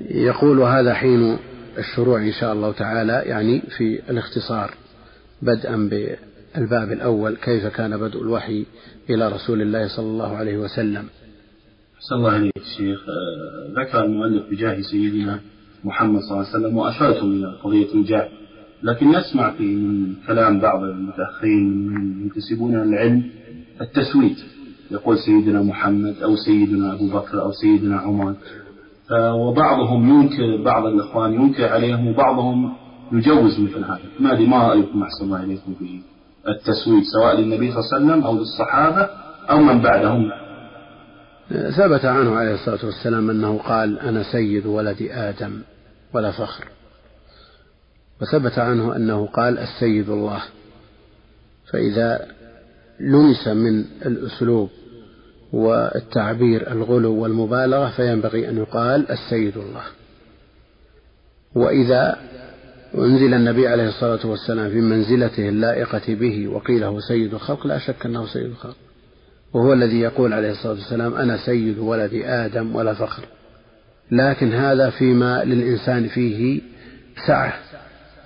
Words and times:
يقول 0.00 0.60
هذا 0.60 0.94
حين 0.94 1.36
الشروع 1.78 2.18
إن 2.22 2.32
شاء 2.32 2.52
الله 2.52 2.72
تعالى 2.72 3.22
يعني 3.26 3.60
في 3.76 4.00
الاختصار 4.10 4.70
بدءا 5.42 5.76
بالباب 5.76 6.92
الأول 6.92 7.36
كيف 7.36 7.66
كان 7.66 7.96
بدء 7.96 8.22
الوحي 8.22 8.66
إلى 9.10 9.28
رسول 9.28 9.62
الله 9.62 9.88
صلى 9.96 10.06
الله 10.06 10.36
عليه 10.36 10.58
وسلم. 10.58 11.04
صلى 12.00 12.18
الله 12.18 12.30
عليه 12.30 12.50
الشيخ 12.56 13.00
آه، 13.08 13.82
ذكر 13.82 14.04
المؤلف 14.04 14.50
بجاه 14.50 14.80
سيدنا 14.80 15.40
محمد 15.84 16.20
صلى 16.20 16.30
الله 16.36 16.46
عليه 16.48 16.58
وسلم 16.58 16.76
وأشرتم 16.76 17.26
إلى 17.32 17.58
قضية 17.64 17.94
الجاه 17.94 18.28
لكن 18.82 19.10
نسمع 19.10 19.50
في 19.50 19.62
من 19.64 20.14
كلام 20.26 20.60
بعض 20.60 20.82
المتأخرين 20.82 21.86
من 21.88 22.22
ينتسبون 22.22 22.74
العلم 22.74 23.22
التسويد 23.80 24.36
يقول 24.90 25.18
سيدنا 25.18 25.62
محمد 25.62 26.16
أو 26.22 26.36
سيدنا 26.36 26.92
أبو 26.92 27.06
بكر 27.08 27.42
أو 27.42 27.52
سيدنا 27.52 27.96
عمر 27.98 28.34
وبعضهم 29.12 30.08
ينكر 30.08 30.64
بعض 30.64 30.86
الإخوان 30.86 31.34
ينكر 31.34 31.68
عليهم 31.68 32.08
وبعضهم 32.08 32.76
يجوز 33.12 33.60
مثل 33.60 33.84
هذا. 33.84 34.00
ما 34.20 34.32
أدري 34.32 34.46
ما 34.46 34.68
رأيكم 34.68 35.02
أحسن 35.02 35.24
الله 35.24 35.44
إليكم 35.44 35.74
في 35.74 36.00
التسويد 36.48 37.02
سواء 37.12 37.36
للنبي 37.36 37.72
صلى 37.72 37.80
الله 37.80 37.94
عليه 37.94 38.04
وسلم 38.04 38.24
أو 38.24 38.38
للصحابة 38.38 39.08
أو 39.50 39.58
من 39.58 39.80
بعدهم؟ 39.80 40.30
ثبت 41.76 42.04
عنه 42.04 42.36
عليه 42.36 42.54
الصلاة 42.54 42.84
والسلام 42.84 43.30
أنه 43.30 43.58
قال 43.58 43.98
أنا 43.98 44.22
سيد 44.32 44.66
ولد 44.66 45.08
آدم 45.10 45.62
ولا 46.14 46.30
فخر. 46.30 46.64
وثبت 48.22 48.58
عنه 48.58 48.96
أنه 48.96 49.26
قال 49.26 49.58
السيد 49.58 50.10
الله. 50.10 50.42
فإذا 51.72 52.26
لمس 53.00 53.48
من 53.48 53.84
الأسلوب 54.06 54.70
والتعبير 55.52 56.72
الغلو 56.72 57.14
والمبالغة 57.14 57.90
فينبغي 57.90 58.48
أن 58.48 58.56
يقال 58.56 59.10
السيد 59.10 59.56
الله. 59.56 59.82
وإذا 61.54 62.16
أنزل 62.94 63.34
النبي 63.34 63.68
عليه 63.68 63.88
الصلاة 63.88 64.26
والسلام 64.26 64.70
في 64.70 64.80
منزلته 64.80 65.48
اللائقة 65.48 66.14
به 66.14 66.48
وقيل 66.48 66.84
هو 66.84 67.00
سيد 67.00 67.34
الخلق 67.34 67.66
لا 67.66 67.78
شك 67.78 68.06
أنه 68.06 68.26
سيد 68.26 68.46
الخلق. 68.46 68.76
وهو 69.52 69.72
الذي 69.72 70.00
يقول 70.00 70.32
عليه 70.32 70.50
الصلاة 70.50 70.72
والسلام 70.72 71.14
أنا 71.14 71.36
سيد 71.36 71.78
ولد 71.78 72.22
آدم 72.24 72.76
ولا 72.76 72.94
فخر. 72.94 73.22
لكن 74.10 74.52
هذا 74.52 74.90
فيما 74.90 75.44
للإنسان 75.44 76.08
فيه 76.08 76.60
سعة. 77.26 77.54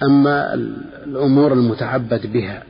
أما 0.02 0.54
الأمور 1.04 1.52
المتعبد 1.52 2.32
بها 2.32 2.62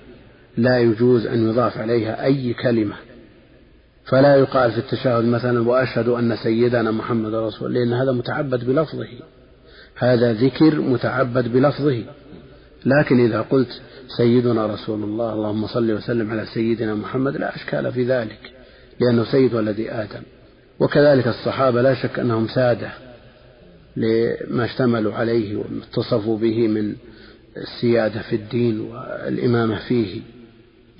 لا 0.57 0.79
يجوز 0.79 1.27
أن 1.27 1.48
يضاف 1.48 1.79
عليها 1.79 2.25
أي 2.25 2.55
كلمة. 2.55 2.95
فلا 4.05 4.37
يقال 4.37 4.73
في 4.73 4.79
التشهد 4.79 5.25
مثلا 5.25 5.69
وأشهد 5.69 6.09
أن 6.09 6.37
سيدنا 6.37 6.91
محمد 6.91 7.35
رسول 7.35 7.75
لأن 7.75 7.93
هذا 7.93 8.13
متعبد 8.13 8.65
بلفظه. 8.65 9.09
هذا 9.97 10.33
ذكر 10.33 10.81
متعبد 10.81 11.53
بلفظه. 11.53 12.03
لكن 12.87 13.25
إذا 13.25 13.41
قلت 13.41 13.83
سيدنا 14.17 14.67
رسول 14.67 15.03
الله 15.03 15.33
اللهم 15.33 15.67
صل 15.67 15.93
وسلم 15.93 16.31
على 16.31 16.47
سيدنا 16.47 16.95
محمد 16.95 17.37
لا 17.37 17.57
أشكال 17.57 17.93
في 17.93 18.05
ذلك 18.05 18.53
لأنه 19.01 19.25
سيد 19.25 19.55
ولد 19.55 19.81
آدم. 19.81 20.23
وكذلك 20.81 21.27
الصحابة 21.27 21.83
لا 21.83 21.95
شك 21.95 22.19
أنهم 22.19 22.49
سادة 22.49 22.91
لما 23.97 24.65
اشتملوا 24.65 25.15
عليه 25.15 25.57
واتصفوا 25.57 26.39
به 26.39 26.69
من 26.69 26.95
السيادة 27.57 28.23
في 28.23 28.37
الدين 28.37 28.81
والإمامة 28.81 29.79
فيه. 29.89 30.21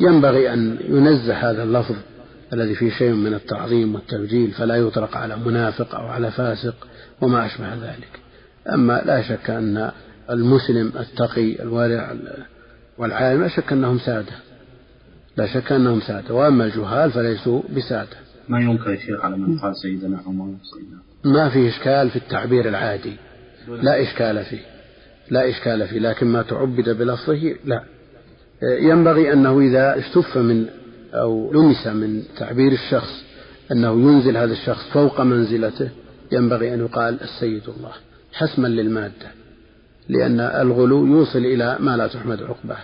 ينبغي 0.01 0.53
أن 0.53 0.79
ينزه 0.89 1.35
هذا 1.35 1.63
اللفظ. 1.63 1.97
الذي 2.53 2.75
فيه 2.75 2.91
شيء 2.91 3.13
من 3.13 3.35
التعظيم 3.35 3.95
والتبجيل 3.95 4.51
فلا 4.51 4.77
يطلق 4.77 5.17
على 5.17 5.37
منافق 5.37 5.95
أو 5.95 6.07
على 6.07 6.31
فاسق 6.31 6.75
وما 7.21 7.47
أشبه 7.47 7.75
ذلك. 7.75 8.21
أما 8.75 9.03
لا 9.07 9.23
شك 9.23 9.51
أن 9.51 9.91
المسلم 10.31 10.93
التقي 11.01 11.63
الورع 11.63 12.15
والعالم 12.99 13.43
لا 13.43 13.49
شك 13.49 13.73
أنهم 13.73 13.99
سادة. 13.99 14.33
لا 15.37 15.47
شك 15.47 15.73
أنهم 15.73 16.01
سادة. 16.01 16.35
وأما 16.35 16.65
الجهال 16.65 17.11
فليسوا 17.11 17.63
بسادة. 17.77 18.17
ما 18.49 18.61
ينكر 18.61 18.91
يا 18.91 18.97
شيخ 18.97 19.25
على 19.25 19.37
من 19.37 19.59
قال 19.59 19.77
سيدنا 19.77 20.19
عمر 20.27 20.55
سيدنا 20.63 20.99
ما 21.25 21.49
في 21.49 21.69
إشكال 21.69 22.11
في 22.11 22.17
التعبير 22.17 22.69
العادي. 22.69 23.17
لا 23.69 24.03
إشكال 24.03 24.45
فيه. 24.45 24.63
لا 25.31 25.49
إشكال 25.49 25.89
فيه. 25.89 25.99
لكن 25.99 26.27
ما 26.27 26.43
تعبد 26.43 26.89
بلفظه 26.99 27.55
لا. 27.65 27.85
ينبغي 28.63 29.33
أنه 29.33 29.61
إذا 29.61 29.99
استف 29.99 30.39
من 30.39 30.67
أو 31.15 31.53
لمس 31.53 31.87
من 31.87 32.23
تعبير 32.39 32.73
الشخص 32.73 33.25
أنه 33.73 33.93
ينزل 33.93 34.37
هذا 34.37 34.53
الشخص 34.53 34.91
فوق 34.93 35.21
منزلته 35.21 35.89
ينبغي 36.33 36.75
أن 36.75 36.81
يقال 36.81 37.19
السيد 37.23 37.63
الله 37.79 37.93
حسما 38.33 38.69
للمادة 38.69 39.27
لأن 40.09 40.41
الغلو 40.41 41.07
يوصل 41.07 41.39
إلى 41.39 41.77
ما 41.81 41.97
لا 41.97 42.07
تحمد 42.07 42.43
عقباه. 42.43 42.79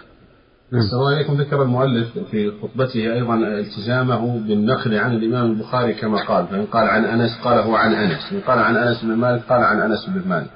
نعم. 0.72 0.82
الله 0.92 1.14
عليكم 1.14 1.34
ذكر 1.34 1.62
المؤلف 1.62 2.18
في 2.30 2.52
خطبته 2.62 3.12
أيضا 3.12 3.34
التزامه 3.34 4.38
بالنقل 4.38 4.94
عن 4.94 5.16
الإمام 5.16 5.50
البخاري 5.50 5.94
كما 5.94 6.24
قال 6.24 6.46
فإن 6.46 6.66
قال 6.66 6.88
عن 6.88 7.04
أنس 7.04 7.38
قال 7.44 7.58
هو 7.58 7.74
عن 7.74 7.94
أنس 7.94 8.32
إن 8.32 8.40
قال 8.40 8.58
عن 8.58 8.76
أنس 8.76 9.04
بن 9.04 9.14
مالك 9.14 9.42
قال 9.48 9.62
عن 9.62 9.80
أنس 9.80 10.06
بن 10.06 10.28
مالك. 10.28 10.50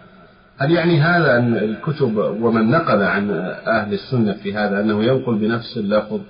هل 0.58 0.70
يعني 0.70 1.00
هذا 1.00 1.38
أن 1.38 1.56
الكتب 1.56 2.16
ومن 2.16 2.70
نقل 2.70 3.02
عن 3.02 3.30
أهل 3.66 3.92
السنة 3.94 4.32
في 4.32 4.54
هذا 4.54 4.80
أنه 4.80 5.04
ينقل 5.04 5.38
بنفس 5.38 5.76
اللفظ؟ 5.76 6.20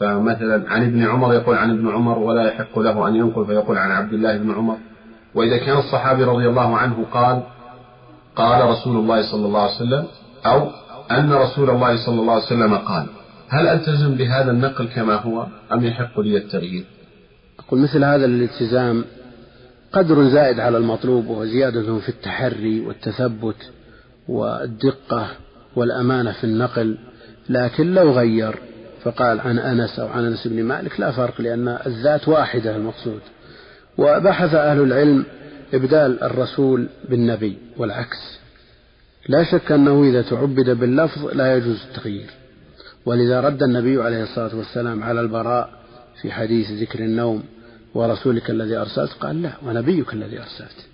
فمثلا 0.00 0.70
عن 0.72 0.82
ابن 0.82 1.02
عمر 1.02 1.34
يقول 1.34 1.56
عن 1.56 1.70
ابن 1.70 1.88
عمر 1.90 2.18
ولا 2.18 2.48
يحق 2.48 2.78
له 2.78 3.08
أن 3.08 3.16
ينقل 3.16 3.46
فيقول 3.46 3.78
عن 3.78 3.90
عبد 3.90 4.12
الله 4.12 4.38
بن 4.38 4.50
عمر. 4.50 4.76
وإذا 5.34 5.56
كان 5.56 5.78
الصحابي 5.78 6.24
رضي 6.24 6.48
الله 6.48 6.76
عنه 6.76 7.06
قال 7.12 7.42
قال 8.36 8.70
رسول 8.70 8.96
الله 8.96 9.22
صلى 9.30 9.46
الله 9.46 9.60
عليه 9.60 9.76
وسلم 9.76 10.04
أو 10.46 10.70
أن 11.10 11.32
رسول 11.32 11.70
الله 11.70 12.06
صلى 12.06 12.20
الله 12.20 12.32
عليه 12.32 12.44
وسلم 12.44 12.74
قال 12.74 13.06
هل 13.48 13.66
ألتزم 13.66 14.14
بهذا 14.14 14.50
النقل 14.50 14.88
كما 14.88 15.14
هو 15.14 15.46
أم 15.72 15.84
يحق 15.84 16.20
لي 16.20 16.36
التغيير؟ 16.36 16.84
أقول 17.58 17.80
مثل 17.80 18.04
هذا 18.04 18.24
الالتزام 18.24 19.04
قدر 19.92 20.28
زائد 20.28 20.60
على 20.60 20.78
المطلوب 20.78 21.26
وهو 21.26 21.44
زيادة 21.44 21.98
في 21.98 22.08
التحري 22.08 22.80
والتثبت 22.80 23.70
والدقة 24.28 25.26
والأمانة 25.76 26.32
في 26.32 26.44
النقل 26.44 26.98
لكن 27.48 27.94
لو 27.94 28.10
غير 28.10 28.58
فقال 29.04 29.40
عن 29.40 29.58
أنس 29.58 29.98
أو 29.98 30.08
عن 30.08 30.24
أنس 30.24 30.46
بن 30.46 30.62
مالك 30.62 31.00
لا 31.00 31.10
فرق 31.10 31.40
لأن 31.40 31.78
الذات 31.86 32.28
واحدة 32.28 32.76
المقصود. 32.76 33.20
وبحث 33.98 34.54
أهل 34.54 34.80
العلم 34.80 35.24
إبدال 35.74 36.22
الرسول 36.22 36.88
بالنبي 37.08 37.58
والعكس. 37.76 38.38
لا 39.28 39.44
شك 39.44 39.72
أنه 39.72 40.04
إذا 40.04 40.22
تعبد 40.22 40.70
باللفظ 40.70 41.26
لا 41.34 41.56
يجوز 41.56 41.82
التغيير. 41.90 42.30
ولذا 43.06 43.40
رد 43.40 43.62
النبي 43.62 44.02
عليه 44.02 44.22
الصلاة 44.22 44.56
والسلام 44.56 45.02
على 45.02 45.20
البراء 45.20 45.70
في 46.22 46.32
حديث 46.32 46.70
ذكر 46.70 46.98
النوم 46.98 47.42
ورسولك 47.94 48.50
الذي 48.50 48.76
أرسلت 48.76 49.12
قال 49.12 49.42
لا 49.42 49.50
ونبيك 49.66 50.12
الذي 50.12 50.38
أرسلت. 50.38 50.86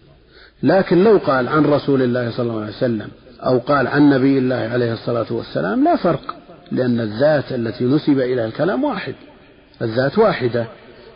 لكن 0.63 1.05
لو 1.05 1.19
قال 1.19 1.49
عن 1.49 1.65
رسول 1.65 2.03
الله 2.03 2.31
صلى 2.31 2.51
الله 2.51 2.63
عليه 2.63 2.77
وسلم 2.77 3.09
أو 3.41 3.59
قال 3.59 3.87
عن 3.87 4.11
نبي 4.11 4.39
الله 4.39 4.57
عليه 4.57 4.93
الصلاة 4.93 5.27
والسلام 5.31 5.85
لا 5.85 5.97
فرق. 5.97 6.44
لأن 6.73 7.01
الذات 7.01 7.53
التي 7.53 7.85
نسب 7.85 8.19
إلى 8.21 8.45
الكلام 8.45 8.85
واحد 8.85 9.15
الذات 9.83 10.19
واحدة. 10.19 10.67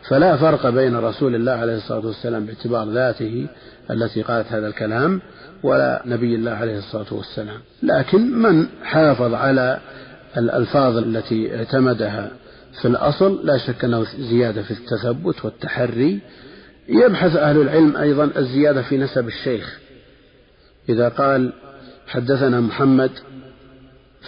فلا 0.08 0.36
فرق 0.36 0.68
بين 0.68 0.96
رسول 0.96 1.34
الله 1.34 1.52
عليه 1.52 1.76
الصلاة 1.76 2.06
والسلام 2.06 2.46
باعتبار 2.46 2.88
ذاته 2.88 3.46
التي 3.90 4.22
قالت 4.22 4.52
هذا 4.52 4.66
الكلام 4.66 5.20
ولا 5.62 6.02
نبي 6.06 6.34
الله 6.34 6.50
عليه 6.50 6.78
الصلاة 6.78 7.06
والسلام. 7.10 7.60
لكن 7.82 8.38
من 8.38 8.66
حافظ 8.84 9.34
على 9.34 9.78
الألفاظ 10.36 10.96
التي 10.96 11.56
اعتمدها 11.56 12.30
في 12.80 12.88
الأصل 12.88 13.46
لا 13.46 13.58
شك 13.58 13.84
أنه 13.84 14.06
زيادة 14.18 14.62
في 14.62 14.70
التثبت 14.70 15.44
والتحري. 15.44 16.20
يبحث 16.88 17.36
أهل 17.36 17.60
العلم 17.60 17.96
أيضا 17.96 18.30
الزيادة 18.36 18.82
في 18.82 18.96
نسب 18.96 19.26
الشيخ. 19.26 19.78
إذا 20.88 21.08
قال 21.08 21.52
حدثنا 22.06 22.60
محمد 22.60 23.10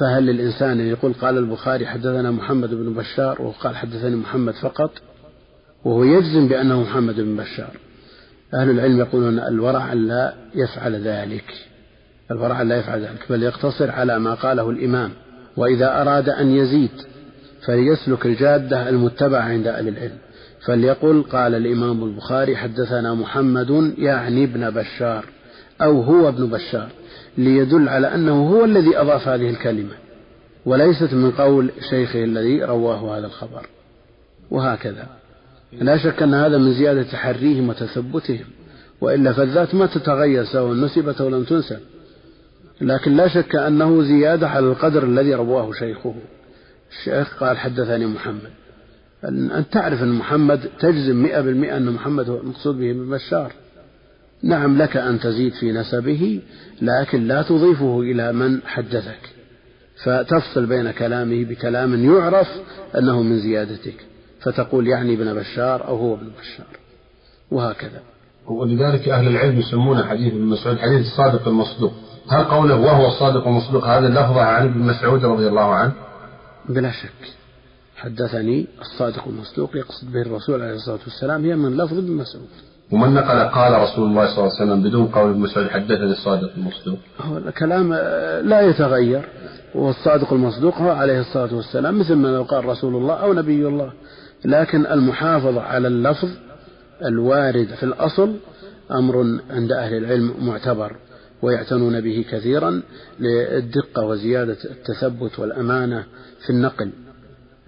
فهل 0.01 0.27
للإنسان 0.27 0.81
أن 0.81 0.87
يقول 0.87 1.13
قال 1.13 1.39
البخاري 1.39 1.87
حدثنا 1.87 2.31
محمد 2.31 2.75
بن 2.75 2.95
بشار 2.95 3.43
وقال 3.43 3.77
حدثني 3.77 4.17
محمد 4.17 4.55
فقط 4.55 4.91
وهو 5.85 6.05
يجزم 6.05 6.49
بأنه 6.49 6.83
محمد 6.83 7.21
بن 7.21 7.37
بشار. 7.37 7.77
أهل 8.55 8.71
العلم 8.71 8.99
يقولون 8.99 9.39
الورع 9.39 9.93
لا 9.93 10.35
يفعل 10.55 10.95
ذلك 10.95 11.45
الورع 12.31 12.63
لا 12.63 12.77
يفعل 12.77 13.01
ذلك 13.01 13.27
بل 13.31 13.43
يقتصر 13.43 13.91
على 13.91 14.19
ما 14.19 14.35
قاله 14.35 14.71
الإمام 14.71 15.11
وإذا 15.57 16.01
أراد 16.01 16.29
أن 16.29 16.51
يزيد 16.51 16.91
فليسلك 17.67 18.27
الجادة 18.27 18.89
المتبعة 18.89 19.43
عند 19.43 19.67
أهل 19.67 19.89
العلم. 19.89 20.19
فليقل 20.67 21.23
قال 21.23 21.55
الإمام 21.55 22.05
البخاري 22.05 22.57
حدثنا 22.57 23.15
محمد 23.15 23.95
يعني 23.99 24.45
ابن 24.45 24.71
بشار 24.71 25.25
أو 25.83 26.01
هو 26.01 26.29
ابن 26.29 26.47
بشار. 26.47 26.89
ليدل 27.39 27.89
على 27.89 28.15
أنه 28.15 28.49
هو 28.49 28.65
الذي 28.65 28.99
أضاف 28.99 29.29
هذه 29.29 29.51
الكلمة 29.51 29.95
وليست 30.67 31.15
من 31.15 31.31
قول 31.31 31.71
شيخه 31.91 32.25
الذي 32.25 32.65
رواه 32.65 33.19
هذا 33.19 33.27
الخبر. 33.27 33.67
وهكذا. 34.51 35.07
لا 35.73 35.97
شك 35.97 36.23
أن 36.23 36.35
هذا 36.35 36.59
من 36.59 36.73
زيادة 36.73 37.03
تحريهم 37.03 37.69
وتثبتهم 37.69 38.45
وإلا 39.01 39.33
فالذات 39.33 39.75
ما 39.75 39.87
تتغير 39.87 40.45
سواء 40.45 40.75
نسبت 40.75 41.21
أو 41.21 41.29
لم 41.29 41.45
تنسب. 41.45 41.79
لكن 42.81 43.17
لا 43.17 43.29
شك 43.29 43.57
أنه 43.57 44.03
زيادة 44.03 44.49
على 44.49 44.67
القدر 44.67 45.05
الذي 45.05 45.35
رواه 45.35 45.73
شيخه. 45.73 46.15
الشيخ 46.91 47.45
قال 47.45 47.59
حدثني 47.59 48.07
محمد. 48.07 48.51
أن 49.25 49.65
تعرف 49.73 50.03
أن 50.03 50.13
محمد 50.13 50.61
تجزم 50.81 51.17
مئة 51.17 51.41
بالمئة 51.41 51.77
أن 51.77 51.91
محمد 51.91 52.29
هو 52.29 52.41
المقصود 52.41 52.79
به 52.79 52.91
ابن 52.91 53.11
بشار. 53.11 53.53
نعم 54.43 54.79
لك 54.79 54.97
أن 54.97 55.21
تزيد 55.21 55.53
في 55.53 55.73
نسبه 55.73 56.41
لكن 56.83 57.27
لا 57.27 57.43
تضيفه 57.43 58.01
إلى 58.01 58.33
من 58.33 58.63
حدثك. 58.67 59.21
فتفصل 60.05 60.67
بين 60.67 60.91
كلامه 60.91 61.45
بكلام 61.45 62.05
يعرف 62.05 62.49
أنه 62.99 63.23
من 63.23 63.39
زيادتك. 63.39 64.07
فتقول 64.41 64.89
يعني 64.89 65.15
ابن 65.15 65.35
بشار 65.35 65.89
أو 65.89 65.97
هو 65.97 66.15
ابن 66.15 66.31
بشار. 66.41 66.67
وهكذا. 67.51 68.03
ولذلك 68.47 69.09
أهل 69.09 69.27
العلم 69.27 69.59
يسمون 69.59 70.05
حديث 70.05 70.33
ابن 70.33 70.45
مسعود 70.45 70.79
حديث 70.79 71.07
الصادق 71.07 71.49
المصدوق. 71.49 71.93
هل 72.31 72.45
قوله 72.45 72.77
وهو 72.77 73.07
الصادق 73.07 73.47
المصدوق 73.47 73.85
هذا 73.85 74.07
اللفظة 74.07 74.41
عن 74.41 74.67
ابن 74.67 74.81
مسعود 74.81 75.25
رضي 75.25 75.49
الله 75.49 75.75
عنه؟ 75.75 75.93
بلا 76.69 76.91
شك. 76.91 77.35
حدثني 77.97 78.67
الصادق 78.81 79.29
المصدوق 79.29 79.77
يقصد 79.77 80.13
به 80.13 80.23
الرسول 80.23 80.63
عليه 80.63 80.75
الصلاة 80.75 80.99
والسلام 81.05 81.45
هي 81.45 81.57
من 81.57 81.77
لفظ 81.77 81.99
ابن 81.99 82.13
مسعود. 82.13 82.70
ومن 82.93 83.15
نقل 83.15 83.49
قال 83.49 83.83
رسول 83.83 84.11
الله 84.11 84.27
صلى 84.27 84.39
الله 84.39 84.57
عليه 84.61 84.65
وسلم 84.65 84.83
بدون 84.83 85.07
قول 85.07 85.31
ابن 85.31 85.41
مسعود 85.41 85.69
حدثني 85.69 86.13
الصادق 86.13 86.51
المصدوق. 86.57 86.99
هو 87.21 87.39
الكلام 87.39 87.95
لا 88.49 88.61
يتغير. 88.61 89.29
والصادق 89.75 90.33
المصدوق 90.33 90.79
هو 90.79 90.91
عليه 90.91 91.21
الصلاة 91.21 91.55
والسلام 91.55 91.99
مثل 91.99 92.15
ما 92.15 92.29
لو 92.29 92.43
قال 92.43 92.65
رسول 92.65 92.97
الله 92.97 93.15
أو 93.15 93.33
نبي 93.33 93.67
الله. 93.67 93.93
لكن 94.45 94.87
المحافظة 94.87 95.61
على 95.61 95.89
اللفظ 95.89 96.29
الوارد 97.05 97.67
في 97.67 97.83
الأصل 97.83 98.37
أمر 98.91 99.41
عند 99.51 99.73
أهل 99.73 99.95
العلم 99.97 100.35
معتبر 100.41 100.97
ويعتنون 101.43 102.01
به 102.01 102.25
كثيرا 102.31 102.83
للدقة 103.21 104.05
وزيادة 104.05 104.57
التثبت 104.65 105.39
والأمانة 105.39 106.05
في 106.47 106.51
النقل. 106.51 106.91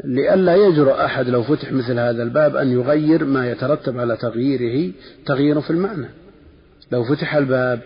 لئلا 0.04 0.56
يجرؤ 0.56 0.94
أحد 0.94 1.28
لو 1.28 1.42
فتح 1.42 1.72
مثل 1.72 1.98
هذا 1.98 2.22
الباب 2.22 2.56
أن 2.56 2.72
يغير 2.72 3.24
ما 3.24 3.50
يترتب 3.50 3.98
على 3.98 4.16
تغييره 4.16 4.92
تغيير 5.26 5.60
في 5.60 5.70
المعنى. 5.70 6.06
لو 6.92 7.04
فتح 7.04 7.34
الباب 7.34 7.80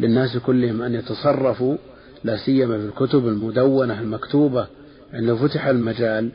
للناس 0.00 0.36
كلهم 0.36 0.82
أن 0.82 0.94
يتصرفوا 0.94 1.76
لا 2.24 2.36
سيما 2.36 2.78
في 2.78 2.84
الكتب 2.84 3.28
المدونة 3.28 4.00
المكتوبة 4.00 4.66
يعني 5.12 5.26
لو 5.26 5.36
فتح 5.36 5.66
المجال 5.66 6.30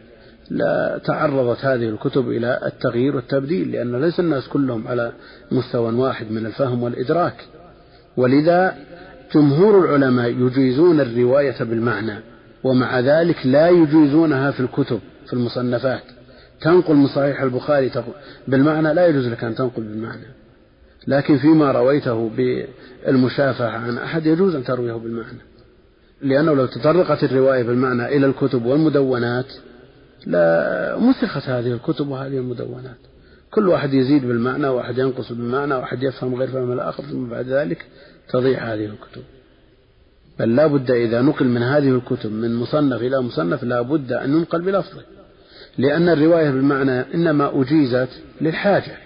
لا 0.49 1.01
تعرضت 1.05 1.65
هذه 1.65 1.89
الكتب 1.89 2.29
إلى 2.29 2.59
التغيير 2.65 3.15
والتبديل 3.15 3.71
لأن 3.71 4.01
ليس 4.01 4.19
الناس 4.19 4.47
كلهم 4.47 4.87
على 4.87 5.11
مستوى 5.51 5.93
واحد 5.93 6.31
من 6.31 6.45
الفهم 6.45 6.83
والإدراك. 6.83 7.45
ولذا 8.17 8.75
جمهور 9.35 9.85
العلماء 9.85 10.29
يجيزون 10.29 10.99
الرواية 10.99 11.63
بالمعنى 11.63 12.19
ومع 12.63 12.99
ذلك 12.99 13.45
لا 13.45 13.69
يجيزونها 13.69 14.51
في 14.51 14.59
الكتب. 14.59 14.99
في 15.29 15.33
المصنفات. 15.33 16.03
تنقل 16.61 16.95
من 16.95 17.07
صحيح 17.07 17.41
البخاري 17.41 17.91
بالمعنى 18.47 18.93
لا 18.93 19.07
يجوز 19.07 19.27
لك 19.27 19.43
أن 19.43 19.55
تنقل 19.55 19.83
بالمعنى. 19.83 20.25
لكن 21.07 21.37
فيما 21.37 21.71
رويته 21.71 22.29
بالمشافهة 22.29 23.69
عن 23.69 23.97
أحد 23.97 24.25
يجوز 24.25 24.55
أن 24.55 24.63
ترويه 24.63 24.93
بالمعنى. 24.93 25.39
لأنه 26.21 26.53
لو 26.53 26.65
تطرقت 26.65 27.23
الرواية 27.23 27.63
بالمعنى 27.63 28.05
إلى 28.17 28.25
الكتب 28.25 28.65
والمدونات 28.65 29.53
لا 30.25 30.97
مسخت 30.97 31.49
هذه 31.49 31.73
الكتب 31.73 32.07
وهذه 32.07 32.37
المدونات. 32.37 32.97
كل 33.51 33.67
واحد 33.67 33.93
يزيد 33.93 34.25
بالمعنى 34.25 34.67
واحد 34.67 34.97
ينقص 34.97 35.31
بالمعنى 35.31 35.73
واحد 35.75 36.03
يفهم 36.03 36.35
غير 36.35 36.47
فهم 36.47 36.71
الآخر 36.71 37.03
ثم 37.03 37.29
بعد 37.29 37.47
ذلك 37.47 37.85
تضيع 38.29 38.73
هذه 38.73 38.85
الكتب. 38.85 39.21
بل 40.39 40.55
لا 40.55 40.67
بد 40.67 40.91
إذا 40.91 41.21
نقل 41.21 41.45
من 41.45 41.61
هذه 41.61 41.89
الكتب 41.89 42.31
من 42.31 42.55
مصنف 42.55 43.01
إلى 43.01 43.21
مصنف 43.21 43.63
لا 43.63 43.81
بد 43.81 44.11
أن 44.11 44.33
ينقل 44.33 44.61
بلفظه. 44.61 45.01
لأن 45.79 46.09
الرواية 46.09 46.49
بالمعنى 46.49 46.99
إنما 47.13 47.61
أجيزت 47.61 48.09
للحاجة. 48.41 48.97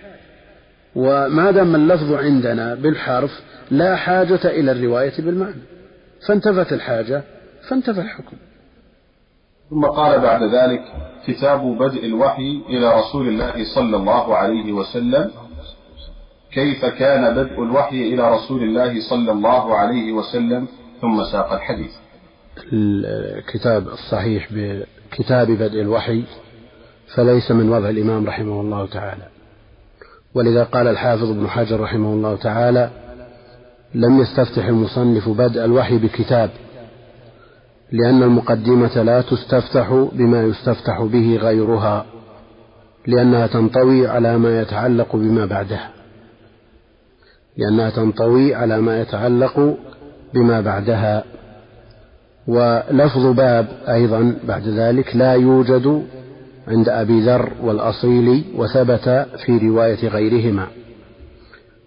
وما 0.95 1.51
دام 1.51 1.75
اللفظ 1.75 2.13
عندنا 2.13 2.75
بالحرف 2.75 3.31
لا 3.71 3.95
حاجة 3.95 4.45
إلى 4.45 4.71
الرواية 4.71 5.13
بالمعنى. 5.19 5.61
فانتفت 6.27 6.73
الحاجة 6.73 7.23
فانتفى 7.69 8.01
الحكم. 8.01 8.37
ثم 9.69 9.85
قال 9.85 10.21
بعد 10.21 10.43
ذلك 10.43 10.81
كتاب 11.27 11.59
بدء 11.77 12.05
الوحي 12.05 12.61
إلى 12.69 12.99
رسول 12.99 13.27
الله 13.27 13.53
صلى 13.75 13.97
الله 13.97 14.37
عليه 14.37 14.71
وسلم. 14.73 15.31
كيف 16.53 16.85
كان 16.85 17.35
بدء 17.35 17.63
الوحي 17.63 18.13
إلى 18.13 18.31
رسول 18.31 18.63
الله 18.63 19.09
صلى 19.09 19.31
الله 19.31 19.75
عليه 19.77 20.11
وسلم؟ 20.11 20.67
ثم 21.01 21.23
ساق 21.31 21.53
الحديث. 21.53 21.91
الكتاب 22.73 23.87
الصحيح 23.87 24.47
بكتاب 24.51 25.47
بدء 25.51 25.81
الوحي 25.81 26.23
فليس 27.15 27.51
من 27.51 27.69
وضع 27.69 27.89
الإمام 27.89 28.25
رحمه 28.25 28.62
الله 28.62 28.88
تعالى. 28.88 29.27
ولذا 30.36 30.63
قال 30.63 30.88
الحافظ 30.88 31.30
ابن 31.30 31.48
حجر 31.48 31.80
رحمه 31.80 32.13
الله 32.13 32.36
تعالى 32.36 32.89
لم 33.95 34.21
يستفتح 34.21 34.65
المصنف 34.65 35.30
بدء 35.30 35.65
الوحي 35.65 35.98
بكتاب 35.98 36.50
لأن 37.92 38.24
المقدمة 38.24 39.04
لا 39.04 39.21
تستفتح 39.21 40.07
بما 40.13 40.44
يستفتح 40.44 41.01
به 41.01 41.38
غيرها 41.42 42.06
لأنها 43.07 43.48
تنطوي 43.48 44.07
على 44.07 44.38
ما 44.38 44.62
يتعلق 44.62 45.15
بما 45.15 45.45
بعدها. 45.45 45.89
لأنها 47.57 47.89
تنطوي 47.89 48.56
على 48.56 48.81
ما 48.81 49.01
يتعلق 49.01 49.77
بما 50.33 50.62
بعدها. 50.62 51.24
ولفظ 52.48 53.25
باب 53.25 53.68
أيضا 53.88 54.36
بعد 54.48 54.68
ذلك 54.68 55.15
لا 55.15 55.33
يوجد 55.33 56.04
عند 56.68 56.89
أبي 56.89 57.21
ذر 57.21 57.51
والأصيلي 57.62 58.44
وثبت 58.56 59.27
في 59.45 59.57
رواية 59.57 60.07
غيرهما. 60.07 60.68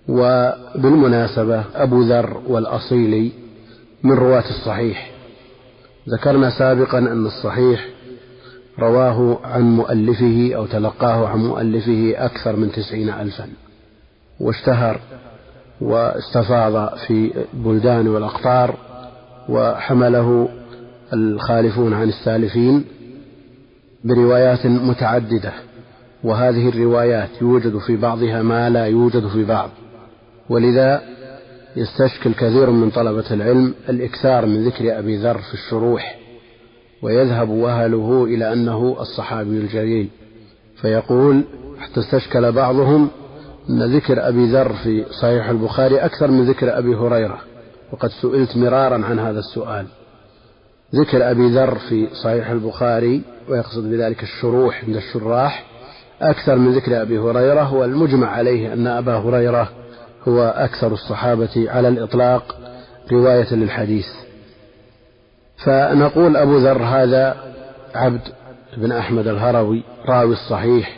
وبالمناسبة 0.08 1.64
أبو 1.74 2.02
ذر 2.02 2.40
والأصيلي 2.46 3.32
من 4.02 4.12
رواة 4.12 4.44
الصحيح. 4.50 5.10
ذكرنا 6.08 6.50
سابقا 6.58 6.98
أن 6.98 7.26
الصحيح 7.26 7.88
رواه 8.78 9.38
عن 9.44 9.62
مؤلفه 9.62 10.52
أو 10.56 10.66
تلقاه 10.66 11.28
عن 11.28 11.38
مؤلفه 11.38 12.14
أكثر 12.16 12.56
من 12.56 12.72
تسعين 12.72 13.08
ألفا. 13.08 13.48
واشتهر 14.40 15.00
واستفاض 15.80 16.98
في 16.98 17.44
البلدان 17.54 18.08
والأقطار 18.08 18.74
وحمله 19.48 20.48
الخالفون 21.12 21.94
عن 21.94 22.08
السالفين 22.08 22.84
بروايات 24.08 24.66
متعددة 24.66 25.52
وهذه 26.24 26.68
الروايات 26.68 27.28
يوجد 27.42 27.78
في 27.78 27.96
بعضها 27.96 28.42
ما 28.42 28.70
لا 28.70 28.86
يوجد 28.86 29.26
في 29.28 29.44
بعض. 29.44 29.70
ولذا 30.48 31.02
يستشكل 31.76 32.34
كثير 32.34 32.70
من 32.70 32.90
طلبة 32.90 33.24
العلم 33.30 33.74
الإكثار 33.88 34.46
من 34.46 34.64
ذكر 34.64 34.98
أبي 34.98 35.16
ذر 35.16 35.38
في 35.38 35.54
الشروح 35.54 36.18
ويذهب 37.02 37.48
وهله 37.48 38.24
إلى 38.24 38.52
أنه 38.52 38.96
الصحابي 39.00 39.50
الجليل. 39.50 40.08
فيقول 40.80 41.44
حتى 41.78 42.00
استشكل 42.00 42.52
بعضهم 42.52 43.08
أن 43.70 43.96
ذكر 43.96 44.28
أبي 44.28 44.52
ذر 44.52 44.72
في 44.72 45.04
صحيح 45.22 45.48
البخاري 45.48 45.98
أكثر 45.98 46.30
من 46.30 46.44
ذكر 46.44 46.78
أبي 46.78 46.94
هريرة. 46.94 47.38
وقد 47.92 48.10
سئلت 48.22 48.56
مرارا 48.56 49.04
عن 49.04 49.18
هذا 49.18 49.38
السؤال. 49.38 49.86
ذكر 50.94 51.30
أبي 51.30 51.48
ذر 51.48 51.78
في 51.88 52.08
صحيح 52.22 52.50
البخاري 52.50 53.22
ويقصد 53.48 53.90
بذلك 53.90 54.22
الشروح 54.22 54.84
عند 54.84 54.96
الشراح. 54.96 55.64
أكثر 56.22 56.56
من 56.56 56.72
ذكر 56.72 57.02
أبي 57.02 57.18
هريرة 57.18 57.74
والمجمع 57.74 58.30
عليه 58.30 58.72
أن 58.72 58.86
أبا 58.86 59.16
هريرة 59.16 59.68
هو 60.28 60.42
أكثر 60.42 60.92
الصحابة 60.92 61.66
على 61.70 61.88
الإطلاق 61.88 62.56
رواية 63.12 63.54
للحديث. 63.54 64.06
فنقول 65.64 66.36
أبو 66.36 66.58
ذر 66.58 66.82
هذا 66.82 67.36
عبد 67.94 68.20
بن 68.76 68.92
أحمد 68.92 69.26
الهروي 69.26 69.82
راوي 70.06 70.32
الصحيح 70.32 70.96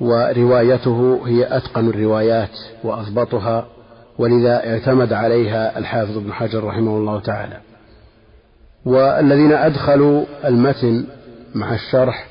وروايته 0.00 1.20
هي 1.26 1.56
أتقن 1.56 1.88
الروايات 1.88 2.58
وأضبطها 2.84 3.66
ولذا 4.18 4.70
اعتمد 4.70 5.12
عليها 5.12 5.78
الحافظ 5.78 6.16
ابن 6.16 6.32
حجر 6.32 6.64
رحمه 6.64 6.96
الله 6.96 7.20
تعالى. 7.20 7.56
والذين 8.84 9.52
أدخلوا 9.52 10.24
المتن 10.44 11.04
مع 11.54 11.74
الشرح 11.74 12.26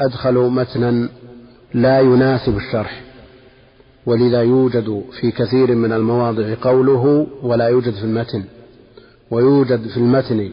أدخلوا 0.00 0.50
متنا 0.50 1.08
لا 1.74 2.00
يناسب 2.00 2.56
الشرح 2.56 3.00
ولذا 4.06 4.42
يوجد 4.42 5.02
في 5.20 5.30
كثير 5.30 5.74
من 5.74 5.92
المواضع 5.92 6.54
قوله 6.62 7.26
ولا 7.42 7.68
يوجد 7.68 7.92
في 7.92 8.04
المتن 8.04 8.44
ويوجد 9.30 9.88
في 9.88 9.96
المتن 9.96 10.52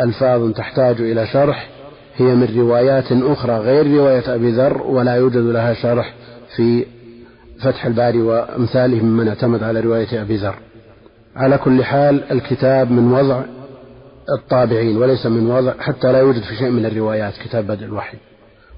ألفاظ 0.00 0.52
تحتاج 0.52 1.00
إلى 1.00 1.26
شرح 1.26 1.68
هي 2.16 2.34
من 2.34 2.58
روايات 2.58 3.12
أخرى 3.12 3.58
غير 3.58 3.96
رواية 3.96 4.34
أبي 4.34 4.50
ذر 4.50 4.82
ولا 4.82 5.14
يوجد 5.14 5.36
لها 5.36 5.74
شرح 5.74 6.14
في 6.56 6.84
فتح 7.62 7.86
الباري 7.86 8.22
وأمثاله 8.22 9.02
ممن 9.04 9.28
اعتمد 9.28 9.62
على 9.62 9.80
رواية 9.80 10.22
أبي 10.22 10.36
ذر. 10.36 10.54
على 11.36 11.58
كل 11.58 11.84
حال 11.84 12.32
الكتاب 12.32 12.90
من 12.90 13.12
وضع 13.12 13.42
الطابعين 14.38 14.96
وليس 14.96 15.26
من 15.26 15.50
وضع 15.50 15.72
حتى 15.80 16.12
لا 16.12 16.18
يوجد 16.18 16.42
في 16.42 16.56
شيء 16.56 16.70
من 16.70 16.86
الروايات 16.86 17.32
كتاب 17.44 17.66
بدء 17.66 17.84
الوحي. 17.84 18.18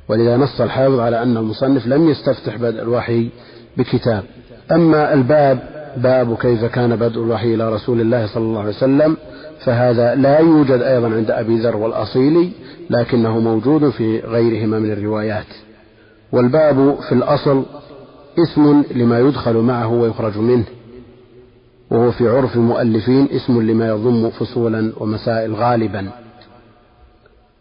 ولذا 0.09 0.37
نص 0.37 0.61
الحافظ 0.61 1.01
على 1.01 1.23
أن 1.23 1.37
المصنف 1.37 1.87
لم 1.87 2.09
يستفتح 2.09 2.57
بدء 2.57 2.83
الوحي 2.83 3.29
بكتاب. 3.77 4.25
أما 4.73 5.15
الباب 5.15 5.59
باب 5.97 6.37
كيف 6.37 6.65
كان 6.65 6.97
بدء 6.97 7.23
الوحي 7.25 7.55
إلى 7.55 7.73
رسول 7.73 8.01
الله 8.01 8.27
صلى 8.27 8.43
الله 8.43 8.61
عليه 8.61 8.71
وسلم 8.71 9.17
فهذا 9.65 10.15
لا 10.15 10.39
يوجد 10.39 10.83
أيضا 10.83 11.09
عند 11.09 11.31
أبي 11.31 11.59
ذر 11.59 11.77
والأصيلي 11.77 12.51
لكنه 12.91 13.39
موجود 13.39 13.91
في 13.91 14.21
غيرهما 14.21 14.79
من 14.79 14.93
الروايات. 14.93 15.47
والباب 16.33 16.99
في 17.09 17.13
الأصل 17.13 17.65
اسم 18.39 18.85
لما 18.95 19.21
يدخل 19.21 19.57
معه 19.57 19.93
ويخرج 19.93 20.39
منه. 20.39 20.65
وهو 21.91 22.13
في 22.13 22.29
عرف 22.29 22.57
المؤلفين 22.57 23.29
اسم 23.31 23.63
لما 23.63 23.89
يضم 23.89 24.31
فصولا 24.31 24.93
ومسائل 24.97 25.55
غالبا. 25.55 26.11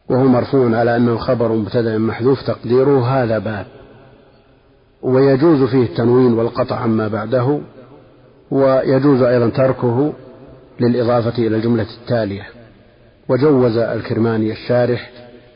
وهو 0.10 0.24
مرفوع 0.24 0.78
على 0.78 0.96
أنه 0.96 1.18
خبر 1.18 1.52
مبتدأ 1.52 1.98
محذوف 1.98 2.42
تقديره 2.42 3.08
هذا 3.08 3.40
باب. 3.40 3.66
ويجوز 5.02 5.64
فيه 5.64 5.84
التنوين 5.84 6.34
والقطع 6.34 6.76
عما 6.76 7.08
بعده 7.08 7.60
ويجوز 8.52 9.22
أيضا 9.22 9.50
تركه 9.50 10.14
للإضافة 10.80 11.48
إلى 11.48 11.56
الجملة 11.56 11.88
التالية. 12.02 12.48
وجوز 13.30 13.78
الكرماني 13.78 14.52
الشارح 14.52 15.12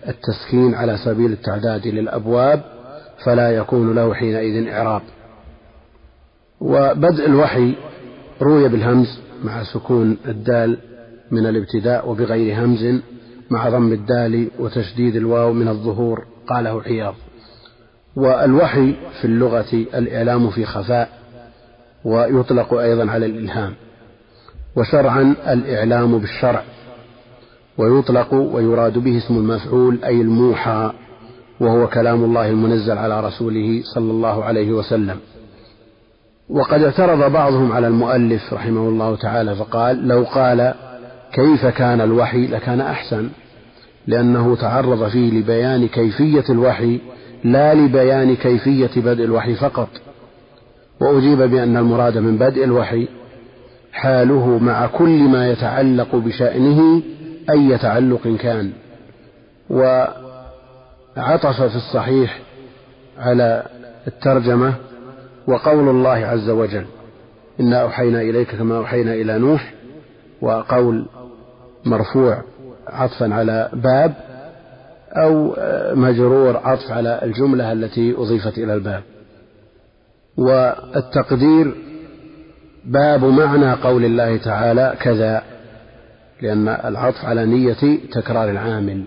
التسكين 0.08 0.76
على 0.76 0.98
سبيل 0.98 1.32
التعداد 1.32 1.88
للأبواب 1.88 2.62
فلا 3.24 3.52
يكون 3.52 3.96
له 3.96 4.14
حينئذ 4.14 4.68
إعراب. 4.68 5.02
وبدء 6.62 7.26
الوحي 7.26 7.76
روي 8.44 8.70
بالهمز 8.70 9.20
مع 9.44 9.64
سكون 9.64 10.18
الدال 10.28 10.78
من 11.32 11.46
الابتداء 11.46 12.10
وبغير 12.10 12.64
همز 12.64 13.02
مع 13.50 13.70
ضم 13.70 13.94
الدال 13.94 14.48
وتشديد 14.60 15.16
الواو 15.16 15.54
من 15.54 15.68
الظهور 15.68 16.26
قاله 16.48 16.82
حياض 16.82 17.16
والوحي 18.16 18.96
في 19.22 19.26
اللغة 19.26 19.74
الإعلام 19.74 20.50
في 20.50 20.66
خفاء 20.66 21.10
ويطلق 22.06 22.74
أيضا 22.74 23.12
على 23.12 23.26
الإلهام. 23.26 23.74
وشرعا 24.76 25.36
الإعلام 25.48 26.18
بالشرع 26.18 26.64
ويطلق 27.78 28.34
ويراد 28.34 28.98
به 28.98 29.18
اسم 29.18 29.38
المفعول 29.38 30.04
أي 30.04 30.22
الموحى 30.22 30.92
وهو 31.60 31.88
كلام 31.88 32.24
الله 32.24 32.50
المنزل 32.50 32.98
على 32.98 33.22
رسوله 33.28 33.82
صلى 33.96 34.12
الله 34.12 34.44
عليه 34.44 34.72
وسلم. 34.72 35.18
وقد 36.54 36.84
اعترض 36.84 37.32
بعضهم 37.32 37.72
على 37.72 37.88
المؤلف 37.88 38.54
رحمه 38.54 38.90
الله 38.90 39.16
تعالى 39.16 39.56
فقال 39.56 40.08
لو 40.08 40.24
قال 40.24 40.74
كيف 41.34 41.66
كان 41.66 42.02
الوحي 42.02 42.48
لكان 42.48 42.82
أحسن 42.82 43.30
لأنه 44.08 44.56
تعرض 44.56 45.08
فيه 45.10 45.32
لبيان 45.32 45.88
كيفية 45.88 46.44
الوحي 46.50 47.00
لا 47.44 47.74
لبيان 47.74 48.36
كيفية 48.36 48.90
بدء 48.96 49.24
الوحي 49.24 49.56
فقط. 49.56 49.90
وأجيب 51.02 51.42
بأن 51.42 51.78
المراد 51.78 52.18
من 52.18 52.38
بدء 52.38 52.64
الوحي 52.64 53.08
حاله 53.94 54.58
مع 54.58 54.88
كل 54.88 55.24
ما 55.24 55.52
يتعلق 55.52 56.16
بشأنه 56.16 57.02
أي 57.50 57.78
تعلق 57.78 58.28
كان. 58.40 58.72
وعطف 59.70 61.62
في 61.62 61.76
الصحيح 61.76 62.40
على 63.18 63.64
الترجمة 64.08 64.74
وقول 65.48 65.90
الله 65.90 66.10
عز 66.10 66.50
وجل 66.50 66.86
إنا 67.60 67.82
أوحينا 67.82 68.22
إليك 68.22 68.56
كما 68.56 68.78
أوحينا 68.78 69.14
إلى 69.14 69.38
نوح 69.38 69.74
وقول 70.42 71.06
مرفوع 71.86 72.42
عطفا 72.88 73.34
على 73.34 73.70
باب 73.74 74.14
أو 75.12 75.56
مجرور 75.96 76.58
عطف 76.58 76.92
على 76.92 77.20
الجملة 77.24 77.72
التي 77.72 78.16
أضيفت 78.18 78.58
إلى 78.58 78.74
الباب. 78.74 79.04
والتقدير 80.38 81.76
باب 82.86 83.26
معنى 83.26 83.74
قول 83.74 84.06
الله 84.06 84.38
تعالى 84.38 84.96
كذا 85.00 85.44
لأن 86.42 86.68
العطف 86.68 87.26
على 87.26 87.46
نية 87.46 88.00
تكرار 88.12 88.50
العامل 88.50 89.04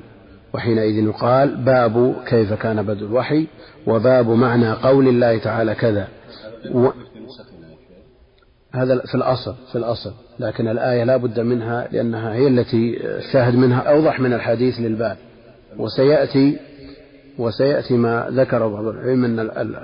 وحينئذ 0.55 1.05
يقال 1.05 1.57
باب 1.57 2.15
كيف 2.27 2.53
كان 2.53 2.83
بدء 2.83 3.07
الوحي 3.07 3.47
وباب 3.87 4.31
معنى 4.31 4.73
قول 4.73 5.09
الله 5.09 5.39
تعالى 5.39 5.75
كذا. 5.75 6.09
و... 6.75 6.91
هذا 8.73 8.99
في 8.99 9.15
الأصل 9.15 9.55
في 9.73 9.79
الأصل. 9.79 10.13
لكن 10.39 10.69
الآية 10.69 11.05
لا 11.05 11.17
بد 11.17 11.41
منها 11.41 11.89
لأنها 11.93 12.35
هي 12.35 12.47
التي 12.49 12.99
شاهد 13.33 13.55
منها 13.55 13.81
أوضح 13.81 14.21
من 14.21 14.33
الحديث 14.33 14.81
للباب. 14.81 15.17
وسيأتي 15.79 16.59
وسيأتي 17.39 17.95
ما 17.95 18.27
ذكر 18.31 18.69
بعض 18.69 18.85
العلم 18.85 19.25
أن 19.25 19.41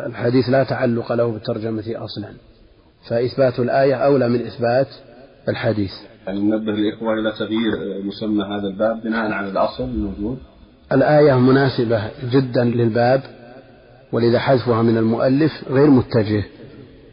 الحديث 0.07 0.49
لا 0.49 0.65
تعلق 0.65 1.13
له 1.13 1.33
بالترجمة 1.33 1.85
أصلا. 1.87 2.29
فإثبات 3.09 3.61
الآية 3.61 3.95
أولى 3.95 4.29
من 4.29 4.47
إثبات 4.47 4.89
الحديث. 5.49 5.93
يعني 6.27 6.41
ننبه 6.41 6.73
الإخوة 6.73 7.15
إلى 7.15 7.33
تغيير 7.33 8.05
مسمى 8.05 8.45
هذا 8.45 8.67
الباب 8.67 9.03
بناء 9.03 9.33
على 9.33 9.49
الأصل 9.49 9.85
الموجود. 9.85 10.39
الآية 10.93 11.39
مناسبة 11.39 12.11
جدا 12.33 12.65
للباب 12.65 13.23
ولذا 14.13 14.39
حذفها 14.39 14.83
من 14.83 14.99
المؤلف 14.99 15.53
غير 15.71 15.91
متجه. 15.91 16.45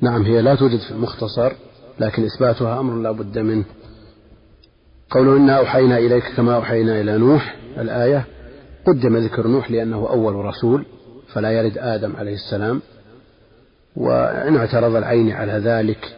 نعم 0.02 0.22
هي 0.22 0.42
لا 0.42 0.56
توجد 0.56 0.80
في 0.80 0.92
المختصر 0.92 1.52
لكن 2.00 2.24
إثباتها 2.26 2.80
أمر 2.80 2.96
لا 2.96 3.12
بد 3.12 3.40
منه. 3.40 3.64
قوله 5.10 5.38
إنا 5.38 5.58
أوحينا 5.58 5.98
إليك 5.98 6.24
كما 6.38 6.56
أوحينا 6.56 7.02
إلى 7.02 7.18
نوح 7.18 7.56
الآية 7.78 8.26
قدم 8.88 9.18
ذكر 9.18 9.48
نوح 9.48 9.72
لأنه 9.72 10.10
أول 10.10 10.36
رسول 10.36 10.86
فلا 11.34 11.52
يرد 11.52 11.78
آدم 11.78 12.16
عليه 12.16 12.34
السلام 12.34 12.82
وإن 13.96 14.56
اعترض 14.56 14.96
العين 14.96 15.32
على 15.32 15.52
ذلك 15.52 16.16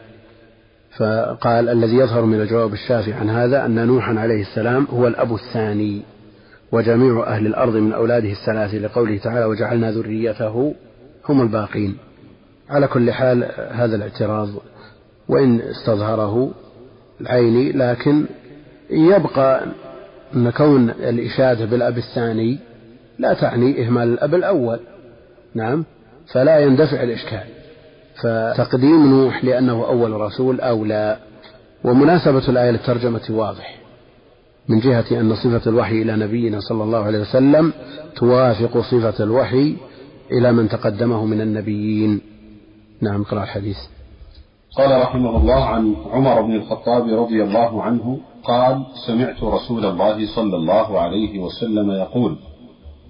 فقال 0.97 1.69
الذي 1.69 1.95
يظهر 1.95 2.25
من 2.25 2.41
الجواب 2.41 2.73
الشافي 2.73 3.13
عن 3.13 3.29
هذا 3.29 3.65
أن 3.65 3.87
نوحا 3.87 4.19
عليه 4.19 4.41
السلام 4.41 4.87
هو 4.93 5.07
الأب 5.07 5.33
الثاني 5.33 6.01
وجميع 6.71 7.23
أهل 7.27 7.45
الأرض 7.45 7.75
من 7.75 7.93
أولاده 7.93 8.31
الثلاثة 8.31 8.77
لقوله 8.77 9.17
تعالى 9.17 9.45
وجعلنا 9.45 9.91
ذريته 9.91 10.75
هم 11.29 11.41
الباقين 11.41 11.97
على 12.71 12.87
كل 12.87 13.11
حال 13.11 13.51
هذا 13.71 13.95
الاعتراض 13.95 14.49
وإن 15.29 15.61
استظهره 15.61 16.51
العيني 17.21 17.71
لكن 17.71 18.25
يبقى 18.89 19.65
أن 20.35 20.49
كون 20.49 20.89
الإشادة 20.89 21.65
بالأب 21.65 21.97
الثاني 21.97 22.59
لا 23.19 23.33
تعني 23.33 23.85
إهمال 23.85 24.13
الأب 24.13 24.35
الأول. 24.35 24.79
نعم؟ 25.55 25.85
فلا 26.33 26.59
يندفع 26.59 27.03
الإشكال. 27.03 27.43
فتقديم 28.23 29.07
نوح 29.07 29.45
لأنه 29.45 29.85
أول 29.85 30.11
رسول 30.11 30.61
أولى. 30.61 31.17
ومناسبة 31.83 32.49
الآية 32.49 32.71
للترجمة 32.71 33.21
واضح. 33.29 33.77
من 34.69 34.79
جهة 34.79 35.05
أن 35.11 35.35
صفة 35.35 35.69
الوحي 35.69 36.01
إلى 36.01 36.15
نبينا 36.15 36.59
صلى 36.59 36.83
الله 36.83 37.03
عليه 37.03 37.19
وسلم 37.19 37.73
توافق 38.15 38.77
صفة 38.79 39.23
الوحي 39.23 39.75
إلى 40.31 40.51
من 40.51 40.69
تقدمه 40.69 41.25
من 41.25 41.41
النبيين. 41.41 42.21
نعم 43.01 43.23
قرأ 43.23 43.43
الحديث. 43.43 43.77
قال 44.77 45.01
رحمه 45.01 45.37
الله 45.37 45.65
عن 45.65 45.95
عمر 46.11 46.41
بن 46.41 46.55
الخطاب 46.55 47.07
رضي 47.07 47.43
الله 47.43 47.83
عنه 47.83 48.19
قال 48.43 48.85
سمعت 49.07 49.43
رسول 49.43 49.85
الله 49.85 50.35
صلى 50.35 50.55
الله 50.55 50.99
عليه 50.99 51.39
وسلم 51.39 51.91
يقول 51.91 52.37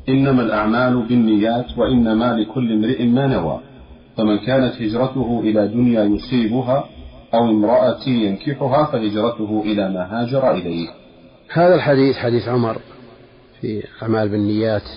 إنما 0.09 0.41
الأعمال 0.41 1.07
بالنيات 1.07 1.77
وإنما 1.77 2.33
لكل 2.33 2.73
امرئ 2.73 3.05
ما 3.05 3.27
نوى 3.27 3.59
فمن 4.17 4.37
كانت 4.37 4.81
هجرته 4.81 5.39
إلى 5.43 5.67
دنيا 5.67 6.03
يصيبها 6.03 6.85
أو 7.33 7.49
امرأة 7.49 8.07
ينكحها 8.07 8.85
فهجرته 8.85 9.61
إلى 9.65 9.89
ما 9.89 10.21
هاجر 10.21 10.51
إليه. 10.51 10.89
هذا 11.53 11.75
الحديث 11.75 12.15
حديث 12.17 12.47
عمر 12.47 12.77
في 13.61 13.83
أعمال 14.03 14.29
بالنيات 14.29 14.89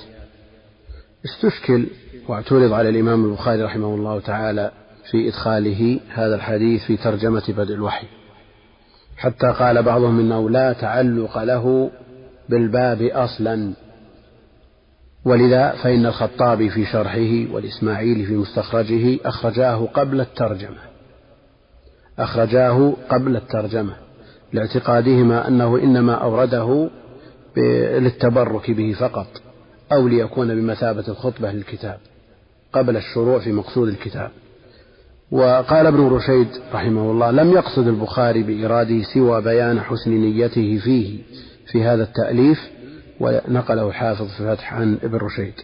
استشكل 1.25 1.87
واعترض 2.29 2.73
على 2.73 2.89
الإمام 2.89 3.25
البخاري 3.25 3.63
رحمه 3.63 3.95
الله 3.95 4.21
تعالى 4.21 4.71
في 5.11 5.29
إدخاله 5.29 6.01
هذا 6.15 6.35
الحديث 6.35 6.85
في 6.85 6.97
ترجمة 6.97 7.43
بدء 7.49 7.75
الوحي. 7.75 8.07
حتى 9.17 9.47
قال 9.47 9.83
بعضهم 9.83 10.21
إنه 10.21 10.51
لا 10.51 10.73
تعلق 10.73 11.39
له 11.39 11.91
بالباب 12.49 13.03
أصلا. 13.03 13.73
ولذا 15.25 15.71
فإن 15.83 16.07
الخطابي 16.07 16.71
في 16.71 16.85
شرحه 16.85 17.55
والإسماعيلي 17.55 18.25
في 18.25 18.37
مستخرجه 18.37 19.19
أخرجاه 19.25 19.89
قبل 19.95 20.21
الترجمة. 20.21 20.81
أخرجاه 22.19 22.93
قبل 23.09 23.37
الترجمة. 23.37 23.97
لاعتقادهما 24.53 25.49
أنه 25.49 25.79
إنما 25.79 26.15
أورده 26.15 26.91
للتبرك 27.99 28.71
به 28.71 28.93
فقط 29.01 29.27
أو 29.93 30.09
ليكون 30.09 30.55
بمثابة 30.55 31.09
الخطبة 31.09 31.53
للكتاب 31.53 31.99
قبل 32.73 32.97
الشروع 32.97 33.39
في 33.39 33.53
مقصود 33.53 33.89
الكتاب. 33.89 34.31
وقال 35.31 35.87
ابن 35.87 36.07
رشيد 36.07 36.49
رحمه 36.73 37.11
الله 37.11 37.31
لم 37.31 37.53
يقصد 37.53 37.89
البخاري 37.89 38.43
بإراده 38.43 39.03
سوى 39.15 39.43
بيان 39.43 39.81
حسن 39.81 40.11
نيته 40.11 40.79
فيه 40.79 41.19
في 41.67 41.85
هذا 41.85 42.03
التأليف 42.03 42.71
ونقله 43.21 43.89
الحافظ 43.89 44.29
في 44.29 44.41
الفتح 44.41 44.75
عن 44.75 44.99
ابن 45.03 45.19
رشيد. 45.19 45.55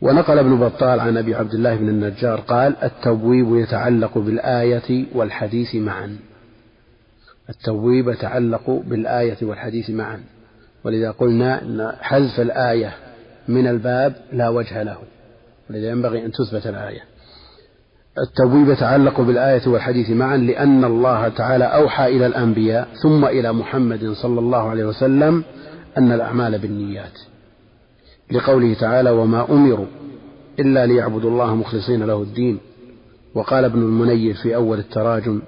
ونقل 0.00 0.38
ابن 0.38 0.58
بطال 0.58 1.00
عن 1.00 1.16
أبي 1.16 1.34
عبد 1.34 1.54
الله 1.54 1.76
بن 1.76 1.88
النجار 1.88 2.40
قال 2.40 2.76
التبويب 2.82 3.56
يتعلق 3.56 4.18
بالآية 4.18 5.06
والحديث 5.14 5.74
معا. 5.74 6.16
التبويب 7.48 8.08
يتعلق 8.08 8.70
بالآية 8.70 9.36
والحديث 9.42 9.90
معا. 9.90 10.20
ولذا 10.84 11.10
قلنا 11.10 11.62
أن 11.62 11.92
حذف 12.00 12.40
الآية 12.40 12.94
من 13.48 13.66
الباب 13.66 14.14
لا 14.32 14.48
وجه 14.48 14.82
له. 14.82 14.98
ولذا 15.70 15.90
ينبغي 15.90 16.24
أن 16.24 16.32
تثبت 16.32 16.66
الآية. 16.66 17.11
التبويب 18.18 18.68
يتعلق 18.68 19.20
بالآية 19.20 19.68
والحديث 19.68 20.10
معا 20.10 20.36
لأن 20.36 20.84
الله 20.84 21.28
تعالى 21.28 21.64
أوحى 21.64 22.16
إلى 22.16 22.26
الأنبياء 22.26 22.88
ثم 23.02 23.24
إلى 23.24 23.52
محمد 23.52 24.12
صلى 24.12 24.40
الله 24.40 24.70
عليه 24.70 24.84
وسلم 24.84 25.44
أن 25.98 26.12
الأعمال 26.12 26.58
بالنيات. 26.58 27.18
لقوله 28.30 28.74
تعالى 28.74 29.10
وما 29.10 29.50
أمروا 29.50 29.86
إلا 30.60 30.86
ليعبدوا 30.86 31.30
الله 31.30 31.54
مخلصين 31.54 32.02
له 32.02 32.22
الدين. 32.22 32.58
وقال 33.34 33.64
ابن 33.64 33.82
المنير 33.82 34.34
في 34.34 34.54
أول 34.54 34.78
التراجم 34.78 35.42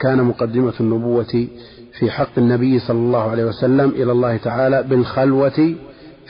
كان 0.00 0.22
مقدمة 0.22 0.74
النبوة 0.80 1.46
في 1.98 2.10
حق 2.10 2.38
النبي 2.38 2.78
صلى 2.78 2.98
الله 2.98 3.30
عليه 3.30 3.44
وسلم 3.44 3.90
إلى 3.90 4.12
الله 4.12 4.36
تعالى 4.36 4.82
بالخلوة 4.82 5.74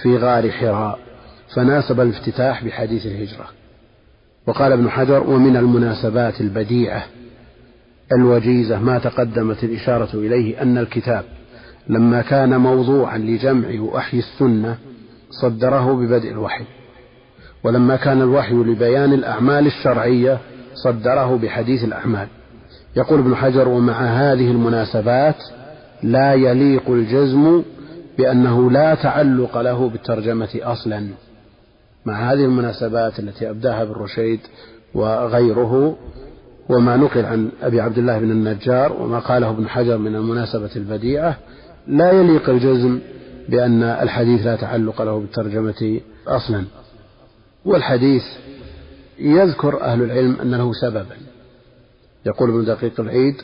في 0.02 0.16
غار 0.16 0.50
حراء 0.50 0.98
فناسب 1.54 2.00
الافتتاح 2.00 2.64
بحديث 2.64 3.06
الهجرة. 3.06 3.46
وقال 4.46 4.72
ابن 4.72 4.90
حجر 4.90 5.30
ومن 5.30 5.56
المناسبات 5.56 6.40
البديعة 6.40 7.04
الوجيزة 8.12 8.80
ما 8.80 8.98
تقدمت 8.98 9.64
الإشارة 9.64 10.08
إليه 10.14 10.62
أن 10.62 10.78
الكتاب 10.78 11.24
لما 11.88 12.22
كان 12.22 12.60
موضوعا 12.60 13.18
لجمع 13.18 13.68
وأحيي 13.80 14.20
السنة 14.20 14.76
صدره 15.30 15.92
ببدء 15.92 16.30
الوحي 16.30 16.64
ولما 17.64 17.96
كان 17.96 18.22
الوحي 18.22 18.54
لبيان 18.54 19.12
الأعمال 19.12 19.66
الشرعية 19.66 20.38
صدره 20.84 21.36
بحديث 21.36 21.84
الأعمال. 21.84 22.26
يقول 22.96 23.20
ابن 23.20 23.36
حجر 23.36 23.68
ومع 23.68 24.00
هذه 24.00 24.50
المناسبات 24.50 25.36
لا 26.02 26.34
يليق 26.34 26.90
الجزم 26.90 27.62
بأنه 28.18 28.70
لا 28.70 28.94
تعلق 28.94 29.58
له 29.60 29.88
بالترجمة 29.88 30.48
أصلا. 30.62 31.06
مع 32.06 32.32
هذه 32.32 32.44
المناسبات 32.44 33.18
التي 33.18 33.50
أبداها 33.50 33.82
ابن 33.82 33.92
رشيد 33.92 34.40
وغيره 34.94 35.96
وما 36.68 36.96
نقل 36.96 37.24
عن 37.24 37.50
أبي 37.62 37.80
عبد 37.80 37.98
الله 37.98 38.18
بن 38.18 38.30
النجار 38.30 38.92
وما 38.92 39.18
قاله 39.18 39.50
ابن 39.50 39.68
حجر 39.68 39.98
من 39.98 40.14
المناسبة 40.14 40.70
البديعة 40.76 41.38
لا 41.86 42.12
يليق 42.12 42.50
الجزم 42.50 42.98
بأن 43.48 43.82
الحديث 43.82 44.46
لا 44.46 44.56
تعلق 44.56 45.02
له 45.02 45.18
بالترجمة 45.18 46.00
أصلا. 46.26 46.64
والحديث 47.64 48.22
يذكر 49.18 49.80
أهل 49.80 50.02
العلم 50.02 50.36
أن 50.42 50.54
له 50.54 50.72
سببا. 50.72 51.16
يقول 52.26 52.50
ابن 52.50 52.64
دقيق 52.64 53.00
العيد 53.00 53.34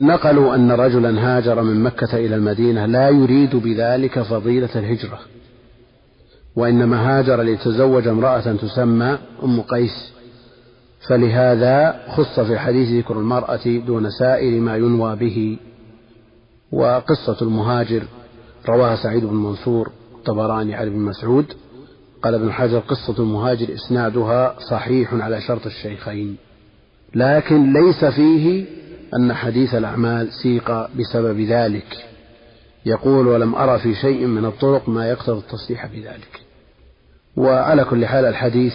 نقلوا 0.00 0.54
أن 0.54 0.72
رجلا 0.72 1.36
هاجر 1.36 1.62
من 1.62 1.82
مكة 1.82 2.16
إلى 2.16 2.34
المدينة 2.36 2.86
لا 2.86 3.08
يريد 3.08 3.56
بذلك 3.56 4.22
فضيلة 4.22 4.70
الهجرة. 4.76 5.20
وإنما 6.56 7.18
هاجر 7.18 7.42
ليتزوج 7.42 8.08
امرأة 8.08 8.52
تسمى 8.52 9.18
أم 9.42 9.60
قيس 9.60 10.12
فلهذا 11.08 12.00
خص 12.08 12.40
في 12.40 12.52
الحديث 12.52 13.04
ذكر 13.04 13.18
المرأة 13.18 13.78
دون 13.86 14.10
سائر 14.10 14.60
ما 14.60 14.76
ينوى 14.76 15.16
به. 15.16 15.58
وقصة 16.72 17.36
المهاجر 17.42 18.02
رواها 18.68 18.96
سعيد 18.96 19.24
بن 19.24 19.36
منصور 19.36 19.90
الطبراني 20.14 20.74
عن 20.74 20.86
ابن 20.86 20.98
مسعود 20.98 21.52
قال 22.22 22.34
ابن 22.34 22.52
حجر 22.52 22.78
قصة 22.78 23.22
المهاجر 23.22 23.74
إسنادها 23.74 24.56
صحيح 24.70 25.14
على 25.14 25.40
شرط 25.40 25.66
الشيخين. 25.66 26.36
لكن 27.14 27.72
ليس 27.72 28.04
فيه 28.04 28.64
أن 29.16 29.34
حديث 29.34 29.74
الأعمال 29.74 30.28
سيق 30.42 30.70
بسبب 30.70 31.40
ذلك. 31.40 32.06
يقول 32.86 33.26
ولم 33.26 33.54
أرى 33.54 33.78
في 33.78 33.94
شيء 33.94 34.26
من 34.26 34.44
الطرق 34.44 34.88
ما 34.88 35.08
يقتضي 35.08 35.38
التصريح 35.38 35.86
بذلك. 35.86 36.41
وعلى 37.36 37.84
كل 37.84 38.06
حال 38.06 38.24
الحديث 38.24 38.74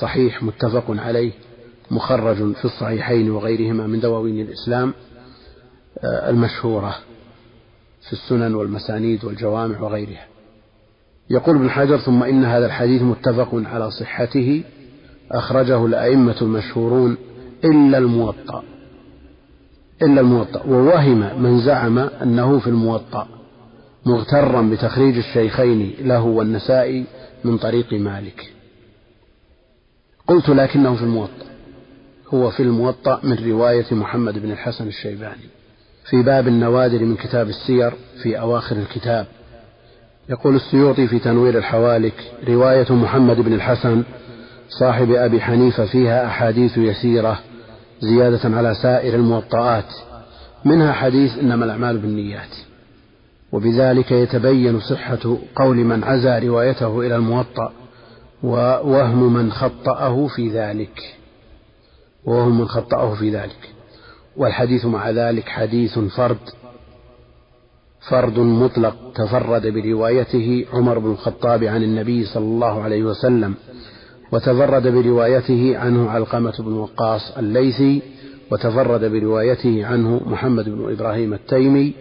صحيح 0.00 0.42
متفق 0.42 0.84
عليه 0.88 1.32
مخرج 1.90 2.52
في 2.52 2.64
الصحيحين 2.64 3.30
وغيرهما 3.30 3.86
من 3.86 4.00
دواوين 4.00 4.40
الإسلام 4.40 4.94
آه، 5.98 6.30
المشهورة 6.30 6.94
في 8.06 8.12
السنن 8.12 8.54
والمسانيد 8.54 9.24
والجوامع 9.24 9.80
وغيرها. 9.80 10.26
يقول 11.30 11.56
ابن 11.56 11.70
حجر 11.70 11.98
ثم 11.98 12.22
إن 12.22 12.44
هذا 12.44 12.66
الحديث 12.66 13.02
متفق 13.02 13.48
على 13.54 13.90
صحته 13.90 14.64
أخرجه 15.32 15.86
الأئمة 15.86 16.36
المشهورون 16.42 17.16
إلا 17.64 17.98
الموطأ 17.98 18.64
إلا 20.02 20.20
الموطأ 20.20 20.62
ووهم 20.66 21.42
من 21.42 21.60
زعم 21.60 21.98
أنه 21.98 22.58
في 22.58 22.66
الموطأ 22.66 23.28
مغترا 24.06 24.62
بتخريج 24.62 25.16
الشيخين 25.16 25.92
له 26.00 26.22
والنسائي 26.22 27.04
من 27.44 27.58
طريق 27.58 27.92
مالك. 27.92 28.52
قلت 30.26 30.48
لكنه 30.48 30.94
في 30.94 31.02
الموطأ. 31.02 31.46
هو 32.34 32.50
في 32.50 32.62
الموطأ 32.62 33.20
من 33.22 33.50
رواية 33.50 33.86
محمد 33.90 34.38
بن 34.38 34.50
الحسن 34.50 34.88
الشيباني. 34.88 35.48
في 36.04 36.22
باب 36.22 36.48
النوادر 36.48 36.98
من 36.98 37.16
كتاب 37.16 37.48
السير 37.48 37.92
في 38.22 38.40
أواخر 38.40 38.76
الكتاب. 38.76 39.26
يقول 40.28 40.56
السيوطي 40.56 41.06
في 41.06 41.18
تنوير 41.18 41.58
الحوالك 41.58 42.32
رواية 42.48 42.92
محمد 42.92 43.40
بن 43.40 43.52
الحسن 43.52 44.02
صاحب 44.68 45.10
أبي 45.10 45.40
حنيفة 45.40 45.86
فيها 45.86 46.26
أحاديث 46.26 46.78
يسيرة 46.78 47.40
زيادة 48.00 48.56
على 48.56 48.74
سائر 48.74 49.14
الموطئات 49.14 49.94
منها 50.64 50.92
حديث 50.92 51.38
إنما 51.38 51.64
الأعمال 51.64 51.98
بالنيات. 51.98 52.71
وبذلك 53.52 54.12
يتبين 54.12 54.80
صحة 54.80 55.36
قول 55.56 55.76
من 55.76 56.04
عزى 56.04 56.48
روايته 56.48 57.00
إلى 57.00 57.16
الموطأ 57.16 57.72
ووهم 58.42 59.32
من 59.32 59.52
خطأه 59.52 60.26
في 60.26 60.48
ذلك. 60.48 61.16
ووهم 62.24 62.58
من 62.58 62.68
خطأه 62.68 63.14
في 63.14 63.30
ذلك. 63.30 63.70
والحديث 64.36 64.84
مع 64.84 65.10
ذلك 65.10 65.48
حديث 65.48 65.98
فرد. 65.98 66.38
فرد 68.08 68.38
مطلق 68.38 68.96
تفرد 69.14 69.66
بروايته 69.66 70.66
عمر 70.72 70.98
بن 70.98 71.10
الخطاب 71.10 71.64
عن 71.64 71.82
النبي 71.82 72.24
صلى 72.24 72.44
الله 72.44 72.82
عليه 72.82 73.02
وسلم 73.02 73.54
وتفرد 74.32 74.88
بروايته 74.88 75.78
عنه 75.78 76.10
علقمة 76.10 76.54
بن 76.58 76.72
وقاص 76.72 77.38
الليثي 77.38 78.02
وتفرد 78.50 79.04
بروايته 79.04 79.86
عنه 79.86 80.20
محمد 80.26 80.68
بن 80.68 80.92
إبراهيم 80.92 81.34
التيمي 81.34 81.94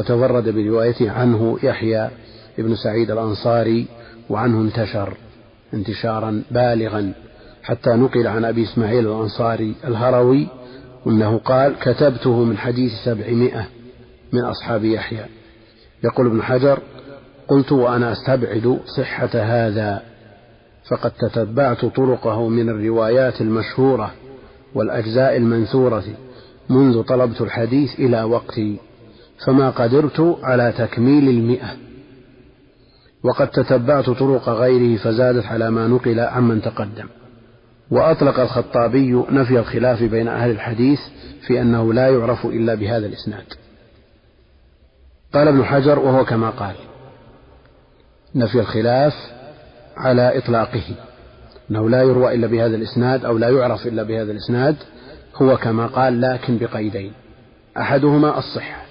وتفرد 0.00 0.48
بروايته 0.48 1.10
عنه 1.10 1.58
يحيى 1.62 2.10
بن 2.58 2.76
سعيد 2.76 3.10
الأنصاري 3.10 3.86
وعنه 4.30 4.60
انتشر 4.60 5.16
انتشارا 5.74 6.42
بالغا 6.50 7.12
حتى 7.62 7.90
نقل 7.90 8.26
عن 8.26 8.44
أبي 8.44 8.62
إسماعيل 8.62 9.06
الأنصاري 9.06 9.74
الهروي 9.84 10.48
أنه 11.06 11.38
قال 11.38 11.74
كتبته 11.78 12.44
من 12.44 12.58
حديث 12.58 12.92
سبعمائة 13.04 13.66
من 14.32 14.40
أصحاب 14.40 14.84
يحيى 14.84 15.24
يقول 16.04 16.26
ابن 16.26 16.42
حجر 16.42 16.78
قلت 17.48 17.72
وأنا 17.72 18.12
أستبعد 18.12 18.78
صحة 18.96 19.30
هذا 19.34 20.02
فقد 20.90 21.10
تتبعت 21.10 21.84
طرقه 21.84 22.48
من 22.48 22.68
الروايات 22.68 23.40
المشهورة 23.40 24.12
والأجزاء 24.74 25.36
المنثورة 25.36 26.04
منذ 26.70 27.02
طلبت 27.02 27.40
الحديث 27.40 28.00
إلى 28.00 28.22
وقتي 28.22 28.89
فما 29.46 29.70
قدرت 29.70 30.38
على 30.42 30.72
تكميل 30.78 31.28
المئة. 31.28 31.76
وقد 33.24 33.48
تتبعت 33.48 34.10
طرق 34.10 34.48
غيره 34.48 34.98
فزادت 34.98 35.46
على 35.46 35.70
ما 35.70 35.88
نقل 35.88 36.20
عمن 36.20 36.62
تقدم. 36.62 37.06
وأطلق 37.90 38.40
الخطابي 38.40 39.12
نفي 39.30 39.58
الخلاف 39.58 40.02
بين 40.02 40.28
أهل 40.28 40.50
الحديث 40.50 40.98
في 41.46 41.60
أنه 41.60 41.92
لا 41.92 42.08
يعرف 42.08 42.46
إلا 42.46 42.74
بهذا 42.74 43.06
الإسناد. 43.06 43.44
قال 45.34 45.48
ابن 45.48 45.64
حجر 45.64 45.98
وهو 45.98 46.24
كما 46.24 46.50
قال 46.50 46.74
نفي 48.34 48.60
الخلاف 48.60 49.14
على 49.96 50.38
إطلاقه. 50.38 50.84
أنه 51.70 51.90
لا 51.90 52.02
يروى 52.02 52.34
إلا 52.34 52.46
بهذا 52.46 52.76
الإسناد 52.76 53.24
أو 53.24 53.38
لا 53.38 53.48
يعرف 53.48 53.86
إلا 53.86 54.02
بهذا 54.02 54.32
الإسناد 54.32 54.76
هو 55.36 55.56
كما 55.56 55.86
قال 55.86 56.20
لكن 56.20 56.58
بقيدين. 56.58 57.12
أحدهما 57.76 58.38
الصحة. 58.38 58.89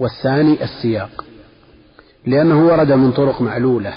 والثاني 0.00 0.64
السياق. 0.64 1.24
لأنه 2.26 2.66
ورد 2.66 2.92
من 2.92 3.12
طرق 3.12 3.42
معلولة. 3.42 3.94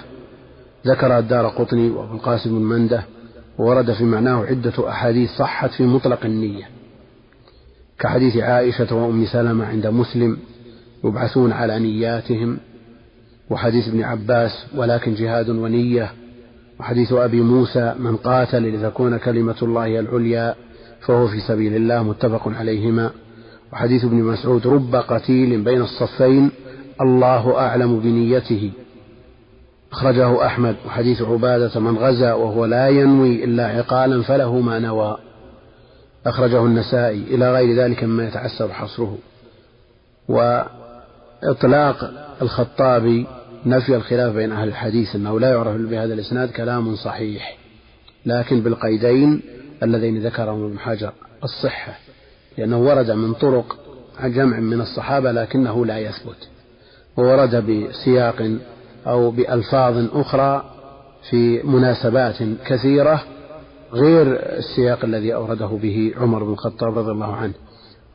ذكر 0.88 1.20
الدار 1.20 1.48
قطني 1.48 1.89
وأبو 1.89 2.16
القاسم 2.16 2.50
بن 2.50 2.66
مندة 2.66 3.04
ورد 3.58 3.94
في 3.94 4.04
معناه 4.04 4.46
عدة 4.46 4.89
أحاديث 4.89 5.30
صحت 5.30 5.72
في 5.72 5.84
مطلق 5.84 6.26
النية. 6.26 6.70
كحديث 8.00 8.38
عائشة 8.38 8.96
وأم 8.96 9.26
سلمة 9.26 9.66
عند 9.66 9.88
مسلم 9.88 10.38
يبعثون 11.04 11.52
على 11.52 11.80
نياتهم 11.80 12.58
وحديث 13.50 13.88
ابن 13.88 14.04
عباس 14.04 14.66
ولكن 14.76 15.13
جهاد 15.16 15.50
ونية 15.50 16.12
وحديث 16.80 17.13
أبي 17.13 17.42
موسى 17.42 17.96
من 18.00 18.16
قاتل 18.16 18.76
لتكون 18.76 19.18
كلمة 19.18 19.56
الله 19.62 20.00
العليا 20.00 20.56
فهو 21.02 21.28
في 21.28 21.39
سبيل 21.39 21.76
الله 21.76 22.04
متفق 22.04 22.48
عليهما. 22.48 23.12
وحديث 23.74 24.06
ابن 24.06 24.16
مسعود 24.16 24.68
رب 24.68 24.96
قتيل 24.96 25.62
بين 25.62 25.82
الصفين 25.82 26.52
الله 27.02 27.60
أعلم 27.60 28.00
بنيته. 28.00 28.72
أخرجه 29.92 30.46
أحمد. 30.46 30.76
وحديث 30.86 31.22
عبادة 31.22 31.80
من 31.80 31.98
غزا 31.98 32.34
وهو 32.34 32.66
لا 32.66 32.90
ينوي 32.90 33.44
إلا 33.44 33.68
عقالا 33.68 34.24
فله 34.24 34.60
ما 34.60 34.80
نوى. 34.80 35.18
أخرجه 36.26 36.66
النسائي. 36.66 37.24
إلى 37.36 37.54
غير 37.54 37.76
ذلك 37.76 38.04
مما 38.04 38.28
يتعسر 38.28 38.74
حصره. 38.74 39.18
وإطلاق 40.30 42.12
الخطابي 42.42 43.28
نفي 43.66 43.96
الخلاف 43.96 44.34
بين 44.34 44.52
أهل 44.52 44.68
الحديث 44.68 45.16
أنه 45.16 45.40
لا 45.40 45.52
يعرف 45.52 45.76
بهذا 45.76 46.14
الإسناد 46.14 46.50
كلام 46.50 46.96
صحيح. 46.96 47.58
لكن 48.26 48.62
بالقيدين 48.62 49.42
اللذين 49.84 50.26
ذكرهم 50.26 50.66
ابن 50.66 50.80
حجر. 50.80 51.12
الصحة. 51.44 51.94
لأنه 52.58 52.78
ورد 52.78 53.12
من 53.12 53.34
طرق 53.34 53.78
جمع 54.24 54.60
من 54.60 54.82
الصحابة 54.82 55.32
لكنه 55.32 55.86
لا 55.86 55.98
يثبت. 55.98 56.50
وورد 57.18 57.56
بسياق 57.56 58.52
أو 59.08 59.32
بألفاظ 59.32 60.06
أخرى 60.13 60.63
في 61.30 61.62
مناسبات 61.63 62.36
كثيرة 62.66 63.24
غير 63.94 64.39
السياق 64.58 65.06
الذي 65.06 65.34
أورده 65.34 65.66
به 65.66 66.13
عمر 66.18 66.44
بن 66.44 66.52
الخطاب 66.52 66.98
رضي 66.98 67.12
الله 67.12 67.36
عنه. 67.36 67.54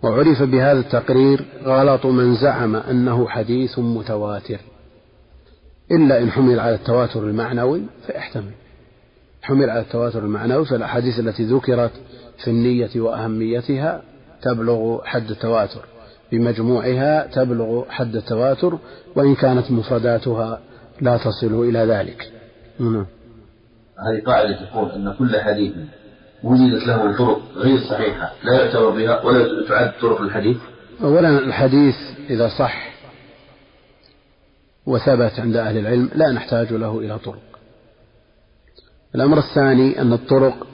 وعرف 0.03 0.43
بهذا 0.43 0.81
التقرير 0.81 1.45
غلط 1.65 2.07
من 2.07 2.35
زعم 2.35 2.77
أنه 2.77 3.29
حديث 3.29 3.79
متواتر. 3.79 4.59
إلا 5.91 6.23
إن 6.23 6.31
حمل 6.31 6.61
على 6.61 6.75
التواتر 6.75 7.23
المعنوي 7.23 7.83
فيحتمل 8.07 8.53
حمل 9.43 9.71
على 9.71 9.81
التواتر 9.81 10.19
المعنوي 10.19 10.65
فالأحاديث 10.65 11.19
التي 11.19 11.45
ذكرت 11.45 11.91
في 12.45 12.51
النية 12.51 12.91
وأهميتها 12.97 14.03
تبلغ 14.43 15.05
حد 15.05 15.31
التواتر. 15.31 15.85
بمجموعها 16.33 17.27
تبلغ 17.27 17.85
حد 17.89 18.17
التواتر 18.17 18.79
وإن 19.17 19.35
كانت 19.35 19.71
مفرداتها 19.71 20.61
لا 21.01 21.17
تصل 21.17 21.63
إلى 21.63 21.79
ذلك. 21.79 22.33
نعم 22.81 23.07
هذه 23.99 24.23
قاعدة 24.27 24.67
تقول 24.67 24.91
أن 24.91 25.15
كل 25.19 25.41
حديث 25.41 25.73
وجدت 26.43 26.87
له 26.87 27.17
طرق 27.19 27.41
غير 27.57 27.79
صحيحة 27.79 28.33
لا 28.45 28.53
يعتبر 28.53 28.91
بها 28.91 29.23
ولا 29.25 29.69
تعد 29.69 29.93
طرق 30.01 30.21
الحديث؟ 30.21 30.57
أولا 31.03 31.39
الحديث 31.39 31.95
إذا 32.31 32.49
صح 32.59 32.89
وثبت 34.87 35.41
عند 35.41 35.57
أهل 35.57 35.79
العلم 35.79 36.11
لا 36.15 36.33
نحتاج 36.33 36.73
له 36.73 36.99
إلى 36.99 37.19
طرق. 37.19 37.43
الأمر 39.15 39.39
الثاني 39.39 40.01
أن 40.01 40.13
الطرق 40.13 40.67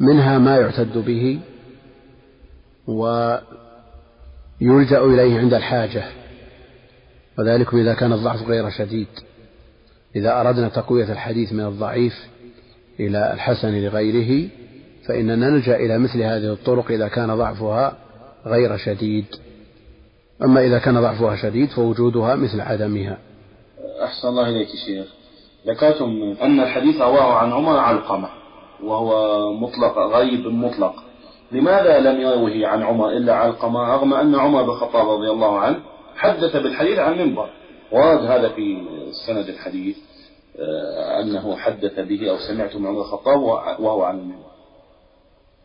منها 0.00 0.38
ما 0.38 0.56
يعتد 0.56 0.98
به 0.98 1.40
ويلجأ 2.86 3.44
إليه 5.04 5.38
عند 5.38 5.54
الحاجة 5.54 6.04
وذلك 7.38 7.74
إذا 7.74 7.94
كان 7.94 8.12
الضعف 8.12 8.42
غير 8.42 8.70
شديد 8.70 9.08
إذا 10.16 10.40
أردنا 10.40 10.68
تقوية 10.68 11.12
الحديث 11.12 11.52
من 11.52 11.66
الضعيف 11.66 12.14
إلى 13.00 13.32
الحسن 13.32 13.74
لغيره 13.74 14.48
فإننا 15.06 15.50
نلجأ 15.50 15.76
إلى 15.76 15.98
مثل 15.98 16.22
هذه 16.22 16.52
الطرق 16.52 16.90
إذا 16.90 17.08
كان 17.08 17.34
ضعفها 17.36 17.96
غير 18.46 18.76
شديد. 18.76 19.24
أما 20.44 20.60
إذا 20.66 20.78
كان 20.78 21.00
ضعفها 21.00 21.36
شديد 21.36 21.70
فوجودها 21.70 22.34
مثل 22.34 22.60
عدمها. 22.60 23.18
أحسن 24.04 24.28
الله 24.28 24.48
إليك 24.48 24.68
شيخ. 24.86 25.06
ذكرتم 25.66 26.36
أن 26.42 26.60
الحديث 26.60 27.00
رواه 27.00 27.34
عن 27.34 27.52
عمر 27.52 27.78
علقمة 27.78 28.28
وهو 28.82 29.52
مطلق 29.52 29.98
غيب 29.98 30.46
مطلق. 30.46 30.94
لماذا 31.52 32.00
لم 32.00 32.20
يروه 32.20 32.68
عن 32.68 32.82
عمر 32.82 33.10
إلا 33.10 33.34
علقمة 33.34 33.94
رغم 33.94 34.14
أن 34.14 34.34
عمر 34.34 34.62
بن 34.62 34.68
الخطاب 34.68 35.08
رضي 35.08 35.30
الله 35.30 35.58
عنه 35.58 35.78
حدث 36.16 36.56
بالحديث 36.56 36.98
عن 36.98 37.18
منبر 37.18 37.50
ورد 37.92 38.24
هذا 38.24 38.48
في 38.48 38.82
سند 39.26 39.48
الحديث 39.48 39.96
آه، 40.58 41.20
أنه 41.20 41.56
حدث 41.56 42.00
به 42.00 42.30
أو 42.30 42.36
سمعت 42.48 42.76
من 42.76 42.86
عمر 42.86 43.00
الخطاب 43.00 43.40
وهو 43.80 44.02
عن 44.02 44.18
المنبر. 44.18 44.46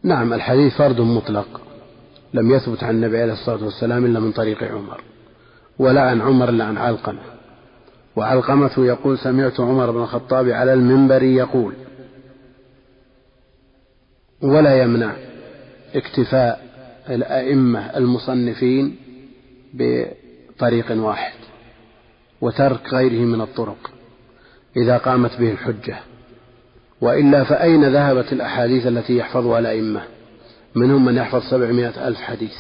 نعم 0.04 0.34
الحديث 0.34 0.78
فرد 0.78 1.02
مطلق. 1.02 1.62
لم 2.34 2.52
يثبت 2.52 2.84
عن 2.84 2.96
النبي 2.96 3.22
عليه 3.22 3.34
الصلاة 3.34 3.64
والسلام 3.64 4.06
إلا 4.06 4.20
من 4.20 4.32
طريق 4.32 4.64
عمر. 4.64 5.02
ولا 5.80 6.02
عن 6.02 6.22
عمر 6.22 6.50
إلا 6.50 6.66
عن 6.66 6.78
علقمة. 6.78 7.20
وعلقمة 8.16 8.72
يقول 8.78 9.18
سمعت 9.18 9.60
عمر 9.60 9.92
بن 9.92 10.02
الخطاب 10.02 10.50
على 10.50 10.74
المنبر 10.74 11.24
يقول 11.24 11.74
ولا 14.42 14.84
يمنع. 14.84 15.31
اكتفاء 15.96 16.72
الأئمة 17.10 17.98
المصنفين 17.98 18.96
بطريق 19.74 20.92
واحد 20.92 21.34
وترك 22.42 22.94
غيره 22.94 23.26
من 23.26 23.42
الطرق 23.42 23.92
إذا 24.78 24.98
قامت 24.98 25.40
به 25.40 25.52
الحجة. 25.52 26.00
وإلا 27.02 27.44
فأين 27.44 27.94
ذهبت 27.94 28.34
الأحاديث 28.34 28.88
التي 28.88 29.18
يحفظها 29.18 29.60
الأئمة؟ 29.60 30.02
منهم 30.76 31.06
من 31.06 31.16
يحفظ 31.16 31.44
سبعمائة 31.50 32.08
ألف 32.08 32.18
حديث. 32.18 32.56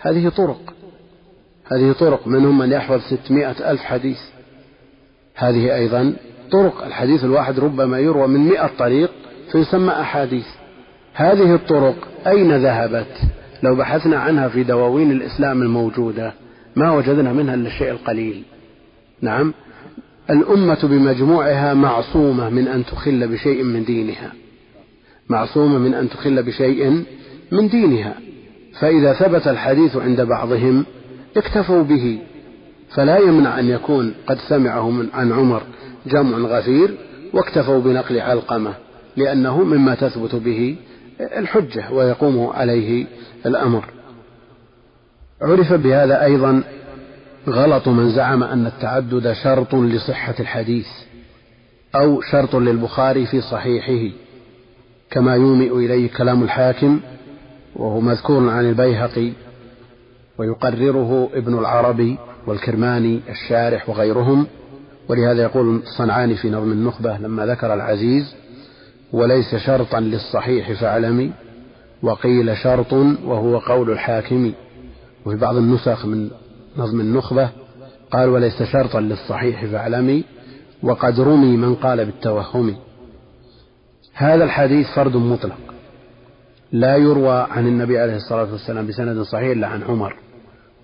هذه 0.00 0.28
طرق. 0.28 0.74
هذه 1.72 1.92
طرق. 1.92 2.26
منهم 2.26 2.58
من 2.58 2.72
يحفظ 2.72 3.00
ستمائة 3.00 3.70
ألف 3.70 3.80
حديث. 3.80 4.18
هذه 5.34 5.74
أيضا 5.74 6.16
طرق. 6.52 6.84
الحديث 6.84 7.24
الواحد 7.24 7.58
ربما 7.58 7.98
يروى 7.98 8.26
من 8.26 8.40
مئة 8.40 8.70
طريق 8.78 9.10
فيسمى 9.52 9.92
أحاديث. 9.92 10.46
هذه 11.14 11.54
الطرق 11.54 12.08
أين 12.26 12.56
ذهبت؟ 12.56 13.16
لو 13.62 13.74
بحثنا 13.74 14.18
عنها 14.18 14.48
في 14.48 14.62
دواوين 14.62 15.10
الإسلام 15.10 15.62
الموجودة 15.62 16.32
ما 16.76 16.92
وجدنا 16.92 17.32
منها 17.32 17.54
إلا 17.54 17.68
الشيء 17.68 17.90
القليل. 17.90 18.42
نعم 19.22 19.54
الأمة 20.30 20.78
بمجموعها 20.82 21.74
معصومة 21.74 22.48
من 22.48 22.68
أن 22.68 22.84
تخل 22.84 23.28
بشيء 23.28 23.62
من 23.62 23.84
دينها. 23.84 24.32
معصومة 25.28 25.78
من 25.78 25.94
أن 25.94 26.08
تخل 26.08 26.42
بشيء 26.42 27.04
من 27.52 27.68
دينها. 27.68 28.14
فإذا 28.80 29.12
ثبت 29.12 29.48
الحديث 29.48 29.96
عند 29.96 30.20
بعضهم 30.20 30.84
اكتفوا 31.36 31.82
به. 31.82 32.18
فلا 32.90 33.18
يمنع 33.18 33.58
أن 33.58 33.68
يكون 33.68 34.14
قد 34.26 34.38
سمعه 34.48 34.90
من 34.90 35.08
عن 35.14 35.32
عمر 35.32 35.62
جمع 36.06 36.38
غفير 36.38 36.94
واكتفوا 37.32 37.80
بنقل 37.80 38.20
علقمة 38.20 38.74
لأنه 39.16 39.64
مما 39.64 39.94
تثبت 39.94 40.34
به 40.34 40.76
الحجة 41.20 41.92
ويقوم 41.92 42.46
عليه 42.46 43.06
الأمر. 43.46 43.84
عرف 45.42 45.72
بهذا 45.72 46.24
أيضا 46.24 46.62
غلط 47.48 47.88
من 47.88 48.10
زعم 48.10 48.42
أن 48.42 48.66
التعدد 48.66 49.32
شرط 49.32 49.74
لصحة 49.74 50.34
الحديث 50.40 50.86
أو 51.94 52.20
شرط 52.20 52.56
للبخاري 52.56 53.26
في 53.26 53.40
صحيحه 53.40 54.16
كما 55.10 55.34
يومئ 55.34 55.72
إليه 55.72 56.10
كلام 56.10 56.42
الحاكم 56.42 57.00
وهو 57.76 58.00
مذكور 58.00 58.48
عن 58.50 58.68
البيهقي 58.68 59.32
ويقرره 60.38 61.30
ابن 61.34 61.58
العربي 61.58 62.18
والكرماني 62.46 63.20
الشارح 63.28 63.88
وغيرهم 63.88 64.46
ولهذا 65.08 65.42
يقول 65.42 65.76
الصنعاني 65.76 66.36
في 66.36 66.50
نظم 66.50 66.72
النخبة 66.72 67.18
لما 67.18 67.46
ذكر 67.46 67.74
العزيز 67.74 68.34
وليس 69.12 69.54
شرطا 69.54 70.00
للصحيح 70.00 70.80
فاعلمي 70.80 71.32
وقيل 72.02 72.56
شرط 72.56 72.92
وهو 73.24 73.58
قول 73.58 73.90
الحاكم. 73.90 74.52
وفي 75.26 75.36
بعض 75.36 75.56
النسخ 75.56 76.06
من 76.06 76.30
نظم 76.76 77.00
النخبة 77.00 77.50
قال 78.10 78.28
وليس 78.28 78.62
شرطا 78.62 79.00
للصحيح 79.00 79.64
فاعلمي 79.64 80.24
وقد 80.82 81.20
رمي 81.20 81.56
من 81.56 81.74
قال 81.74 82.04
بالتوهم. 82.04 82.76
هذا 84.14 84.44
الحديث 84.44 84.86
فرد 84.94 85.16
مطلق. 85.16 85.56
لا 86.72 86.96
يروى 86.96 87.46
عن 87.50 87.66
النبي 87.66 87.98
عليه 87.98 88.16
الصلاة 88.16 88.52
والسلام 88.52 88.86
بسند 88.86 89.22
صحيح 89.22 89.50
إلا 89.50 89.66
عن 89.66 89.82
عمر 89.82 90.16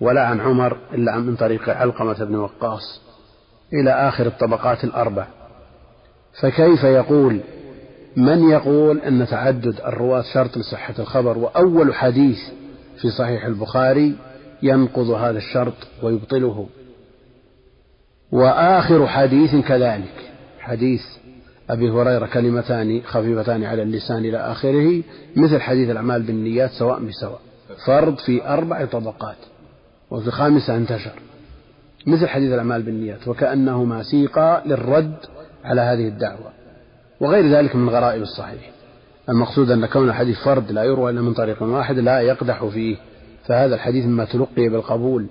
ولا 0.01 0.27
عن 0.27 0.39
عمر 0.39 0.77
إلا 0.93 1.17
من 1.17 1.35
طريق 1.35 1.69
علقمة 1.69 2.25
بن 2.25 2.35
وقاص 2.35 3.01
إلى 3.73 3.91
آخر 3.91 4.25
الطبقات 4.25 4.83
الأربع. 4.83 5.27
فكيف 6.41 6.83
يقول 6.83 7.39
من 8.17 8.49
يقول 8.49 8.99
أن 8.99 9.27
تعدد 9.27 9.81
الرواة 9.85 10.21
شرط 10.33 10.57
لصحة 10.57 10.93
الخبر 10.99 11.37
وأول 11.37 11.95
حديث 11.95 12.37
في 13.01 13.09
صحيح 13.09 13.45
البخاري 13.45 14.15
ينقض 14.63 15.09
هذا 15.09 15.37
الشرط 15.37 15.73
ويبطله. 16.03 16.67
وآخر 18.31 19.07
حديث 19.07 19.55
كذلك 19.55 20.31
حديث 20.59 21.01
أبي 21.69 21.89
هريرة 21.89 22.25
كلمتان 22.25 23.01
خفيفتان 23.05 23.63
على 23.63 23.81
اللسان 23.81 24.25
إلى 24.25 24.37
آخره 24.37 25.03
مثل 25.35 25.61
حديث 25.61 25.89
الأعمال 25.89 26.21
بالنيات 26.21 26.71
سواء 26.71 26.99
بسواء. 26.99 27.39
فرض 27.85 28.17
في 28.17 28.47
أربع 28.47 28.85
طبقات 28.85 29.37
وفي 30.11 30.27
الخامسة 30.27 30.75
انتشر. 30.75 31.13
مثل 32.07 32.27
حديث 32.27 32.53
الأعمال 32.53 32.83
بالنيات 32.83 33.27
وكأنهما 33.27 34.03
سيقا 34.03 34.61
للرد 34.65 35.17
على 35.63 35.81
هذه 35.81 36.07
الدعوة. 36.07 36.56
وغير 37.19 37.57
ذلك 37.57 37.75
من 37.75 37.89
غرائب 37.89 38.21
الصحيح. 38.21 38.71
المقصود 39.29 39.71
أن 39.71 39.85
كون 39.85 40.09
الحديث 40.09 40.37
فرد 40.39 40.71
لا 40.71 40.83
يروى 40.83 41.11
إلا 41.11 41.21
من 41.21 41.33
طريق 41.33 41.63
واحد 41.63 41.99
لا 41.99 42.19
يقدح 42.19 42.65
فيه. 42.65 42.97
فهذا 43.45 43.75
الحديث 43.75 44.05
مما 44.05 44.25
تلقي 44.25 44.69
بالقبول. 44.69 45.25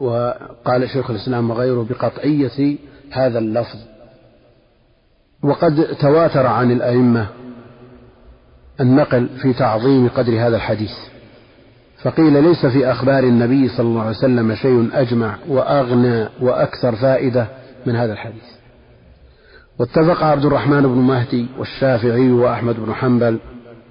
وقال 0.00 0.90
شيخ 0.90 1.10
الإسلام 1.10 1.50
وغيره 1.50 1.86
بقطعية 1.90 2.76
هذا 3.10 3.38
اللفظ. 3.38 3.78
وقد 5.42 5.86
تواتر 6.00 6.46
عن 6.46 6.70
الأئمة 6.70 7.26
النقل 8.80 9.28
في 9.42 9.52
تعظيم 9.52 10.08
قدر 10.08 10.32
هذا 10.32 10.56
الحديث. 10.56 10.92
فقيل 12.02 12.42
ليس 12.42 12.66
في 12.66 12.90
أخبار 12.90 13.24
النبي 13.24 13.68
صلى 13.68 13.86
الله 13.86 14.00
عليه 14.00 14.16
وسلم 14.16 14.54
شيء 14.54 14.90
أجمع 14.92 15.36
وأغنى 15.48 16.28
وأكثر 16.40 16.96
فائدة 16.96 17.46
من 17.86 17.96
هذا 17.96 18.12
الحديث. 18.12 18.61
واتفق 19.82 20.22
عبد 20.22 20.44
الرحمن 20.44 20.82
بن 20.82 20.98
مهدي 20.98 21.46
والشافعي 21.58 22.32
وأحمد 22.32 22.76
بن 22.80 22.94
حنبل 22.94 23.38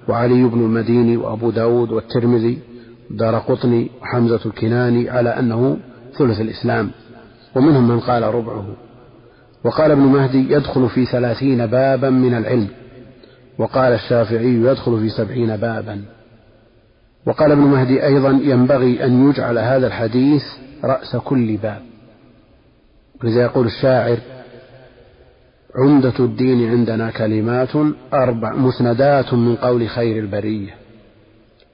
وعلي 0.08 0.44
بن 0.44 0.60
المديني 0.60 1.16
وأبو 1.16 1.50
داود 1.50 1.92
والترمذي 1.92 2.58
دار 3.10 3.38
قطني 3.38 3.90
وحمزة 4.02 4.40
الكناني 4.46 5.10
على 5.10 5.30
أنه 5.30 5.76
ثلث 6.18 6.40
الإسلام 6.40 6.90
ومنهم 7.54 7.88
من 7.88 8.00
قال 8.00 8.22
ربعه. 8.22 8.66
وقال 9.64 9.90
ابن 9.90 10.02
مهدي 10.02 10.52
يدخل 10.52 10.88
في 10.88 11.06
ثلاثين 11.06 11.66
بابا 11.66 12.10
من 12.10 12.34
العلم 12.34 12.68
وقال 13.58 13.92
الشافعي 13.92 14.54
يدخل 14.54 15.00
في 15.00 15.08
سبعين 15.08 15.56
بابا. 15.56 16.02
وقال 17.26 17.52
ابن 17.52 17.62
مهدي 17.62 18.06
أيضا 18.06 18.30
ينبغي 18.30 19.04
أن 19.04 19.30
يجعل 19.30 19.58
هذا 19.58 19.86
الحديث 19.86 20.42
رأس 20.84 21.16
كل 21.16 21.56
باب. 21.56 21.82
لذا 23.24 23.42
يقول 23.42 23.66
الشاعر 23.66 24.18
عمدة 25.76 26.14
الدين 26.20 26.70
عندنا 26.70 27.10
كلمات 27.10 27.68
أربع 28.12 28.54
مسندات 28.56 29.34
من 29.34 29.56
قول 29.56 29.88
خير 29.88 30.18
البرية. 30.18 30.74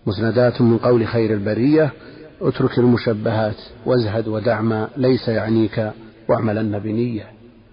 مسندات 0.07 0.61
من 0.61 0.79
قول 0.79 1.07
خير 1.07 1.35
البرية 1.35 1.93
اترك 2.41 2.79
المشبهات 2.79 3.57
وازهد 3.87 4.29
ودع 4.29 4.61
ما 4.61 4.89
ليس 4.97 5.29
يعنيك 5.29 5.91
واعملن 6.29 6.79
بنية 6.79 7.25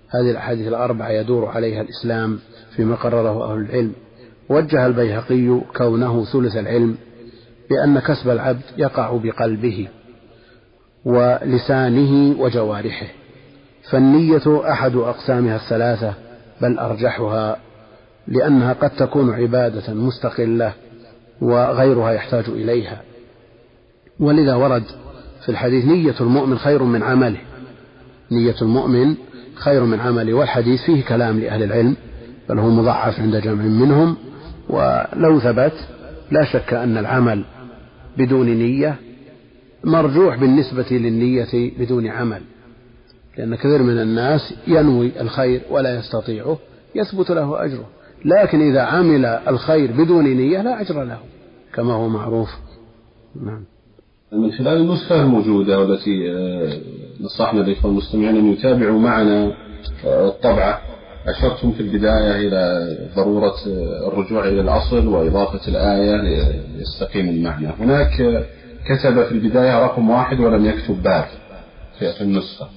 هذه 0.09 0.31
الأحاديث 0.31 0.67
الأربعة 0.67 1.09
يدور 1.09 1.45
عليها 1.45 1.81
الإسلام 1.81 2.39
فيما 2.75 2.95
قرره 2.95 3.53
أهل 3.53 3.61
العلم. 3.61 3.93
وجه 4.49 4.85
البيهقي 4.85 5.61
كونه 5.77 6.25
ثلث 6.25 6.57
العلم 6.57 6.95
بأن 7.69 7.99
كسب 7.99 8.29
العبد 8.29 8.63
يقع 8.77 9.19
بقلبه 9.23 9.87
ولسانه 11.05 12.41
وجوارحه. 12.41 13.07
فالنية 13.89 14.71
أحد 14.71 14.95
أقسامها 14.95 15.55
الثلاثة 15.55 16.13
بل 16.61 16.79
أرجحها 16.79 17.57
لأنها 18.27 18.73
قد 18.73 18.89
تكون 18.89 19.33
عبادة 19.33 19.93
مستقلة 19.93 20.73
وغيرها 21.41 22.11
يحتاج 22.11 22.45
إليها. 22.47 23.01
ولذا 24.19 24.55
ورد 24.55 24.83
في 25.43 25.49
الحديث 25.49 25.85
نية 25.85 26.15
المؤمن 26.21 26.57
خير 26.57 26.83
من 26.83 27.03
عمله. 27.03 27.39
نية 28.31 28.55
المؤمن 28.61 29.15
خير 29.55 29.83
من 29.83 29.99
عمله 29.99 30.33
والحديث 30.33 30.81
فيه 30.85 31.03
كلام 31.03 31.39
لأهل 31.39 31.63
العلم 31.63 31.95
بل 32.49 32.59
هو 32.59 32.69
مضعف 32.69 33.19
عند 33.19 33.35
جمع 33.35 33.63
منهم 33.63 34.17
ولو 34.69 35.39
ثبت 35.39 35.73
لا 36.31 36.43
شك 36.43 36.73
أن 36.73 36.97
العمل 36.97 37.45
بدون 38.17 38.45
نية 38.45 38.95
مرجوح 39.83 40.35
بالنسبة 40.35 40.85
للنية 40.91 41.71
بدون 41.79 42.07
عمل. 42.07 42.41
لأن 43.37 43.55
كثير 43.55 43.83
من 43.83 44.01
الناس 44.01 44.53
ينوي 44.67 45.11
الخير 45.21 45.61
ولا 45.69 45.99
يستطيعه 45.99 46.57
يثبت 46.95 47.29
له 47.31 47.65
أجره. 47.65 47.85
لكن 48.25 48.71
إذا 48.71 48.81
عمل 48.81 49.25
الخير 49.25 49.91
بدون 49.91 50.25
نية 50.25 50.61
لا 50.61 50.81
أجر 50.81 51.03
له 51.03 51.19
كما 51.73 51.93
هو 51.93 52.07
معروف. 52.07 52.49
نعم. 53.43 53.63
من 54.31 54.51
خلال 54.51 54.77
النسخة 54.77 55.21
الموجودة 55.21 55.79
والتي 55.79 56.31
آه، 56.31 56.77
نصحنا 57.21 57.61
الإخوة 57.61 57.91
المستمعين 57.91 58.37
أن 58.37 58.53
يتابعوا 58.53 58.99
معنا 58.99 59.51
آه، 60.05 60.27
الطبعة. 60.27 60.81
أشرتم 61.27 61.71
في 61.71 61.79
البداية 61.79 62.47
إلى 62.47 62.87
ضرورة 63.15 63.55
آه، 63.67 64.07
الرجوع 64.07 64.47
إلى 64.47 64.61
الأصل 64.61 65.07
وإضافة 65.07 65.67
الآية 65.67 66.21
ليستقيم 66.77 67.29
المعنى. 67.29 67.67
هناك 67.79 68.45
كتب 68.85 69.23
في 69.23 69.31
البداية 69.31 69.85
رقم 69.85 70.09
واحد 70.09 70.39
ولم 70.39 70.65
يكتب 70.65 71.03
باب 71.03 71.25
في 71.99 72.21
النسخة. 72.21 72.69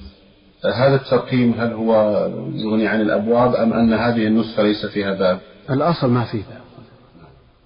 هذا 0.65 0.95
الترقيم 0.95 1.55
هل 1.59 1.73
هو 1.73 1.93
يغني 2.55 2.89
عن 2.89 3.01
الأبواب 3.01 3.55
أم 3.55 3.73
أن 3.73 3.93
هذه 3.93 4.27
النسخة 4.27 4.63
ليس 4.63 4.87
فيها 4.87 5.15
باب؟ 5.15 5.39
الأصل 5.71 6.11
ما 6.11 6.25
فيه 6.25 6.39
باب. 6.39 6.61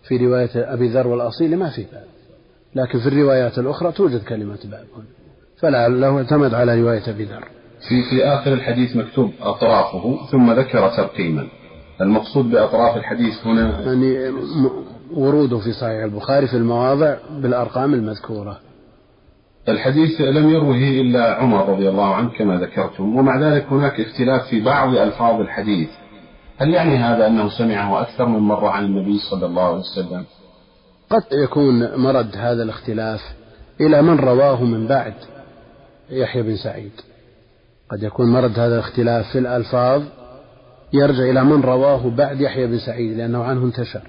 في 0.08 0.16
رواية 0.16 0.50
أبي 0.54 0.88
ذر 0.88 1.06
والأصيل 1.06 1.56
ما 1.56 1.70
فيه 1.70 1.86
باب. 1.92 2.04
لكن 2.74 3.00
في 3.00 3.06
الروايات 3.06 3.58
الأخرى 3.58 3.92
توجد 3.92 4.22
كلمة 4.22 4.58
باب. 4.64 4.84
فلعله 5.60 6.18
اعتمد 6.18 6.54
على 6.54 6.80
رواية 6.80 7.10
أبي 7.10 7.24
ذر. 7.24 7.44
في 7.88 8.02
في 8.10 8.24
آخر 8.24 8.52
الحديث 8.52 8.96
مكتوب 8.96 9.32
أطرافه 9.42 10.18
ثم 10.30 10.52
ذكر 10.52 10.88
ترقيما. 10.88 11.46
المقصود 12.00 12.50
بأطراف 12.50 12.96
الحديث 12.96 13.46
هنا 13.46 13.80
يعني 13.80 14.32
وروده 15.14 15.58
في 15.58 15.72
صحيح 15.72 16.04
البخاري 16.04 16.46
في 16.46 16.56
المواضع 16.56 17.16
بالأرقام 17.30 17.94
المذكورة. 17.94 18.60
الحديث 19.68 20.20
لم 20.20 20.50
يروه 20.50 20.76
إلا 20.76 21.34
عمر 21.34 21.68
رضي 21.68 21.88
الله 21.88 22.14
عنه 22.14 22.30
كما 22.38 22.56
ذكرتم 22.56 23.16
ومع 23.16 23.40
ذلك 23.40 23.66
هناك 23.70 24.00
اختلاف 24.00 24.48
في 24.48 24.60
بعض 24.60 24.94
ألفاظ 24.94 25.40
الحديث. 25.40 25.88
هل 26.58 26.74
يعني 26.74 26.96
هذا 26.96 27.26
أنه 27.26 27.48
سمعه 27.58 28.02
أكثر 28.02 28.26
من 28.26 28.38
مرة 28.38 28.68
عن 28.68 28.84
النبي 28.84 29.18
صلى 29.30 29.46
الله 29.46 29.62
عليه 29.62 29.78
وسلم؟ 29.78 30.24
قد 31.10 31.22
يكون 31.32 31.96
مرد 31.96 32.36
هذا 32.36 32.62
الاختلاف 32.62 33.20
إلى 33.80 34.02
من 34.02 34.18
رواه 34.18 34.64
من 34.64 34.86
بعد 34.86 35.14
يحيى 36.10 36.42
بن 36.42 36.56
سعيد. 36.56 36.92
قد 37.90 38.02
يكون 38.02 38.32
مرد 38.32 38.58
هذا 38.58 38.74
الاختلاف 38.74 39.32
في 39.32 39.38
الألفاظ 39.38 40.02
يرجع 40.92 41.22
إلى 41.30 41.44
من 41.44 41.60
رواه 41.60 42.10
بعد 42.10 42.40
يحيى 42.40 42.66
بن 42.66 42.78
سعيد 42.78 43.16
لأنه 43.16 43.44
عنه 43.44 43.64
انتشر. 43.64 44.02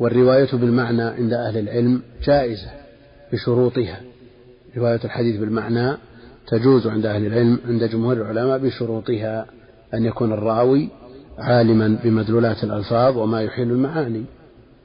والرواية 0.00 0.48
بالمعنى 0.52 1.02
عند 1.02 1.32
أهل 1.32 1.58
العلم 1.58 2.02
جائزة 2.24 2.70
بشروطها. 3.32 4.07
رواية 4.78 5.00
الحديث 5.04 5.40
بالمعنى 5.40 5.96
تجوز 6.48 6.86
عند 6.86 7.06
أهل 7.06 7.26
العلم 7.26 7.58
عند 7.68 7.84
جمهور 7.84 8.16
العلماء 8.16 8.58
بشروطها 8.58 9.46
أن 9.94 10.04
يكون 10.04 10.32
الراوي 10.32 10.88
عالما 11.38 11.98
بمدلولات 12.04 12.64
الألفاظ 12.64 13.16
وما 13.16 13.42
يحيل 13.42 13.70
المعاني. 13.70 14.24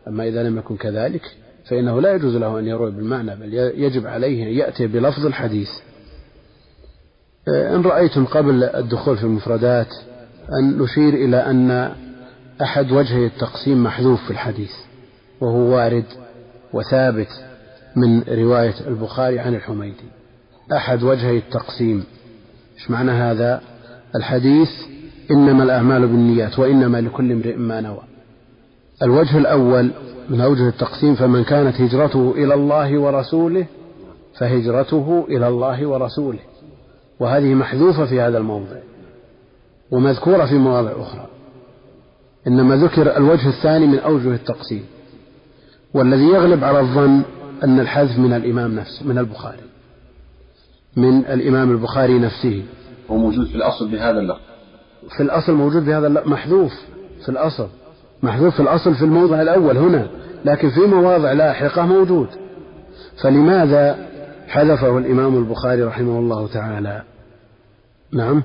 أما 0.07 0.27
إذا 0.27 0.43
لم 0.43 0.57
يكن 0.57 0.75
كذلك 0.77 1.21
فإنه 1.69 2.01
لا 2.01 2.13
يجوز 2.15 2.35
له 2.35 2.59
أن 2.59 2.67
يروي 2.67 2.91
بالمعنى 2.91 3.35
بل 3.35 3.53
يجب 3.53 4.07
عليه 4.07 4.43
أن 4.43 4.57
يأتي 4.57 4.87
بلفظ 4.87 5.25
الحديث. 5.25 5.69
إن 7.47 7.81
رأيتم 7.81 8.25
قبل 8.25 8.63
الدخول 8.63 9.17
في 9.17 9.23
المفردات 9.23 9.87
أن 10.59 10.77
نشير 10.77 11.13
إلى 11.13 11.37
أن 11.37 11.91
أحد 12.61 12.91
وجهي 12.91 13.25
التقسيم 13.25 13.83
محذوف 13.83 14.23
في 14.23 14.31
الحديث 14.31 14.71
وهو 15.41 15.59
وارد 15.59 16.05
وثابت 16.73 17.27
من 17.95 18.23
رواية 18.23 18.75
البخاري 18.87 19.39
عن 19.39 19.55
الحميدي. 19.55 20.05
أحد 20.73 21.03
وجهي 21.03 21.37
التقسيم. 21.37 22.03
إيش 22.75 22.91
معنى 22.91 23.11
هذا؟ 23.11 23.61
الحديث 24.15 24.69
إنما 25.31 25.63
الأعمال 25.63 26.07
بالنيات 26.07 26.59
وإنما 26.59 27.01
لكل 27.01 27.31
امرئ 27.31 27.55
ما 27.55 27.81
نوى. 27.81 28.01
الوجه 29.03 29.37
الأول 29.37 29.91
من 30.29 30.41
أوجه 30.41 30.67
التقسيم 30.69 31.15
فمن 31.15 31.43
كانت 31.43 31.81
هجرته 31.81 32.33
إلى 32.37 32.53
الله 32.53 32.99
ورسوله 32.99 33.65
فهجرته 34.39 35.25
إلى 35.29 35.47
الله 35.47 35.87
ورسوله. 35.87 36.39
وهذه 37.19 37.53
محذوفة 37.53 38.05
في 38.05 38.21
هذا 38.21 38.37
الموضع. 38.37 38.77
ومذكورة 39.91 40.45
في 40.45 40.55
مواضع 40.55 40.91
أخرى. 41.01 41.27
إنما 42.47 42.75
ذكر 42.75 43.17
الوجه 43.17 43.49
الثاني 43.49 43.87
من 43.87 43.99
أوجه 43.99 44.33
التقسيم. 44.33 44.85
والذي 45.93 46.27
يغلب 46.27 46.63
على 46.63 46.79
الظن 46.79 47.21
أن 47.63 47.79
الحذف 47.79 48.19
من 48.19 48.33
الإمام 48.33 48.75
نفسه 48.75 49.07
من 49.07 49.17
البخاري. 49.17 49.57
من 50.95 51.25
الإمام 51.25 51.71
البخاري 51.71 52.19
نفسه. 52.19 52.63
هو 53.11 53.17
موجود 53.17 53.47
في 53.47 53.55
الأصل 53.55 53.91
بهذا 53.91 54.19
اللفظ. 54.19 54.39
في 55.17 55.23
الأصل 55.23 55.53
موجود 55.53 55.85
بهذا 55.85 56.07
اللفظ. 56.07 56.27
محذوف 56.27 56.73
في 57.23 57.29
الأصل. 57.29 57.67
محذوف 58.23 58.53
في 58.55 58.59
الأصل 58.59 58.95
في 58.95 59.05
الموضع 59.05 59.41
الأول 59.41 59.77
هنا. 59.77 60.07
لكن 60.45 60.69
في 60.69 60.79
مواضع 60.79 61.31
لاحقة 61.31 61.85
موجود. 61.85 62.27
فلماذا 63.23 64.07
حذفه 64.47 64.97
الإمام 64.97 65.37
البخاري 65.37 65.83
رحمه 65.83 66.19
الله 66.19 66.47
تعالى؟ 66.47 67.03
نعم. 68.11 68.43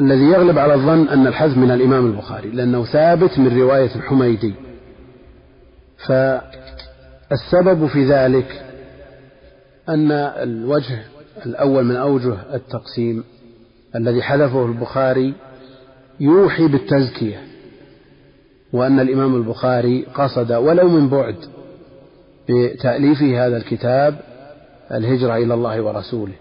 الذي 0.00 0.24
يغلب 0.24 0.58
على 0.58 0.74
الظن 0.74 1.08
أن 1.08 1.26
الحذف 1.26 1.56
من 1.56 1.70
الإمام 1.70 2.06
البخاري 2.06 2.48
لأنه 2.48 2.84
ثابت 2.84 3.38
من 3.38 3.60
رواية 3.60 3.94
الحميدي. 3.96 4.54
فالسبب 7.32 7.86
في 7.86 8.04
ذلك 8.04 8.62
أن 9.88 10.12
الوجه 10.12 11.02
الأول 11.46 11.84
من 11.84 11.96
أوجه 11.96 12.36
التقسيم 12.54 13.24
الذي 13.96 14.22
حذفه 14.22 14.66
البخاري 14.66 15.34
يوحي 16.20 16.68
بالتزكية 16.68 17.42
وأن 18.72 19.00
الإمام 19.00 19.36
البخاري 19.36 20.06
قصد 20.14 20.52
ولو 20.52 20.88
من 20.88 21.08
بعد 21.08 21.36
بتأليفه 22.48 23.46
هذا 23.46 23.56
الكتاب 23.56 24.20
الهجرة 24.92 25.36
إلى 25.36 25.54
الله 25.54 25.80
ورسوله 25.80 26.34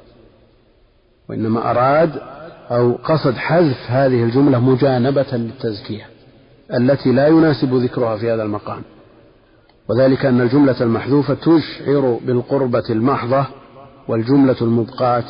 وإنما 1.29 1.71
أراد 1.71 2.11
أو 2.71 2.93
قصد 2.93 3.33
حذف 3.33 3.77
هذه 3.87 4.23
الجملة 4.23 4.59
مجانبة 4.59 5.27
للتزكية 5.33 6.05
التي 6.73 7.11
لا 7.11 7.27
يناسب 7.27 7.73
ذكرها 7.73 8.17
في 8.17 8.31
هذا 8.31 8.43
المقام. 8.43 8.81
وذلك 9.89 10.25
أن 10.25 10.41
الجملة 10.41 10.81
المحذوفة 10.81 11.33
تشعر 11.33 12.19
بالقربة 12.25 12.83
المحضة 12.89 13.45
والجملة 14.07 14.55
المبقاة 14.61 15.23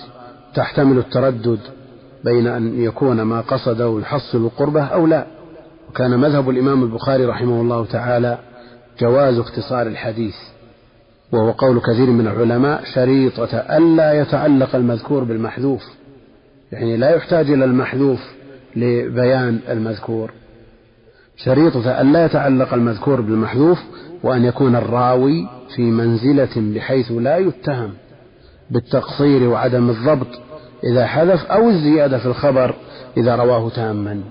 تحتمل 0.56 0.98
التردد 0.98 1.60
بين 2.24 2.48
أن 2.48 2.82
يكون 2.82 3.22
ما 3.22 3.42
قصده 3.42 4.00
يحصل 4.02 4.38
القربة 4.38 4.84
أو 4.84 5.08
لا. 5.08 5.26
وكان 5.90 6.20
مذهب 6.20 6.50
الإمام 6.50 6.84
البخاري 6.84 7.26
رحمه 7.26 7.62
الله 7.62 7.86
تعالى 7.86 8.38
جواز 9.00 9.40
اختصار 9.40 9.88
الحديث 9.88 10.36
وهو 11.32 11.52
قول 11.52 11.80
كثير 11.80 12.10
من 12.10 12.28
العلماء 12.28 12.84
شريطة 12.94 13.58
ألا 13.58 14.14
يتعلق 14.22 14.76
المذكور 14.76 15.24
بالمحذوف 15.24 15.84
يعني 16.72 16.98
لا 16.98 17.16
يحتاج 17.16 17.52
إلى 17.52 17.66
المحذوف 17.66 18.20
لبيان 18.76 19.60
المذكور. 19.70 20.32
شريطة 21.45 22.01
ألا 22.01 22.25
يتعلق 22.25 22.73
المذكور 22.73 23.21
بالمحذوف 23.21 23.80
وأن 24.23 24.45
يكون 24.45 24.75
الراوي 24.75 25.47
في 25.75 25.82
منزلة 25.82 26.49
بحيث 26.56 27.12
لا 27.12 27.38
يتهم 27.38 27.93
بالتقصير 28.71 29.49
وعدم 29.49 29.89
الضبط 29.89 30.27
إذا 30.84 31.06
حذف 31.06 31.45
أو 31.45 31.69
الزيادة 31.69 32.17
في 32.17 32.25
الخبر 32.25 32.75
إذا 33.17 33.36
رواه 33.36 33.69
تاما. 33.69 34.21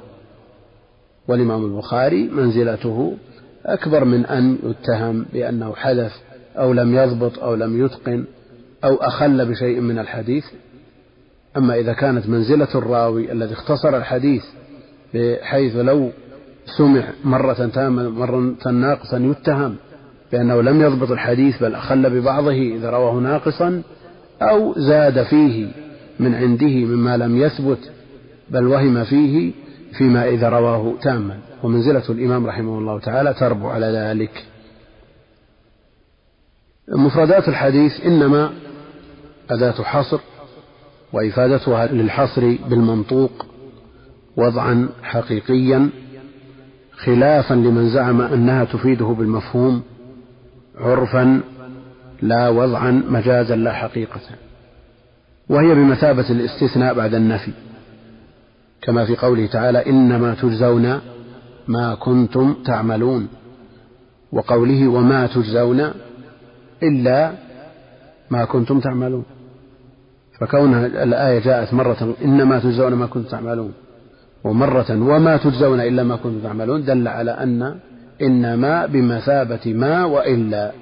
والإمام 1.28 1.64
البخاري 1.64 2.28
منزلته 2.28 3.16
أكبر 3.66 4.04
من 4.04 4.26
أن 4.26 4.58
يتهم 4.62 5.26
بأنه 5.32 5.74
حذف 5.74 6.20
أو 6.56 6.72
لم 6.72 6.94
يضبط 6.94 7.38
أو 7.38 7.54
لم 7.54 7.84
يتقن 7.84 8.24
أو 8.84 8.94
أخل 8.94 9.46
بشيء 9.46 9.80
من 9.80 9.98
الحديث. 9.98 10.44
أما 11.56 11.74
إذا 11.74 11.92
كانت 11.92 12.28
منزلة 12.28 12.68
الراوي 12.74 13.32
الذي 13.32 13.52
اختصر 13.52 13.96
الحديث 13.96 14.44
بحيث 15.14 15.76
لو 15.76 16.10
سمع 16.78 17.04
مرة 17.24 17.70
تامة 17.74 18.08
مرة 18.08 18.70
ناقصا 18.70 19.18
يتهم 19.18 19.76
بأنه 20.32 20.62
لم 20.62 20.82
يضبط 20.82 21.10
الحديث 21.10 21.62
بل 21.62 21.74
أخل 21.74 22.10
ببعضه 22.10 22.52
إذا 22.52 22.90
رواه 22.90 23.14
ناقصا 23.14 23.82
أو 24.42 24.74
زاد 24.76 25.22
فيه 25.22 25.68
من 26.20 26.34
عنده 26.34 26.84
مما 26.84 27.16
لم 27.16 27.36
يثبت 27.36 27.90
بل 28.50 28.66
وهم 28.66 29.04
فيه 29.04 29.52
فيما 29.98 30.28
إذا 30.28 30.48
رواه 30.48 30.94
تاما. 31.02 31.38
ومنزلة 31.62 32.02
الإمام 32.08 32.46
رحمه 32.46 32.78
الله 32.78 33.00
تعالى 33.00 33.34
تربو 33.34 33.68
على 33.68 33.86
ذلك. 33.86 34.44
مفردات 36.88 37.48
الحديث 37.48 38.00
إنما 38.06 38.50
أداة 39.50 39.82
حصر 39.82 40.20
وإفادتها 41.12 41.86
للحصر 41.86 42.56
بالمنطوق 42.68 43.46
وضعا 44.36 44.88
حقيقيا 45.02 45.90
خلافا 47.04 47.54
لمن 47.54 47.88
زعم 47.88 48.20
أنها 48.20 48.64
تفيده 48.64 49.06
بالمفهوم 49.06 49.82
عرفا 50.78 51.40
لا 52.22 52.48
وضعا 52.48 53.02
مجازا 53.08 53.56
لا 53.56 53.72
حقيقة. 53.72 54.20
وهي 55.48 55.74
بمثابة 55.74 56.30
الاستثناء 56.30 56.94
بعد 56.94 57.14
النفي. 57.14 57.52
كما 58.82 59.04
في 59.04 59.16
قوله 59.16 59.46
تعالى 59.46 59.86
إنما 59.86 60.34
تجزون 60.34 61.00
ما 61.68 61.94
كنتم 61.94 62.54
تعملون. 62.66 63.28
وقوله 64.32 64.88
وما 64.88 65.26
تجزون 65.26 65.90
إلا 66.82 67.32
ما 68.30 68.44
كنتم 68.44 68.80
تعملون. 68.80 69.24
فكون 70.40 70.74
الآية 70.84 71.38
جاءت 71.40 71.74
مرة 71.74 72.14
إنما 72.24 72.58
تجزون 72.58 72.94
ما 72.94 73.06
كنتم 73.06 73.28
تعملون. 73.28 73.72
ومرة 74.44 74.90
وما 74.90 75.36
تجزون 75.36 75.80
إلا 75.80 76.02
ما 76.02 76.16
كنتم 76.16 76.40
تعملون 76.42 76.84
دل 76.84 77.08
على 77.08 77.30
أن 77.30 77.76
إنما 78.22 78.86
بمثابة 78.86 79.74
ما 79.74 80.04
وإلا 80.04 80.72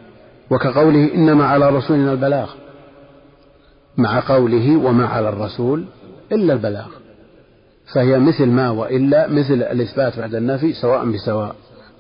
وكقوله 0.51 1.15
إنما 1.15 1.47
على 1.47 1.69
رسولنا 1.69 2.13
البلاغ 2.13 2.51
مع 3.97 4.21
قوله 4.29 4.77
وما 4.77 5.07
على 5.07 5.29
الرسول 5.29 5.85
إلا 6.33 6.53
البلاغ 6.53 6.87
فهي 7.95 8.19
مثل 8.19 8.47
ما 8.47 8.71
وإلا 8.71 9.29
مثل 9.29 9.55
الإثبات 9.55 10.19
بعد 10.19 10.35
النفي 10.35 10.73
سواء 10.73 11.11
بسواء 11.11 11.55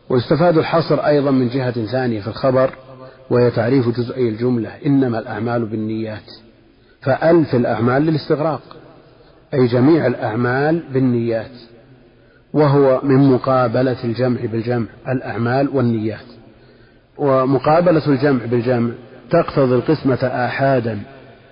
ويستفاد 0.08 0.58
الحصر 0.58 1.00
أيضا 1.06 1.30
من 1.30 1.48
جهة 1.48 1.86
ثانية 1.86 2.20
في 2.20 2.28
الخبر 2.28 2.70
وهي 3.30 3.50
تعريف 3.50 3.88
جزئي 3.88 4.28
الجملة 4.28 4.70
إنما 4.86 5.18
الأعمال 5.18 5.66
بالنيات 5.66 6.30
فألف 7.00 7.54
الأعمال 7.54 8.02
للاستغراق 8.02 8.60
أي 9.54 9.66
جميع 9.66 10.06
الأعمال 10.06 10.82
بالنيات 10.92 11.50
وهو 12.52 13.00
من 13.02 13.32
مقابلة 13.32 14.04
الجمع 14.04 14.40
بالجمع 14.52 14.86
الأعمال 15.08 15.68
والنيات. 15.68 16.26
ومقابلة 17.18 18.06
الجمع 18.06 18.44
بالجمع 18.44 18.90
تقتضي 19.30 19.74
القسمة 19.74 20.18
آحادا 20.24 20.98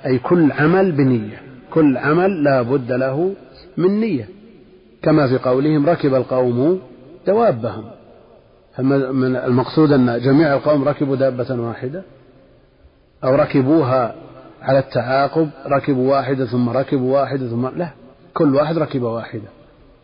أي 0.06 0.18
كل 0.18 0.52
عمل 0.52 0.92
بنية 0.92 1.40
كل 1.70 1.96
عمل 1.96 2.44
لا 2.44 2.62
بد 2.62 2.92
له 2.92 3.34
من 3.76 4.00
نية. 4.00 4.28
كما 5.02 5.26
في 5.26 5.38
قولهم 5.38 5.86
ركب 5.86 6.14
القوم 6.14 6.80
دوابهم. 7.26 7.84
المقصود 8.78 9.92
أن 9.92 10.20
جميع 10.20 10.54
القوم 10.54 10.84
ركبوا 10.84 11.16
دابة 11.16 11.60
واحدة؟ 11.60 12.02
أو 13.24 13.34
ركبوها 13.34 14.14
على 14.66 14.78
التعاقب 14.78 15.50
ركبوا 15.66 16.10
واحدة 16.10 16.46
ثم 16.46 16.68
ركبوا 16.68 17.20
واحدة 17.20 17.48
ثم 17.48 17.66
لا 17.66 17.90
كل 18.34 18.54
واحد 18.54 18.78
ركب 18.78 19.02
واحدة. 19.02 19.48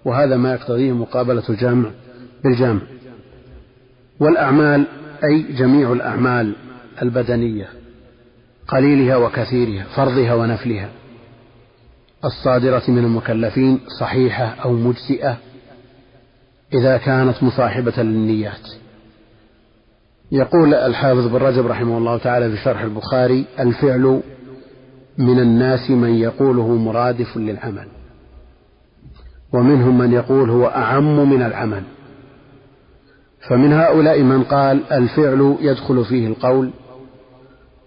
وهذا 0.05 0.37
ما 0.37 0.53
يقتضيه 0.53 0.93
مقابلة 0.93 1.43
الجامع 1.49 1.91
بالجامع. 2.45 2.81
والأعمال 4.21 4.87
أي 5.25 5.43
جميع 5.43 5.93
الأعمال 5.93 6.55
البدنية 7.03 7.69
قليلها 8.69 9.17
وكثيرها 9.17 9.85
فرضها 9.97 10.35
ونفلها. 10.35 10.89
الصادرة 12.25 12.83
من 12.89 12.99
المكلفين 12.99 13.81
صحيحة 14.01 14.45
أو 14.45 14.73
مجزئة 14.73 15.37
إذا 16.75 16.97
كانت 16.97 17.43
مصاحبة 17.43 18.03
للنيات. 18.03 18.69
يقول 20.33 20.75
الحافظ 20.75 21.27
بن 21.27 21.37
رجب 21.37 21.67
رحمه 21.67 21.99
الله 21.99 22.19
تعالى 22.19 22.51
في 22.51 22.57
شرح 22.57 22.81
البخاري 22.81 23.45
الفعل 23.61 24.23
من 25.19 25.39
الناس 25.39 25.91
من 25.91 26.15
يقوله 26.15 26.69
مرادف 26.69 27.37
للعمل 27.37 27.87
ومنهم 29.53 29.99
من 29.99 30.13
يقول 30.13 30.51
هو 30.51 30.67
أعم 30.67 31.31
من 31.31 31.43
العمل. 31.43 31.83
فمن 33.49 33.73
هؤلاء 33.73 34.23
من 34.23 34.43
قال 34.43 34.93
الفعل 34.93 35.57
يدخل 35.61 36.05
فيه 36.05 36.27
القول 36.27 36.71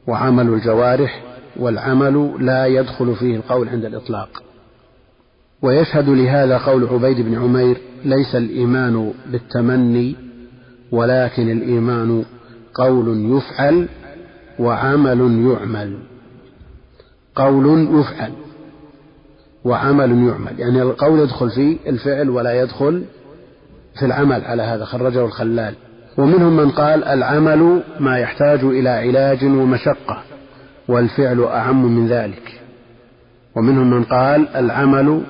وعمل 0.08 0.50
الجوارح 0.50 1.24
والعمل 1.60 2.36
لا 2.40 2.66
يدخل 2.66 3.16
فيه 3.16 3.36
القول 3.36 3.70
عند 3.70 3.86
الإطلاق. 3.86 4.44
ويشهد 5.62 6.10
لهذا 6.10 6.58
قول 6.58 6.88
عبيد 6.88 7.22
بن 7.22 7.36
عمير 7.36 7.78
ليس 8.06 8.36
الإيمان 8.36 9.14
بالتمني 9.32 10.16
ولكن 10.92 11.52
الإيمان 11.52 12.26
قول 12.74 13.38
يفعل 13.38 13.88
وعمل 14.60 15.48
يعمل. 15.48 15.98
قول 17.36 18.00
يفعل 18.00 18.32
وعمل 19.66 20.28
يعمل. 20.28 20.60
يعني 20.60 20.82
القول 20.82 21.20
يدخل 21.20 21.50
في 21.50 21.78
الفعل 21.88 22.30
ولا 22.30 22.62
يدخل 22.62 23.04
في 24.00 24.06
العمل 24.06 24.46
على 24.46 24.64
هذا 24.64 24.86
خرجه 24.86 25.26
الخلال. 25.26 25.76
ومنهم 26.18 26.58
من 26.58 26.72
قال 26.72 27.04
العمل 27.04 27.84
ما 28.00 28.20
يحتاج 28.20 28.64
إلى 28.64 28.90
علاج 28.90 29.46
ومشقة 29.46 30.24
والفعل 30.88 31.44
أعم 31.44 31.86
من 31.86 32.08
ذلك. 32.08 32.62
ومنهم 33.56 33.90
من 33.90 34.04
قال 34.04 34.48
العمل 34.48 35.22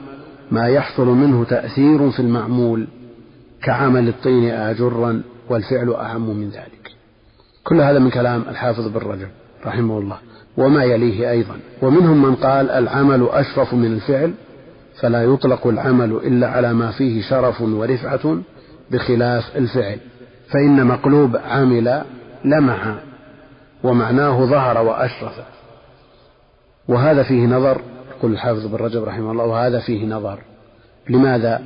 ما 0.51 0.67
يحصل 0.67 1.07
منه 1.07 1.43
تأثير 1.43 2.11
في 2.11 2.19
المعمول 2.19 2.87
كعمل 3.63 4.07
الطين 4.07 4.51
آجرا 4.51 5.21
والفعل 5.49 5.93
أعم 5.93 6.29
من 6.29 6.49
ذلك. 6.49 6.91
كل 7.63 7.81
هذا 7.81 7.99
من 7.99 8.09
كلام 8.09 8.41
الحافظ 8.49 8.87
بن 8.87 8.99
رجب 8.99 9.29
رحمه 9.65 9.99
الله. 9.99 10.17
وما 10.57 10.83
يليه 10.83 11.31
أيضا. 11.31 11.59
ومنهم 11.81 12.21
من 12.21 12.35
قال 12.35 12.69
العمل 12.69 13.27
أشرف 13.31 13.73
من 13.73 13.93
الفعل 13.93 14.33
فلا 15.01 15.23
يطلق 15.23 15.67
العمل 15.67 16.11
إلا 16.11 16.47
على 16.47 16.73
ما 16.73 16.91
فيه 16.91 17.21
شرف 17.21 17.61
ورفعة 17.61 18.37
بخلاف 18.91 19.57
الفعل. 19.57 19.97
فإن 20.49 20.87
مقلوب 20.87 21.37
عمل 21.37 22.03
لمع 22.45 22.95
ومعناه 23.83 24.45
ظهر 24.45 24.85
وأشرف. 24.85 25.33
وهذا 26.87 27.23
فيه 27.23 27.45
نظر 27.45 27.81
يقول 28.17 28.31
الحافظ 28.31 28.65
بن 28.65 28.75
رجب 28.75 29.03
رحمه 29.03 29.31
الله 29.31 29.45
وهذا 29.45 29.79
فيه 29.79 30.05
نظر. 30.05 30.39
لماذا؟ 31.09 31.61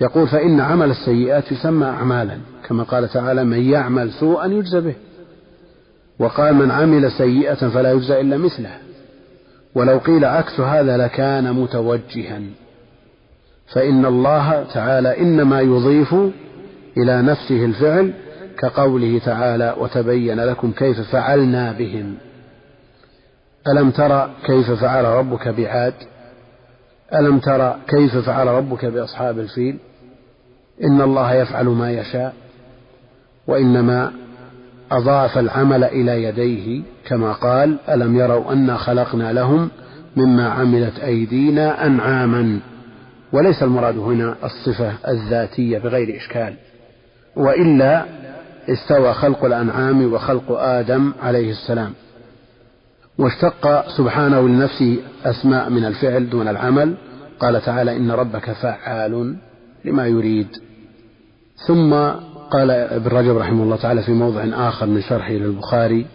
يقول 0.00 0.28
فإن 0.28 0.60
عمل 0.60 0.90
السيئات 0.90 1.52
يسمى 1.52 1.86
أعمالا 1.86 2.38
كما 2.68 2.82
قال 2.82 3.08
تعالى 3.08 3.44
من 3.44 3.70
يعمل 3.70 4.12
سوءا 4.12 4.46
يجزى 4.46 4.80
به 4.80 4.94
وقال 6.18 6.54
من 6.54 6.70
عمل 6.70 7.12
سيئة 7.12 7.54
فلا 7.68 7.92
يجزى 7.92 8.20
إلا 8.20 8.36
مثلها. 8.36 8.78
ولو 9.74 9.98
قيل 9.98 10.24
عكس 10.24 10.60
هذا 10.60 10.96
لكان 10.96 11.52
متوجها. 11.52 12.40
فإن 13.66 14.06
الله 14.06 14.62
تعالى 14.74 15.20
إنما 15.20 15.60
يضيف 15.60 16.14
إلى 16.96 17.22
نفسه 17.22 17.64
الفعل 17.64 18.12
كقوله 18.58 19.20
تعالى 19.24 19.74
وتبين 19.78 20.40
لكم 20.40 20.72
كيف 20.72 21.00
فعلنا 21.00 21.72
بهم. 21.72 22.14
ألم 23.68 23.90
ترى 23.90 24.30
كيف 24.46 24.70
فعل 24.70 25.04
ربك 25.04 25.48
بعاد؟ 25.48 25.94
ألم 27.14 27.38
ترى 27.38 27.76
كيف 27.88 28.16
فعل 28.16 28.46
ربك 28.46 28.84
بأصحاب 28.84 29.38
الفيل؟ 29.38 29.78
إن 30.84 31.00
الله 31.00 31.34
يفعل 31.34 31.66
ما 31.66 31.92
يشاء 31.92 32.34
وإنما 33.46 34.12
أضاف 34.92 35.38
العمل 35.38 35.84
إلى 35.84 36.22
يديه 36.22 36.82
كما 37.06 37.32
قال 37.32 37.76
ألم 37.88 38.16
يروا 38.16 38.52
أنا 38.52 38.76
خلقنا 38.76 39.32
لهم 39.32 39.68
مما 40.16 40.48
عملت 40.48 40.98
أيدينا 40.98 41.86
أنعاما؟ 41.86 42.60
وليس 43.32 43.62
المراد 43.62 43.98
هنا 43.98 44.34
الصفة 44.44 44.92
الذاتية 45.08 45.78
بغير 45.78 46.16
إشكال 46.16 46.54
وإلا 47.36 48.04
استوى 48.68 49.14
خلق 49.14 49.44
الأنعام 49.44 50.12
وخلق 50.12 50.52
آدم 50.52 51.12
عليه 51.22 51.50
السلام. 51.50 51.92
واشتق 53.18 53.88
سبحانه 53.96 54.48
لنفسه 54.48 54.98
أسماء 55.24 55.70
من 55.70 55.84
الفعل 55.84 56.30
دون 56.30 56.48
العمل 56.48 56.94
قال 57.40 57.62
تعالى 57.62 57.96
إن 57.96 58.10
ربك 58.10 58.52
فعال 58.52 59.36
لما 59.84 60.06
يريد. 60.06 60.48
ثم 61.66 61.94
قال 62.54 62.70
ابن 62.70 63.08
رجب 63.10 63.36
رحمه 63.36 63.62
الله 63.62 63.76
تعالى 63.76 64.02
في 64.02 64.12
موضع 64.12 64.68
آخر 64.68 64.86
من 64.86 65.02
شرحه 65.02 65.32
للبخاري 65.32 66.06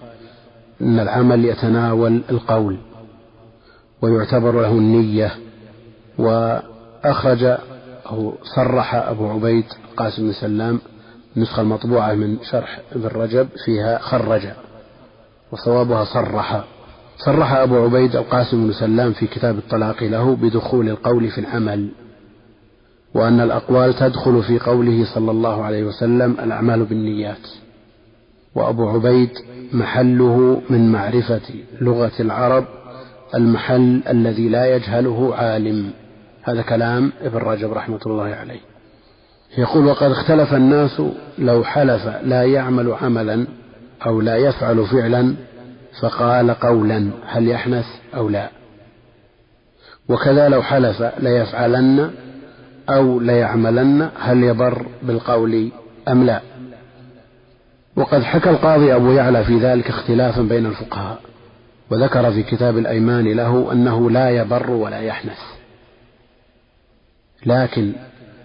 أن 0.82 1.00
العمل 1.00 1.46
يتناول 1.46 2.22
القول 2.30 2.78
ويعتبر 4.02 4.62
له 4.62 4.72
النية 4.72 5.32
وأخرج 6.18 7.44
أو 8.10 8.34
صرح 8.56 8.96
أبو 8.96 9.30
عبيد 9.30 9.66
قاسم 9.98 10.28
بن 10.28 10.34
سلام 10.34 10.80
النسخة 11.38 11.62
المطبوعة 11.62 12.14
من 12.14 12.38
شرح 12.52 12.80
ابن 12.92 13.08
رجب 13.08 13.48
فيها 13.66 14.00
خرج 14.00 14.48
وصوابها 15.52 16.04
صرح. 16.04 16.64
صرح 17.18 17.54
أبو 17.54 17.84
عبيد 17.84 18.16
القاسم 18.16 18.68
بن 18.68 18.74
سلام 18.74 19.14
في 19.14 19.28
كتاب 19.28 19.58
الطلاق 19.58 20.04
له 20.04 20.36
بدخول 20.36 20.90
القول 20.90 21.30
في 21.30 21.38
العمل. 21.42 21.90
وأن 23.14 23.42
الأقوال 23.42 23.94
تدخل 23.94 24.44
في 24.44 24.60
قوله 24.60 25.06
صلى 25.16 25.32
الله 25.32 25.64
عليه 25.64 25.84
وسلم 25.84 26.38
الأعمال 26.44 26.86
بالنيات. 26.86 27.48
وأبو 28.56 28.90
عبيد 28.90 29.30
محله 29.74 30.62
من 30.70 30.92
معرفة 30.92 31.42
لغة 31.82 32.12
العرب 32.20 32.66
المحل 33.36 34.02
الذي 34.10 34.50
لا 34.50 34.76
يجهله 34.76 35.36
عالم. 35.36 35.92
هذا 36.44 36.62
كلام 36.62 37.12
ابن 37.22 37.38
رجب 37.38 37.74
رحمة 37.74 38.00
الله 38.06 38.36
عليه. 38.36 38.60
يقول 39.58 39.86
وقد 39.86 40.12
اختلف 40.12 40.54
الناس 40.54 41.02
لو 41.38 41.64
حلف 41.64 42.06
لا 42.24 42.44
يعمل 42.44 42.92
عملا 42.92 43.48
أو 44.06 44.22
لا 44.22 44.38
يفعل 44.38 44.86
فعلا 44.86 45.34
فقال 46.02 46.52
قولا 46.52 47.10
هل 47.26 47.48
يحنث 47.48 47.86
أو 48.16 48.30
لا؟ 48.30 48.50
وكذا 50.10 50.50
لو 50.50 50.62
حلف 50.62 51.02
ليفعلن 51.20 52.12
أو 52.90 53.20
ليعملن 53.20 54.10
هل 54.20 54.44
يبر 54.44 54.86
بالقول 55.02 55.72
أم 56.08 56.24
لا؟ 56.24 56.42
وقد 57.96 58.24
حكى 58.24 58.50
القاضي 58.50 58.96
أبو 58.96 59.12
يعلى 59.12 59.44
في 59.44 59.58
ذلك 59.58 59.90
اختلافا 59.90 60.42
بين 60.42 60.66
الفقهاء 60.66 61.20
وذكر 61.92 62.32
في 62.32 62.44
كتاب 62.44 62.78
الأيمان 62.78 63.34
له 63.34 63.72
أنه 63.72 64.12
لا 64.12 64.30
يبر 64.30 64.72
ولا 64.72 65.00
يحنث. 65.00 65.40
لكن 67.46 67.94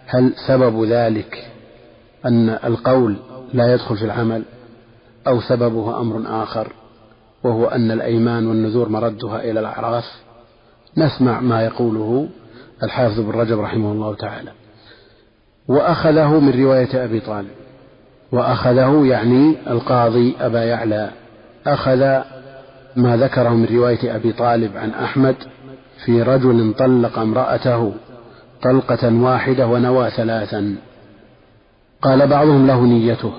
هل 0.06 0.32
سبب 0.46 0.84
ذلك 0.84 1.50
أن 2.26 2.48
القول 2.48 3.16
لا 3.52 3.74
يدخل 3.74 3.96
في 3.96 4.04
العمل 4.04 4.42
أو 5.26 5.40
سببه 5.40 6.00
أمر 6.00 6.42
آخر 6.42 6.72
وهو 7.44 7.66
أن 7.66 7.90
الأيمان 7.90 8.46
والنذور 8.46 8.88
مردها 8.88 9.40
إلى 9.50 9.60
الأعراف؟ 9.60 10.04
نسمع 10.96 11.40
ما 11.40 11.64
يقوله 11.64 12.28
الحافظ 12.82 13.20
بن 13.20 13.30
رجب 13.30 13.60
رحمه 13.60 13.92
الله 13.92 14.14
تعالى. 14.14 14.50
وأخذه 15.68 16.40
من 16.40 16.62
رواية 16.62 17.04
أبي 17.04 17.20
طالب. 17.20 17.50
وأخذه 18.32 19.06
يعني 19.06 19.56
القاضي 19.70 20.34
أبا 20.40 20.64
يعلى. 20.64 21.10
أخذ 21.66 22.00
ما 22.96 23.16
ذكره 23.16 23.48
من 23.48 23.66
رواية 23.72 24.16
أبي 24.16 24.32
طالب 24.32 24.76
عن 24.76 24.90
أحمد 24.90 25.36
في 26.04 26.22
رجل 26.22 26.74
طلق 26.78 27.18
امرأته 27.18 27.92
طلقة 28.62 29.22
واحدة 29.22 29.66
ونوى 29.66 30.10
ثلاثا. 30.10 30.76
قال 32.02 32.26
بعضهم 32.26 32.66
له 32.66 32.80
نيته 32.80 33.32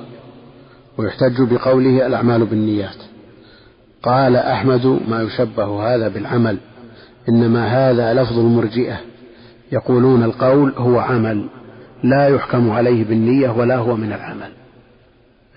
ويحتج 0.98 1.42
بقوله 1.42 2.06
الأعمال 2.08 2.46
بالنيات. 2.46 2.98
قال 4.04 4.36
أحمد 4.36 5.00
ما 5.08 5.22
يشبه 5.22 5.96
هذا 5.96 6.08
بالعمل 6.08 6.58
إنما 7.30 7.68
هذا 7.68 8.14
لفظ 8.14 8.40
المرجئة. 8.40 8.98
يقولون 9.76 10.24
القول 10.24 10.74
هو 10.78 11.00
عمل 11.00 11.46
لا 12.04 12.28
يحكم 12.28 12.70
عليه 12.72 13.06
بالنية 13.06 13.50
ولا 13.50 13.76
هو 13.76 13.96
من 13.96 14.14
العمل. 14.14 14.52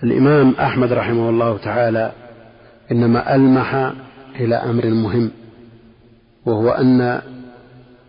الإمام 0.03 0.53
أحمد 0.59 0.93
رحمه 0.93 1.29
الله 1.29 1.57
تعالى 1.57 2.11
إنما 2.91 3.35
ألمح 3.35 3.93
إلى 4.39 4.55
أمر 4.55 4.85
مهم 4.85 5.31
وهو 6.45 6.69
أن 6.69 7.21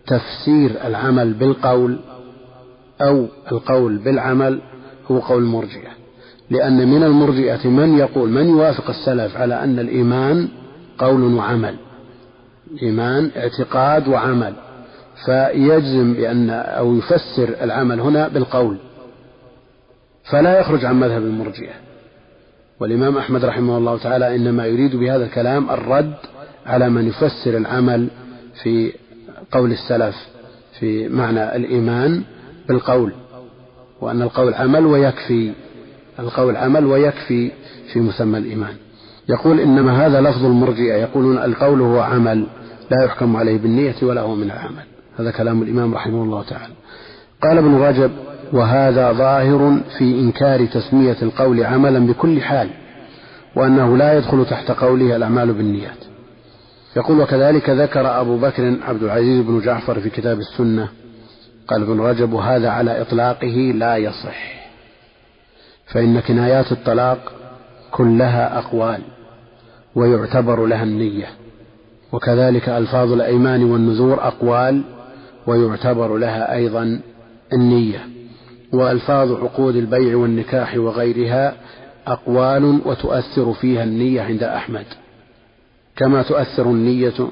تفسير 0.06 0.70
العمل 0.84 1.32
بالقول 1.32 1.98
أو 3.00 3.26
القول 3.52 3.96
بالعمل 3.98 4.60
هو 5.10 5.18
قول 5.18 5.42
المرجئة. 5.42 5.90
لأن 6.50 6.88
من 6.88 7.02
المرجئة 7.02 7.68
من 7.68 7.98
يقول 7.98 8.30
من 8.30 8.48
يوافق 8.48 8.90
السلف 8.90 9.36
على 9.36 9.64
أن 9.64 9.78
الإيمان 9.78 10.48
قول 10.98 11.34
وعمل؟ 11.34 11.74
إيمان 12.82 13.30
اعتقاد 13.36 14.08
وعمل. 14.08 14.54
فيجزم 15.24 16.14
بأن 16.14 16.50
أو 16.50 16.96
يفسر 16.96 17.54
العمل 17.62 18.00
هنا 18.00 18.28
بالقول 18.28 18.76
فلا 20.30 20.60
يخرج 20.60 20.84
عن 20.84 21.00
مذهب 21.00 21.22
المرجئة. 21.22 21.72
والإمام 22.80 23.18
أحمد 23.18 23.44
رحمه 23.44 23.78
الله 23.78 23.98
تعالى 23.98 24.36
إنما 24.36 24.66
يريد 24.66 24.96
بهذا 24.96 25.24
الكلام 25.24 25.70
الرد 25.70 26.14
على 26.66 26.90
من 26.90 27.08
يفسر 27.08 27.56
العمل 27.56 28.08
في 28.62 28.92
قول 29.52 29.72
السلف 29.72 30.16
في 30.78 31.08
معنى 31.08 31.56
الإيمان 31.56 32.22
بالقول 32.68 33.12
وأن 34.00 34.22
القول 34.22 34.54
عمل 34.54 34.86
ويكفي 34.86 35.52
القول 36.18 36.56
عمل 36.56 36.84
ويكفي 36.86 37.50
في 37.92 38.00
مسمى 38.00 38.38
الإيمان. 38.38 38.74
يقول 39.28 39.60
إنما 39.60 40.06
هذا 40.06 40.20
لفظ 40.20 40.44
المرجئة 40.44 40.94
يقولون 40.94 41.38
القول 41.38 41.80
هو 41.80 42.00
عمل 42.00 42.46
لا 42.90 43.04
يحكم 43.04 43.36
عليه 43.36 43.58
بالنية 43.58 43.94
ولا 44.02 44.20
هو 44.20 44.34
من 44.34 44.50
العمل. 44.50 44.89
هذا 45.20 45.30
كلام 45.30 45.62
الإمام 45.62 45.94
رحمه 45.94 46.22
الله 46.22 46.42
تعالى. 46.42 46.74
قال 47.42 47.58
ابن 47.58 47.74
رجب 47.74 48.10
وهذا 48.52 49.12
ظاهر 49.12 49.80
في 49.98 50.20
إنكار 50.20 50.66
تسمية 50.66 51.16
القول 51.22 51.64
عملا 51.64 52.06
بكل 52.06 52.42
حال 52.42 52.70
وأنه 53.56 53.96
لا 53.96 54.18
يدخل 54.18 54.46
تحت 54.46 54.70
قوله 54.70 55.16
الأعمال 55.16 55.52
بالنيات. 55.52 56.10
يقول 56.96 57.20
وكذلك 57.20 57.70
ذكر 57.70 58.20
أبو 58.20 58.36
بكر 58.36 58.76
عبد 58.88 59.02
العزيز 59.02 59.44
بن 59.44 59.60
جعفر 59.60 60.00
في 60.00 60.10
كتاب 60.10 60.38
السنة 60.38 60.88
قال 61.68 61.82
ابن 61.82 62.00
رجب 62.00 62.32
وهذا 62.32 62.70
على 62.70 63.00
إطلاقه 63.00 63.72
لا 63.74 63.96
يصح 63.96 64.70
فإن 65.86 66.20
كنايات 66.20 66.72
الطلاق 66.72 67.32
كلها 67.90 68.58
أقوال 68.58 69.02
ويعتبر 69.94 70.66
لها 70.66 70.82
النية 70.82 71.26
وكذلك 72.12 72.68
ألفاظ 72.68 73.12
الأيمان 73.12 73.64
والنذور 73.64 74.26
أقوال 74.26 74.82
ويعتبر 75.50 76.16
لها 76.16 76.54
أيضا 76.54 77.00
النية. 77.52 78.06
وألفاظ 78.72 79.32
عقود 79.32 79.76
البيع 79.76 80.16
والنكاح 80.16 80.76
وغيرها 80.76 81.54
أقوال 82.06 82.80
وتؤثر 82.84 83.52
فيها 83.52 83.84
النية 83.84 84.22
عند 84.22 84.42
أحمد. 84.42 84.86
كما 85.96 86.22
تؤثر 86.22 86.62
النية 86.62 87.28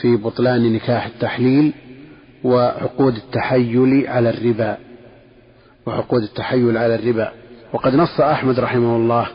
في 0.00 0.16
بطلان 0.16 0.72
نكاح 0.72 1.06
التحليل 1.06 1.72
وعقود 2.44 3.16
التحيل 3.16 4.06
على 4.06 4.30
الربا. 4.30 4.76
وعقود 5.86 6.22
التحيل 6.22 6.78
على 6.78 6.94
الربا. 6.94 7.32
وقد 7.72 7.94
نص 7.94 8.20
أحمد 8.20 8.60
رحمه 8.60 8.96
الله 8.96 9.26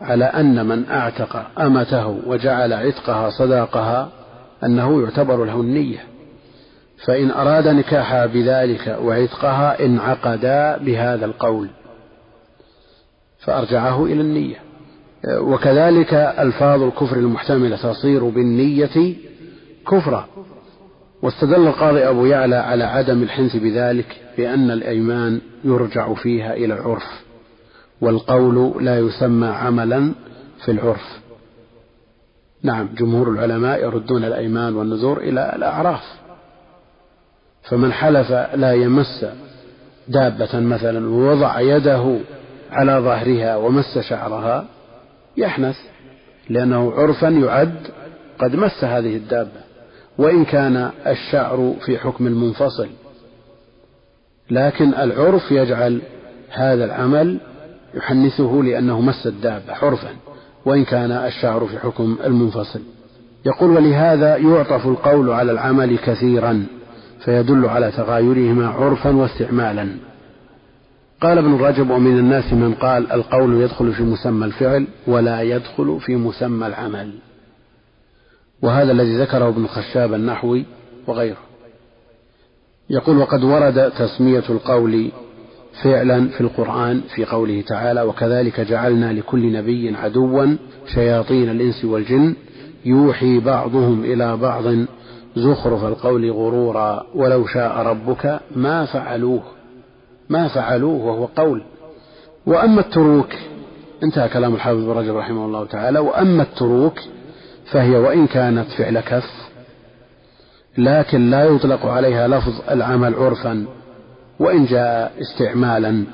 على 0.00 0.24
أن 0.24 0.66
من 0.66 0.84
أعتق 0.90 1.60
أمته 1.60 2.06
وجعل 2.26 2.72
عتقها 2.72 3.30
صداقها 3.30 4.08
أنه 4.64 5.02
يعتبر 5.02 5.44
له 5.44 5.60
النية. 5.60 6.15
فإن 7.04 7.30
أراد 7.30 7.68
نكاحها 7.68 8.26
بذلك 8.26 8.98
وعتقها 9.02 9.84
انعقدا 9.84 10.78
بهذا 10.78 11.24
القول 11.24 11.68
فأرجعه 13.38 14.04
إلى 14.04 14.20
النية. 14.20 14.56
وكذلك 15.28 16.14
ألفاظ 16.14 16.82
الكفر 16.82 17.16
المحتملة 17.16 17.76
تصير 17.76 18.24
بالنية 18.24 19.14
كفرا. 19.90 20.28
واستدل 21.22 21.66
القاضي 21.66 22.08
أبو 22.08 22.26
يعلى 22.26 22.56
على 22.56 22.84
عدم 22.84 23.22
الحنث 23.22 23.56
بذلك 23.56 24.20
بأن 24.36 24.70
الأيمان 24.70 25.40
يرجع 25.64 26.14
فيها 26.14 26.54
إلى 26.54 26.74
العرف 26.74 27.24
والقول 28.00 28.84
لا 28.84 28.98
يسمى 28.98 29.46
عملا 29.46 30.12
في 30.64 30.70
العرف. 30.72 31.20
نعم 32.62 32.88
جمهور 32.98 33.30
العلماء 33.30 33.82
يردون 33.82 34.24
الأيمان 34.24 34.76
والنذور 34.76 35.18
إلى 35.18 35.52
الأعراف. 35.56 36.25
فمن 37.68 37.92
حلف 37.92 38.32
لا 38.54 38.72
يمس 38.72 39.26
دابة 40.08 40.60
مثلا 40.60 41.08
ووضع 41.08 41.60
يده 41.60 42.18
على 42.70 42.92
ظهرها 42.92 43.56
ومس 43.56 43.98
شعرها 43.98 44.64
يحنث 45.36 45.76
لأنه 46.48 46.92
عرفا 46.92 47.28
يعد 47.28 47.74
قد 48.38 48.56
مس 48.56 48.84
هذه 48.84 49.16
الدابة. 49.16 49.66
وإن 50.18 50.44
كان 50.44 50.90
الشعر 51.06 51.74
في 51.86 51.98
حكم 51.98 52.26
المنفصل 52.26 52.88
لكن 54.50 54.94
العرف 54.94 55.50
يجعل 55.50 56.02
هذا 56.50 56.84
العمل 56.84 57.38
يحنثه 57.94 58.62
لأنه 58.64 59.00
مس 59.00 59.26
الدابة 59.26 59.74
عرفا 59.82 60.08
وإن 60.64 60.84
كان 60.84 61.10
الشعر 61.10 61.66
في 61.66 61.78
حكم 61.78 62.18
المنفصل. 62.24 62.80
يقول 63.46 63.70
ولهذا 63.70 64.36
يعطف 64.36 64.86
القول 64.86 65.30
على 65.30 65.52
العمل 65.52 65.98
كثيرا. 65.98 66.66
فيدل 67.24 67.66
على 67.66 67.90
تغايرهما 67.90 68.68
عرفا 68.68 69.10
واستعمالا. 69.16 69.88
قال 71.20 71.38
ابن 71.38 71.54
رجب 71.54 71.90
ومن 71.90 72.18
الناس 72.18 72.52
من 72.52 72.74
قال 72.74 73.12
القول 73.12 73.60
يدخل 73.60 73.92
في 73.92 74.02
مسمى 74.02 74.46
الفعل 74.46 74.86
ولا 75.06 75.42
يدخل 75.42 75.98
في 76.00 76.16
مسمى 76.16 76.66
العمل. 76.66 77.10
وهذا 78.62 78.92
الذي 78.92 79.16
ذكره 79.16 79.48
ابن 79.48 79.66
خشاب 79.66 80.14
النحوي 80.14 80.64
وغيره. 81.06 81.46
يقول 82.90 83.18
وقد 83.18 83.44
ورد 83.44 83.90
تسمية 83.90 84.44
القول 84.50 85.10
فعلا 85.82 86.28
في 86.28 86.40
القرآن 86.40 87.00
في 87.14 87.24
قوله 87.24 87.62
تعالى 87.62 88.02
وكذلك 88.02 88.60
جعلنا 88.60 89.12
لكل 89.12 89.52
نبي 89.52 89.96
عدوا 89.96 90.56
شياطين 90.94 91.50
الإنس 91.50 91.84
والجن 91.84 92.34
يوحي 92.84 93.38
بعضهم 93.38 94.04
إلى 94.04 94.36
بعض 94.36 94.64
زخرف 95.36 95.84
القول 95.84 96.30
غرورا 96.30 97.06
ولو 97.14 97.46
شاء 97.46 97.78
ربك 97.78 98.40
ما 98.56 98.84
فعلوه 98.84 99.42
ما 100.28 100.48
فعلوه 100.48 101.04
وهو 101.04 101.24
قول. 101.24 101.62
وأما 102.46 102.80
التروك 102.80 103.28
انتهى 104.02 104.28
كلام 104.28 104.54
الحافظ 104.54 104.84
بن 104.84 104.90
رجب 104.90 105.16
رحمه 105.16 105.46
الله 105.46 105.66
تعالى. 105.66 105.98
وأما 105.98 106.42
التروك 106.42 106.98
فهي 107.72 107.96
وإن 107.96 108.26
كانت 108.26 108.70
فعل 108.78 109.00
كف 109.00 109.30
لكن 110.78 111.30
لا 111.30 111.44
يطلق 111.44 111.86
عليها 111.86 112.28
لفظ 112.28 112.70
العمل 112.70 113.14
عرفا 113.14 113.66
وإن 114.40 114.64
جاء 114.64 115.12
استعمالا. 115.20 116.04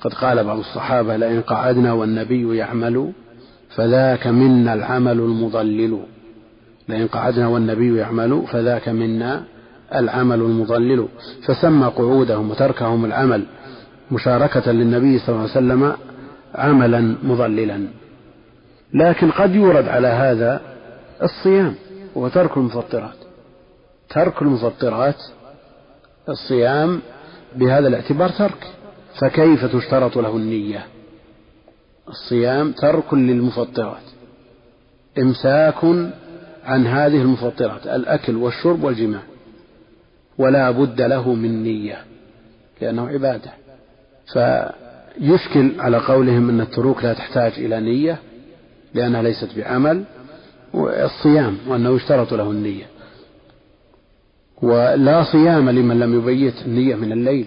قد 0.00 0.14
قال 0.14 0.44
بعض 0.44 0.58
الصحابة 0.58 1.16
لئن 1.16 1.40
قعدنا 1.40 1.92
والنبي 1.92 2.56
يعمل 2.56 3.12
فذاك 3.76 4.26
منا 4.26 4.74
العمل 4.74 5.18
المضلل. 5.18 6.00
لئن 6.88 7.06
قعدنا 7.06 7.48
والنبي 7.48 7.98
يعمل 7.98 8.44
فذاك 8.52 8.88
منا 8.88 9.44
العمل 9.94 10.40
المضلل. 10.40 11.08
فسمى 11.46 11.86
قعودهم 11.86 12.50
وتركهم 12.50 13.04
العمل 13.04 13.44
مشاركة 14.10 14.72
للنبي 14.72 15.18
صلى 15.18 15.28
الله 15.28 15.40
عليه 15.40 15.50
وسلم 15.50 15.96
عملا 16.54 17.16
مضللا. 17.22 17.86
لكن 18.94 19.30
قد 19.30 19.54
يورد 19.54 19.88
على 19.88 20.08
هذا 20.08 20.60
الصيام 21.22 21.74
وترك 22.14 22.56
المفطرات. 22.56 23.16
ترك 24.08 24.42
المفطرات 24.42 25.22
الصيام 26.28 27.00
بهذا 27.56 27.88
الاعتبار 27.88 28.28
ترك. 28.28 28.70
فكيف 29.20 29.64
تشترط 29.64 30.16
له 30.16 30.36
النية؟ 30.36 30.86
الصيام 32.08 32.72
ترك 32.72 33.14
للمفطرات. 33.14 34.02
إمساك 35.18 35.84
عن 36.64 36.86
هذه 36.86 37.22
المفطرات 37.22 37.86
الأكل 37.86 38.36
والشرب 38.36 38.84
والجماع. 38.84 39.22
ولا 40.38 40.70
بد 40.70 41.00
له 41.02 41.34
من 41.34 41.62
نية 41.62 41.98
لأنه 42.80 43.08
عبادة. 43.08 43.52
فيشكل 44.32 45.80
على 45.80 45.98
قولهم 45.98 46.48
أن 46.48 46.60
التروك 46.60 47.04
لا 47.04 47.12
تحتاج 47.12 47.52
إلى 47.58 47.80
نية 47.80 48.18
لأنها 48.94 49.22
ليست 49.22 49.48
بعمل 49.56 50.04
الصيام 50.74 51.58
وأنه 51.68 51.96
يشترط 51.96 52.34
له 52.34 52.50
النية. 52.50 52.84
ولا 54.62 55.24
صيام 55.32 55.70
لمن 55.70 55.98
لم 55.98 56.18
يبيت 56.18 56.54
النية 56.66 56.94
من 56.94 57.12
الليل 57.12 57.46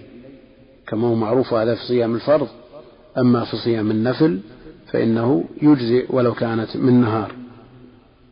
كما 0.87 1.07
هو 1.07 1.15
معروف 1.15 1.53
هذا 1.53 1.75
في 1.75 1.81
صيام 1.87 2.15
الفرض. 2.15 2.47
أما 3.17 3.45
في 3.45 3.57
صيام 3.57 3.91
النفل 3.91 4.39
فإنه 4.91 5.43
يجزئ 5.61 6.05
ولو 6.09 6.33
كانت 6.33 6.77
من 6.77 7.01
نهار. 7.01 7.31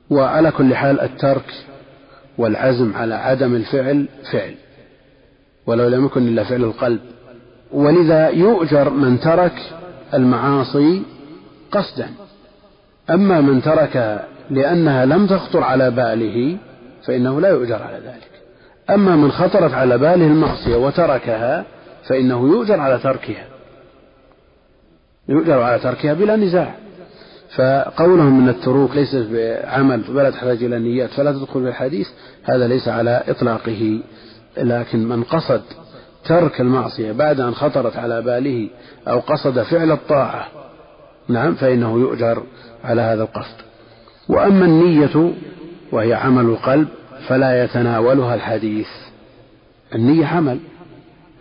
وعلى 0.09 0.51
كل 0.51 0.75
حال 0.75 1.01
الترك 1.01 1.53
والعزم 2.37 2.93
على 2.95 3.15
عدم 3.15 3.55
الفعل 3.55 4.05
فعل 4.31 4.55
ولو 5.65 5.87
لم 5.87 6.05
يكن 6.05 6.27
إلا 6.27 6.43
فعل 6.43 6.63
القلب. 6.63 6.99
ولذا 7.71 8.29
يؤجر 8.29 8.89
من 8.89 9.19
ترك 9.19 9.53
المعاصي 10.13 11.03
قصدا. 11.71 12.09
أما 13.09 13.41
من 13.41 13.61
تركها 13.61 14.27
لأنها 14.49 15.05
لم 15.05 15.27
تخطر 15.27 15.63
على 15.63 15.91
باله 15.91 16.57
فإنه 17.05 17.41
لا 17.41 17.49
يؤجر 17.49 17.83
على 17.83 17.97
ذلك. 17.97 18.31
أما 18.89 19.15
من 19.15 19.31
خطرت 19.31 19.73
على 19.73 19.97
باله 19.97 20.25
المعصية 20.25 20.75
وتركها 20.75 21.65
فإنه 22.07 22.47
يؤجر 22.47 22.79
على 22.79 22.99
تركها 22.99 23.45
يؤجر 25.29 25.61
على 25.61 25.79
تركها 25.79 26.13
بلا 26.13 26.35
نزاع. 26.35 26.75
فقولهم 27.55 28.39
إن 28.41 28.49
التروك 28.49 28.95
ليست 28.95 29.27
بعمل 29.31 30.03
ولا 30.09 30.29
تحتاج 30.29 30.63
إلى 30.63 30.79
نيات 30.79 31.09
فلا 31.09 31.31
تدخل 31.31 31.61
في 31.61 31.69
الحديث 31.69 32.07
هذا 32.43 32.67
ليس 32.67 32.87
على 32.87 33.23
إطلاقه. 33.27 33.99
لكن 34.57 35.07
من 35.07 35.23
قصد 35.23 35.61
ترك 36.25 36.61
المعصية 36.61 37.11
بعد 37.11 37.39
أن 37.39 37.55
خطرت 37.55 37.97
على 37.97 38.21
باله 38.21 38.69
أو 39.07 39.19
قصد 39.19 39.61
فعل 39.61 39.91
الطاعة 39.91 40.47
نعم 41.27 41.55
فإنه 41.55 41.99
يؤجر 41.99 42.43
على 42.83 43.01
هذا 43.01 43.23
القصد. 43.23 43.55
وأما 44.29 44.65
النية 44.65 45.33
وهي 45.91 46.13
عمل 46.13 46.45
القلب 46.45 46.87
فلا 47.27 47.63
يتناولها 47.63 48.35
الحديث. 48.35 48.87
النية 49.95 50.25
عمل 50.25 50.59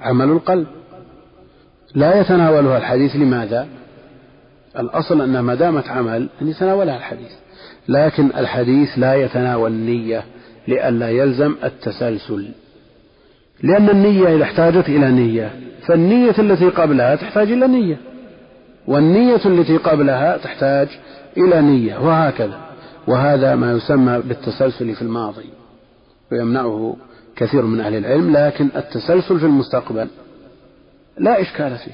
عمل 0.01 0.29
القلب. 0.29 0.67
لا 1.95 2.21
يتناولها 2.21 2.79
الحديث 2.79 3.17
لماذا؟ 3.17 3.69
الأصل 4.79 5.21
أنها 5.21 5.43
ما 5.43 5.55
دامت 5.55 5.89
عمل 5.89 6.29
أن 6.43 6.49
يتناولها 6.49 6.97
الحديث. 6.97 7.33
لكن 7.89 8.27
الحديث 8.37 8.89
لا 8.97 9.15
يتناول 9.15 9.71
النية 9.71 10.25
لئلا 10.69 11.11
يلزم 11.11 11.55
التسلسل. 11.65 12.49
لأن 13.63 13.91
النية 13.91 14.37
إذا 14.37 14.43
احتاجت 14.43 14.89
إلى 14.89 15.11
نية 15.11 15.51
فالنية 15.87 16.35
التي 16.39 16.69
قبلها 16.69 17.15
تحتاج 17.15 17.53
إلى 17.53 17.67
نية. 17.67 17.97
والنية 18.87 19.41
التي 19.47 19.77
قبلها 19.77 20.37
تحتاج 20.37 20.89
إلى 21.37 21.63
نية 21.63 21.99
وهكذا. 21.99 22.61
وهذا 23.07 23.55
ما 23.55 23.73
يسمى 23.73 24.23
بالتسلسل 24.25 24.95
في 24.95 25.03
الماضي 25.03 25.49
ويمنعه 26.33 26.97
كثير 27.37 27.63
من 27.63 27.81
أهل 27.81 27.95
العلم. 27.95 28.37
لكن 28.37 28.69
التسلسل 28.77 29.39
في 29.39 29.47
المستقبل 29.47 30.09
لا 31.19 31.41
إشكال 31.41 31.77
فيه. 31.77 31.93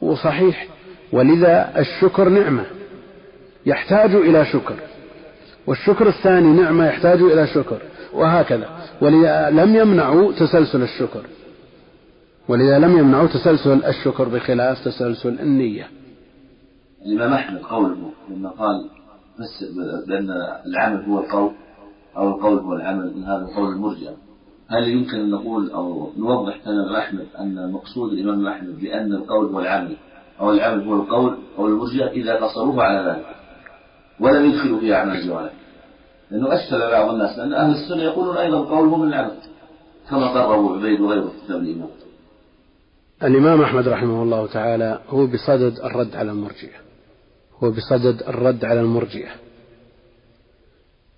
وصحيح 0.00 0.66
ولذا 1.12 1.72
الشكر 1.78 2.28
نعمة 2.28 2.64
يحتاج 3.66 4.14
إلى 4.14 4.44
شكر. 4.44 4.74
والشكر 5.66 6.08
الثاني 6.08 6.62
نعمة 6.62 6.86
يحتاج 6.86 7.22
إلى 7.22 7.46
شكر 7.46 7.78
وهكذا. 8.14 8.68
ولذا 9.02 9.50
لم 9.50 9.76
يمنعوا 9.76 10.32
تسلسل 10.32 10.82
الشكر. 10.82 11.22
ولذا 12.48 12.78
لم 12.78 12.98
يمنعوا 12.98 13.26
تسلسل 13.26 13.84
الشكر 13.84 14.28
بخلاف 14.28 14.84
تسلسل 14.84 15.40
النية. 15.40 15.88
الإمام 17.06 17.32
أحمد 17.32 17.60
قوله 17.60 18.10
لما 18.30 18.50
قال 18.50 18.90
بس 19.38 19.64
بأن 20.08 20.30
العمل 20.66 21.04
هو 21.04 21.20
القول 21.20 21.50
أو 22.16 22.28
القول 22.28 22.58
هو 22.58 22.72
العمل 22.72 23.12
من 23.16 23.24
هذا 23.24 23.46
قول 23.56 23.72
المرجع. 23.72 24.10
هل 24.68 24.88
يمكن 24.88 25.16
أن 25.16 25.30
نقول 25.30 25.70
أو 25.70 26.12
نوضح 26.18 26.56
كلام 26.64 26.96
أحمد 26.96 27.26
أن 27.40 27.72
مقصود 27.72 28.12
الإمام 28.12 28.46
أحمد 28.46 28.80
بأن 28.80 29.12
القول 29.12 29.46
هو 29.46 29.60
العمل؟ 29.60 29.96
أو 30.40 30.52
العمل 30.52 30.88
هو 30.88 30.94
القول 30.94 31.38
أو 31.58 31.66
المرجئة 31.66 32.10
إذا 32.10 32.34
قصروه 32.34 32.82
على 32.82 33.10
ذلك. 33.10 33.26
ولم 34.20 34.50
يدخلوا 34.50 34.80
فيه 34.80 34.94
أعمال 34.94 35.16
الجوارح 35.16 35.52
لأنه 36.30 36.54
أشكل 36.54 36.78
بعض 36.78 37.10
الناس 37.10 37.38
لأن 37.38 37.52
أهل 37.52 37.70
السنة 37.70 38.02
يقولون 38.02 38.36
أيضا 38.36 38.60
القول 38.60 38.88
هو 38.88 38.96
من 38.96 39.08
العمل 39.08 39.36
كما 40.10 40.26
قرروا 40.26 40.76
عبيد 40.76 41.00
وغيره 41.00 41.22
في 41.22 41.44
كتاب 41.44 41.60
الإمام 41.60 41.88
الإمام 43.22 43.62
أحمد 43.62 43.88
رحمه 43.88 44.22
الله 44.22 44.46
تعالى 44.46 44.98
هو 45.08 45.26
بصدد 45.26 45.78
الرد 45.84 46.16
على 46.16 46.30
المرجئة. 46.30 46.76
هو 47.62 47.70
بصدد 47.70 48.22
الرد 48.28 48.64
على 48.64 48.80
المرجئة. 48.80 49.30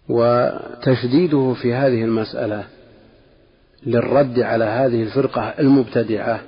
وتشديده 0.09 1.55
في 1.63 1.75
هذه 1.75 2.05
المسألة 2.05 2.65
للرد 3.87 4.41
على 4.41 4.65
هذه 4.65 5.03
الفرقة 5.03 5.43
المبتدعة 5.43 6.41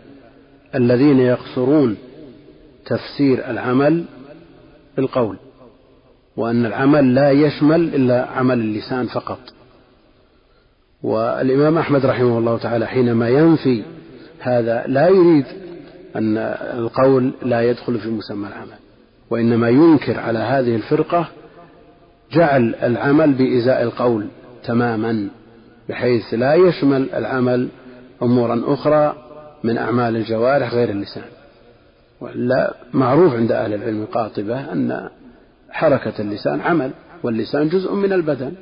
الذين 0.75 1.21
يقصرون 1.21 1.97
تفسير 2.87 3.51
العمل 3.51 4.05
بالقول 4.97 5.37
وأن 6.37 6.67
العمل 6.67 7.15
لا 7.15 7.31
يشمل 7.31 7.95
إلا 7.95 8.27
عمل 8.27 8.61
اللسان 8.61 9.07
فقط. 9.07 9.39
والإمام 11.03 11.79
أحمد 11.79 12.07
رحمه 12.07 12.39
الله 12.39 12.59
تعالى 12.59 12.87
حينما 12.87 13.29
ينفي 13.29 13.83
هذا 14.41 14.85
لا 14.87 15.09
يريد 15.09 15.47
أن 16.17 16.37
القول 16.79 17.33
لا 17.43 17.63
يدخل 17.63 17.99
في 17.99 18.09
مسمى 18.09 18.49
العمل 18.49 18.79
وإنما 19.31 19.69
ينكر 19.69 20.21
على 20.21 20.39
هذه 20.39 20.77
الفرقة 20.77 21.29
جعل 22.33 22.75
العمل 22.83 23.33
بإزاء 23.33 23.83
القول 23.83 24.27
تماما 24.65 25.29
بحيث 25.89 26.35
لا 26.35 26.55
يشمل 26.55 27.11
العمل 27.15 27.69
أمورا 28.23 28.63
أخرى 28.67 29.15
من 29.65 29.79
أعمال 29.79 30.17
الجوارح 30.17 30.75
غير 30.75 30.91
اللسان. 30.91 31.25
وإلا 32.21 32.75
معروف 32.95 33.35
عند 33.35 33.53
أهل 33.53 33.75
العلم 33.75 34.05
قاطبة 34.05 34.73
أن 34.73 35.09
حركة 35.71 36.13
اللسان 36.21 36.61
عمل 36.61 36.91
واللسان 37.23 37.69
جزء 37.69 37.95
من 37.95 38.13
البدن 38.13 38.53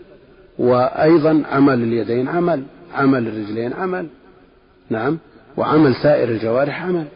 وأيضا 0.58 1.42
عمل 1.50 1.82
اليدين 1.82 2.28
عمل 2.28 2.62
عمل 2.94 3.26
الرجلين 3.28 3.72
عمل 3.72 4.06
نعم 4.90 5.18
وعمل 5.56 5.94
سائر 5.94 6.28
الجوارح 6.28 6.82
عمل 6.82 7.06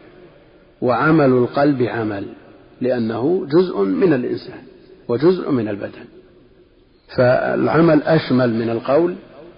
وعمل 0.81 1.25
القلب 1.29 1.81
عمل 1.81 2.25
لأنه 2.81 3.45
جزء 3.45 3.81
من 3.81 4.13
الإنسان 4.13 4.61
وجزء 5.07 5.51
من 5.51 5.67
البدن. 5.67 6.05
فالعمل 7.17 8.03
أشمل 8.03 8.53
من 8.53 8.69
القول 8.69 9.15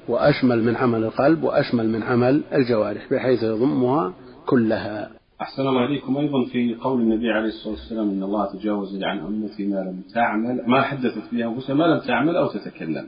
وأشمل 0.07 0.63
من 0.63 0.75
عمل 0.75 1.03
القلب 1.03 1.43
وأشمل 1.43 1.89
من 1.89 2.03
عمل 2.03 2.41
الجوارح 2.53 3.01
بحيث 3.11 3.43
يضمها 3.43 4.13
كلها. 4.45 5.14
أحسن 5.41 5.67
الله 5.67 5.85
إليكم 5.85 6.17
أيضا 6.17 6.45
في 6.45 6.75
قول 6.75 7.01
النبي 7.01 7.31
عليه 7.31 7.47
الصلاة 7.47 7.73
والسلام 7.73 8.09
إن 8.09 8.23
الله 8.23 8.53
تجاوز 8.53 9.03
عن 9.03 9.19
أمتي 9.19 9.65
ما 9.65 9.75
لم 9.75 10.03
تعمل 10.13 10.63
ما 10.67 10.81
حدثت 10.81 11.33
به 11.33 11.45
أنفسها 11.45 11.75
ما 11.75 11.83
لم 11.83 11.99
تعمل 11.99 12.35
أو 12.35 12.47
تتكلم. 12.47 13.07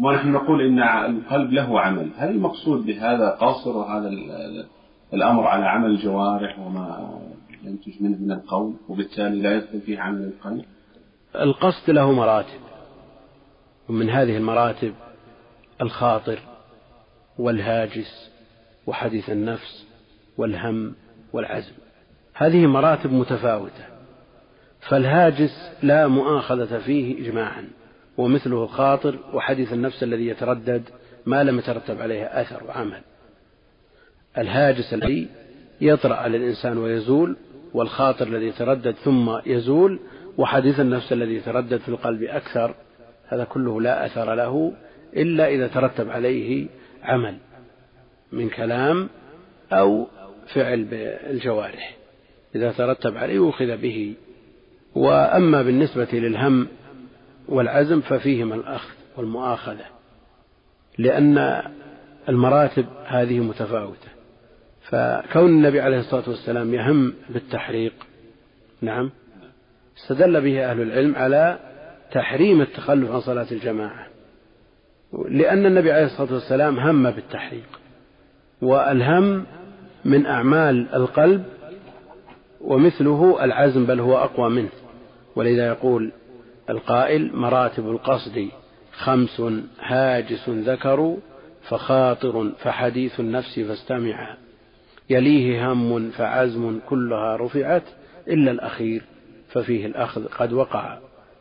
ونحن 0.00 0.32
نقول 0.32 0.60
إن 0.62 0.82
القلب 1.16 1.52
له 1.52 1.80
عمل. 1.80 2.10
هل 2.16 2.30
المقصود 2.30 2.86
بهذا 2.86 3.30
قاصر 3.30 3.70
هذا 3.70 4.08
الأمر 5.14 5.46
على 5.46 5.64
عمل 5.64 5.90
الجوارح 5.90 6.58
وما 6.58 7.18
ينتج 7.64 8.02
منه 8.02 8.18
من 8.18 8.32
القول 8.32 8.74
وبالتالي 8.88 9.42
لا 9.42 9.56
يدخل 9.56 9.80
فيه 9.80 10.00
عمل 10.00 10.24
القلب؟ 10.24 10.64
القصد 11.34 11.90
له 11.90 12.12
مراتب. 12.12 12.60
ومن 13.88 14.10
هذه 14.10 14.36
المراتب 14.36 14.94
الخاطر 15.82 16.38
والهاجس 17.38 18.30
وحديث 18.86 19.30
النفس 19.30 19.86
والهم 20.38 20.94
والعزم. 21.36 21.72
هذه 22.34 22.66
مراتب 22.66 23.12
متفاوتة. 23.12 23.84
فالهاجس 24.80 25.70
لا 25.82 26.06
مؤاخذة 26.06 26.78
فيه 26.78 27.22
اجماعا 27.22 27.68
ومثله 28.16 28.64
الخاطر 28.64 29.18
وحديث 29.32 29.72
النفس 29.72 30.02
الذي 30.02 30.26
يتردد 30.26 30.82
ما 31.26 31.44
لم 31.44 31.58
يترتب 31.58 32.00
عليه 32.00 32.24
أثر 32.24 32.64
وعمل. 32.64 33.00
الهاجس 34.38 34.94
الذي 34.94 35.28
يطرأ 35.80 36.14
على 36.14 36.36
الإنسان 36.36 36.78
ويزول 36.78 37.36
والخاطر 37.74 38.26
الذي 38.26 38.46
يتردد 38.46 38.94
ثم 38.94 39.38
يزول 39.46 40.00
وحديث 40.38 40.80
النفس 40.80 41.12
الذي 41.12 41.34
يتردد 41.34 41.76
في 41.76 41.88
القلب 41.88 42.22
أكثر 42.22 42.74
هذا 43.28 43.44
كله 43.44 43.80
لا 43.80 44.06
أثر 44.06 44.34
له 44.34 44.72
إلا 45.16 45.48
إذا 45.48 45.66
ترتب 45.66 46.10
عليه 46.10 46.68
عمل 47.02 47.36
من 48.32 48.48
كلام 48.48 49.08
أو 49.72 50.06
فعل 50.54 50.84
بالجوارح. 50.84 51.96
إذا 52.54 52.72
ترتب 52.72 53.16
عليه 53.16 53.48
أخذ 53.50 53.76
به. 53.76 54.14
وأما 54.94 55.62
بالنسبة 55.62 56.08
للهم 56.12 56.68
والعزم 57.48 58.00
ففيهما 58.00 58.54
الأخذ 58.54 58.94
والمؤاخذة 59.16 59.84
لأن 60.98 61.62
المراتب 62.28 62.86
هذه 63.06 63.40
متفاوتة. 63.40 64.08
فكون 64.88 65.46
النبي 65.46 65.80
عليه 65.80 65.98
الصلاة 65.98 66.28
والسلام 66.28 66.74
يهم 66.74 67.14
بالتحريق 67.28 67.92
نعم 68.80 69.10
استدل 69.96 70.40
به 70.40 70.70
أهل 70.70 70.82
العلم 70.82 71.16
على 71.16 71.58
تحريم 72.12 72.60
التخلف 72.60 73.10
عن 73.10 73.20
صلاة 73.20 73.46
الجماعة. 73.52 74.06
لأن 75.28 75.66
النبي 75.66 75.92
عليه 75.92 76.04
الصلاة 76.04 76.32
والسلام 76.32 76.78
هم 76.78 77.10
بالتحريق 77.10 77.80
والهم 78.62 79.46
من 80.06 80.26
أعمال 80.26 80.94
القلب 80.94 81.44
ومثله 82.60 83.44
العزم 83.44 83.86
بل 83.86 84.00
هو 84.00 84.16
أقوى 84.16 84.50
منه. 84.50 84.68
ولذا 85.36 85.66
يقول 85.66 86.12
القائل 86.70 87.36
مراتب 87.36 87.90
القصد 87.90 88.48
خمس 88.92 89.42
هاجس 89.80 90.48
ذكر 90.48 91.16
فخاطر 91.68 92.52
فحديث 92.58 93.20
النفس 93.20 93.60
فاستمع. 93.60 94.36
يليه 95.10 95.72
هم 95.72 96.10
فعزم 96.10 96.78
كلها 96.88 97.36
رفعت 97.36 97.84
إلا 98.28 98.50
الأخير 98.50 99.02
ففيه 99.48 99.86
الأخذ 99.86 100.26
قد 100.26 100.52
وقع. 100.52 100.98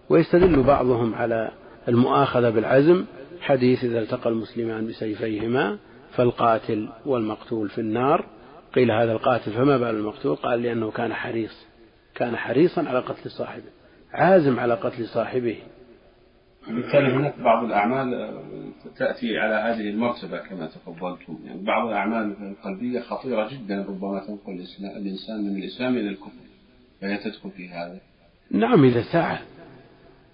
ويستدل 0.09 0.63
بعضهم 0.63 1.15
على 1.15 1.51
المؤاخذة 1.87 2.49
بالعزم 2.49 3.05
حديث 3.41 3.83
إذا 3.83 3.99
التقى 3.99 4.29
المسلمان 4.29 4.87
بسيفيهما 4.87 5.77
فالقاتل 6.11 6.89
والمقتول 7.05 7.69
في 7.69 7.81
النار. 7.81 8.25
قيل 8.75 8.91
هذا 8.91 9.11
القاتل 9.11 9.53
فما 9.53 9.77
بال 9.77 9.95
المقتول؟ 9.95 10.35
قال 10.35 10.61
لأنه 10.61 10.91
كان 10.91 11.13
حريص. 11.13 11.67
كان 12.15 12.37
حريصا 12.37 12.83
على 12.83 12.99
قتل 12.99 13.31
صاحبه. 13.31 13.69
عازم 14.13 14.59
على 14.59 14.73
قتل 14.73 15.05
صاحبه. 15.05 15.57
بالتالي 16.67 17.13
هناك 17.13 17.39
بعض 17.39 17.65
الأعمال 17.65 18.29
تأتي 18.97 19.37
على 19.37 19.55
هذه 19.55 19.89
المرتبة 19.89 20.37
كما 20.37 20.65
تفضلتم. 20.65 21.39
يعني 21.45 21.63
بعض 21.63 21.87
الأعمال 21.87 22.35
القلبية 22.41 22.99
خطيرة 22.99 23.49
جدا 23.49 23.85
ربما 23.89 24.19
تنقل 24.27 24.65
الإنسان 24.79 25.43
من 25.43 25.57
الإسلام 25.57 25.97
إلى 25.97 26.09
الكفر. 26.09 26.45
فهي 27.01 27.17
تدخل 27.17 27.51
في 27.51 27.69
هذا. 27.69 27.99
نعم 28.51 28.83
إذا 28.83 29.01
سعى. 29.11 29.37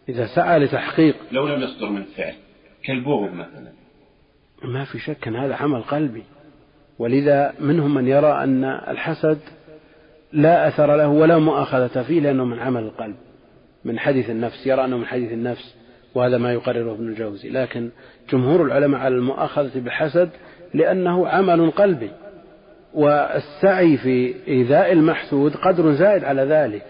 إذا 0.10 0.26
سعى 0.36 0.60
لتحقيق. 0.60 1.16
لو 1.32 1.48
لم 1.48 1.62
يصدر 1.62 1.90
من 1.90 2.04
فعل 2.04 2.34
كالبغض 2.84 3.34
مثلا. 3.34 3.72
ما 4.64 4.86
في 4.86 5.00
شك 5.00 5.28
أن 5.28 5.36
هذا 5.36 5.56
عمل 5.56 5.82
قلبي. 5.82 6.24
ولذا 7.02 7.54
منهم 7.60 7.94
من 7.94 8.08
يرى 8.08 8.44
أن 8.44 8.64
الحسد 8.64 9.40
لا 10.34 10.68
أثر 10.68 10.96
له 10.96 11.08
ولا 11.08 11.38
مؤاخذة 11.38 12.04
فيه 12.04 12.20
لأنه 12.20 12.46
من 12.46 12.60
عمل 12.60 12.84
القلب 12.84 13.16
من 13.86 14.00
حديث 14.00 14.30
النفس 14.30 14.68
يرى 14.68 14.86
أنه 14.86 14.98
من 14.98 15.06
حديث 15.06 15.32
النفس 15.32 15.76
وهذا 16.16 16.38
ما 16.38 16.54
يقرره 16.54 16.94
ابن 16.94 17.08
الجوزي. 17.08 17.50
لكن 17.50 17.90
جمهور 18.30 18.66
العلماء 18.66 19.02
على 19.02 19.16
المؤاخذة 19.16 19.80
بالحسد 19.80 20.30
لأنه 20.74 21.28
عمل 21.28 21.72
قلبي 21.72 22.12
والسعي 22.94 23.98
في 23.98 24.36
إيذاء 24.48 24.92
المحسود 24.92 25.56
قدر 25.56 25.94
زائد 25.94 26.24
على 26.24 26.42
ذلك. 26.42 26.86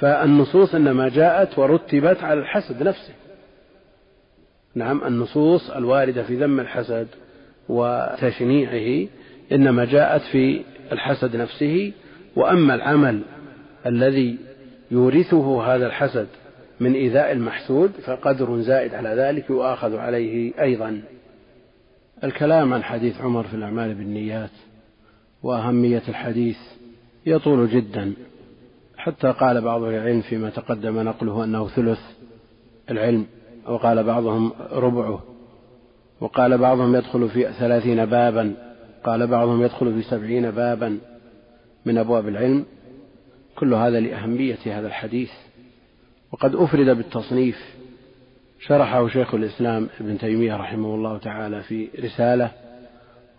فالنصوص 0.00 0.74
إنما 0.74 1.08
جاءت 1.08 1.58
ورتبت 1.58 2.22
على 2.22 2.40
الحسد 2.40 2.82
نفسه. 2.82 3.12
نعم 4.74 5.04
النصوص 5.04 5.70
الواردة 5.70 6.22
في 6.22 6.36
ذم 6.36 6.60
الحسد 6.60 7.08
وتشنيعه 7.68 9.08
إنما 9.52 9.84
جاءت 9.84 10.22
في 10.22 10.62
الحسد 10.92 11.36
نفسه 11.36 11.92
وأما 12.36 12.74
العمل 12.74 13.22
الذي 13.86 14.36
يورثه 14.90 15.74
هذا 15.74 15.86
الحسد 15.86 16.26
من 16.80 16.94
إيذاء 16.94 17.32
المحسود 17.32 17.90
فقدر 17.90 18.60
زائد 18.60 18.94
على 18.94 19.08
ذلك 19.08 19.50
يؤاخذ 19.50 19.96
عليه 19.96 20.52
أيضا. 20.60 21.02
الكلام 22.24 22.74
عن 22.74 22.82
حديث 22.82 23.20
عمر 23.20 23.44
في 23.44 23.54
الأعمال 23.54 23.94
بالنيات 23.94 24.50
وأهمية 25.42 26.02
الحديث 26.08 26.58
يطول 27.26 27.68
جدا. 27.68 28.12
حتى 28.96 29.32
قال 29.32 29.60
بعض 29.60 29.82
العلم 29.82 30.20
فيما 30.20 30.50
تقدم 30.50 31.00
نقله 31.00 31.44
أنه 31.44 31.68
ثلث 31.68 32.00
العلم 32.90 33.26
وقال 33.66 34.02
بعضهم 34.04 34.52
ربعه. 34.72 35.22
وقال 36.20 36.58
بعضهم 36.58 36.96
يدخل 36.96 37.28
في 37.28 37.52
ثلاثين 37.58 38.06
بابا 38.06 38.54
قال 39.04 39.26
بعضهم 39.26 39.62
يدخل 39.62 39.94
في 39.94 40.02
سبعين 40.02 40.50
بابا 40.50 40.98
من 41.86 41.98
أبواب 41.98 42.28
العلم. 42.28 42.64
كل 43.56 43.74
هذا 43.74 44.00
لأهمية 44.00 44.58
هذا 44.66 44.86
الحديث. 44.86 45.30
وقد 46.32 46.54
أفرد 46.54 46.86
بالتصنيف. 46.86 47.58
شرحه 48.60 49.08
شيخ 49.08 49.34
الإسلام 49.34 49.88
ابن 50.00 50.18
تيمية 50.18 50.56
رحمه 50.56 50.94
الله 50.94 51.18
تعالى 51.18 51.62
في 51.62 51.88
رسالة 52.04 52.50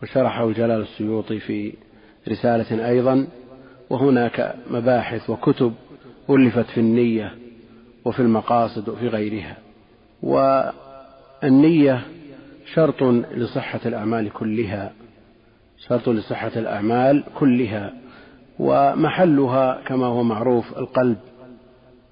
وشرحه 0.03 0.51
جلال 0.51 0.81
السيوطي 0.81 1.39
في 1.39 1.73
رسالة 2.29 2.89
أيضا. 2.89 3.27
وهناك 3.89 4.55
مباحث 4.71 5.29
وكتب 5.29 5.73
ألفت 6.29 6.65
في 6.65 6.79
النية 6.79 7.35
وفي 8.05 8.19
المقاصد 8.19 8.89
وفي 8.89 9.07
غيرها. 9.07 9.57
والنية 10.23 12.05
شرط 12.73 13.03
لصحة 13.33 13.79
الأعمال 13.85 14.29
كلها 14.29 14.93
شرط 15.87 16.09
لصحة 16.09 16.51
الأعمال 16.55 17.23
كلها 17.35 17.93
ومحلها 18.59 19.81
كما 19.85 20.05
هو 20.05 20.23
معروف 20.23 20.77
القلب 20.77 21.17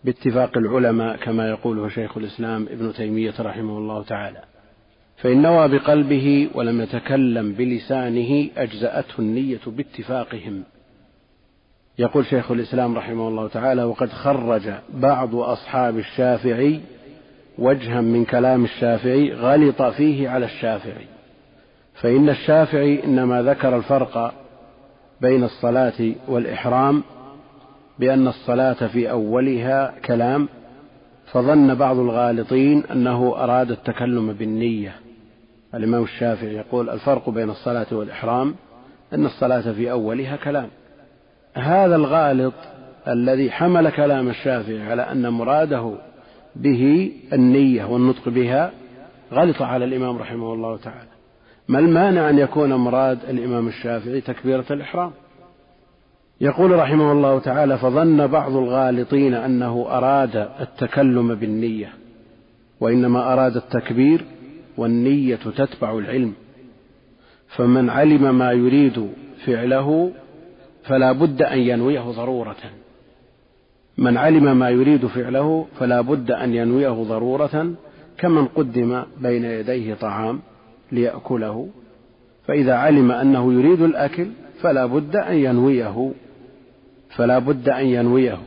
باتفاق 0.03 0.57
العلماء 0.57 1.17
كما 1.17 1.49
يقوله 1.49 1.89
شيخ 1.89 2.17
الإسلام 2.17 2.63
ابن 2.71 2.93
تيمية 2.93 3.33
رحمه 3.39 3.77
الله 3.77 4.03
تعالى. 4.03 4.43
فإن 5.17 5.41
نوى 5.41 5.67
بقلبه 5.67 6.49
ولم 6.53 6.81
يتكلم 6.81 7.51
بلسانه 7.51 8.49
أجزأته 8.57 9.19
النية 9.19 9.59
باتفاقهم. 9.67 10.63
يقول 11.99 12.25
شيخ 12.25 12.51
الإسلام 12.51 12.97
رحمه 12.97 13.27
الله 13.27 13.47
تعالى 13.47 13.83
وقد 13.83 14.09
خرج 14.09 14.69
بعض 14.93 15.35
أصحاب 15.35 15.97
الشافعي 15.97 16.79
وجها 17.59 18.01
من 18.01 18.25
كلام 18.25 18.63
الشافعي 18.63 19.33
غلط 19.33 19.81
فيه 19.81 20.29
على 20.29 20.45
الشافعي. 20.45 21.05
فإن 21.93 22.29
الشافعي 22.29 23.03
إنما 23.03 23.41
ذكر 23.41 23.77
الفرق 23.77 24.33
بين 25.21 25.43
الصلاة 25.43 26.13
والإحرام 26.27 27.03
بأن 27.99 28.27
الصلاة 28.27 28.87
في 28.87 29.11
أولها 29.11 29.93
كلام 30.05 30.49
فظن 31.31 31.75
بعض 31.75 31.99
الغالطين 31.99 32.83
أنه 32.91 33.35
أراد 33.37 33.71
التكلم 33.71 34.33
بالنية. 34.33 34.95
الإمام 35.75 36.03
الشافعي 36.03 36.55
يقول 36.55 36.89
الفرق 36.89 37.29
بين 37.29 37.49
الصلاة 37.49 37.87
والإحرام 37.91 38.55
أن 39.13 39.25
الصلاة 39.25 39.71
في 39.71 39.91
أولها 39.91 40.35
كلام. 40.35 40.69
هذا 41.53 41.95
الغالط 41.95 42.53
الذي 43.07 43.51
حمل 43.51 43.89
كلام 43.89 44.29
الشافعي 44.29 44.81
على 44.81 45.01
أن 45.01 45.29
مراده 45.29 45.93
به 46.61 47.11
النية 47.33 47.85
والنطق 47.85 48.29
بها 48.29 48.71
غلط 49.31 49.61
على 49.61 49.85
الإمام 49.85 50.17
رحمه 50.17 50.53
الله 50.53 50.77
تعالى. 50.77 51.09
ما 51.67 51.79
المانع 51.79 52.29
أن 52.29 52.37
يكون 52.37 52.73
مراد 52.73 53.19
الإمام 53.29 53.67
الشافعي 53.67 54.21
تكبيرة 54.21 54.65
الإحرام؟ 54.71 55.11
يقول 56.41 56.71
رحمه 56.71 57.11
الله 57.11 57.39
تعالى 57.39 57.77
فظن 57.77 58.27
بعض 58.27 58.55
الغالطين 58.55 59.33
أنه 59.33 59.85
أراد 59.89 60.35
التكلم 60.59 61.35
بالنية 61.35 61.89
وإنما 62.79 63.33
أراد 63.33 63.55
التكبير 63.55 64.25
والنية 64.77 65.35
تتبع 65.35 65.97
العلم. 65.97 66.33
فمن 67.47 67.89
علم 67.89 68.37
ما 68.37 68.51
يريد 68.51 69.07
فعله 69.45 70.11
فلا 70.83 71.11
بد 71.11 71.41
أن 71.41 71.59
ينويه 71.59 72.01
ضرورة. 72.01 72.55
من 73.97 74.17
علم 74.17 74.59
ما 74.59 74.69
يريد 74.69 75.05
فعله 75.05 75.65
فلا 75.79 76.01
بد 76.01 76.31
أن 76.31 76.53
ينويه 76.53 77.03
ضرورة 77.03 77.73
كمن 78.17 78.45
قدم 78.45 79.03
بين 79.21 79.45
يديه 79.45 79.93
طعام 79.93 80.39
ليأكله. 80.91 81.69
فإذا 82.47 82.75
علم 82.75 83.11
أنه 83.11 83.53
يريد 83.53 83.81
الأكل 83.81 84.27
فلا 84.61 84.85
بد 84.85 85.15
أن 85.15 85.35
ينويه 85.35 86.11
فلا 87.15 87.39
بد 87.39 87.69
أن 87.69 87.85
ينويه. 87.85 88.37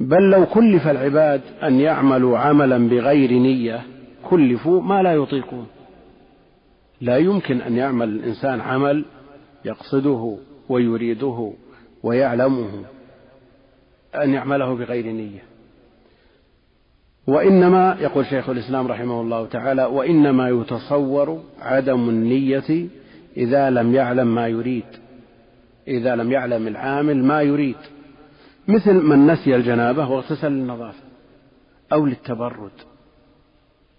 بل 0.00 0.30
لو 0.30 0.46
كلف 0.46 0.88
العباد 0.88 1.40
أن 1.62 1.80
يعملوا 1.80 2.38
عملا 2.38 2.88
بغير 2.88 3.32
نية 3.32 3.82
كلفوا 4.30 4.80
ما 4.80 5.02
لا 5.02 5.14
يطيقون. 5.14 5.66
لا 7.00 7.16
يمكن 7.16 7.60
أن 7.60 7.76
يعمل 7.76 8.08
الإنسان 8.08 8.60
عمل 8.60 9.04
يقصده 9.64 10.36
ويريده 10.68 11.52
ويعلمه. 12.02 12.70
أن 14.14 14.34
يعمله 14.34 14.74
بغير 14.74 15.06
نية. 15.06 15.42
وإنما 17.26 17.96
يقول 18.00 18.26
شيخ 18.26 18.48
الإسلام 18.48 18.86
رحمه 18.86 19.20
الله 19.20 19.46
تعالى 19.46 19.84
وإنما 19.84 20.48
يتصور 20.48 21.42
عدم 21.60 22.08
النية 22.08 22.86
إذا 23.36 23.70
لم 23.70 23.94
يعلم 23.94 24.34
ما 24.34 24.48
يريد. 24.48 24.84
إذا 25.88 26.16
لم 26.16 26.32
يعلم 26.32 26.68
العامل 26.68 27.24
ما 27.24 27.42
يريد. 27.42 27.76
مثل 28.68 28.94
من 28.94 29.26
نسي 29.26 29.56
الجنابة 29.56 30.10
واغتسل 30.10 30.52
للنظافة 30.52 31.02
أو 31.92 32.06
للتبرد. 32.06 32.72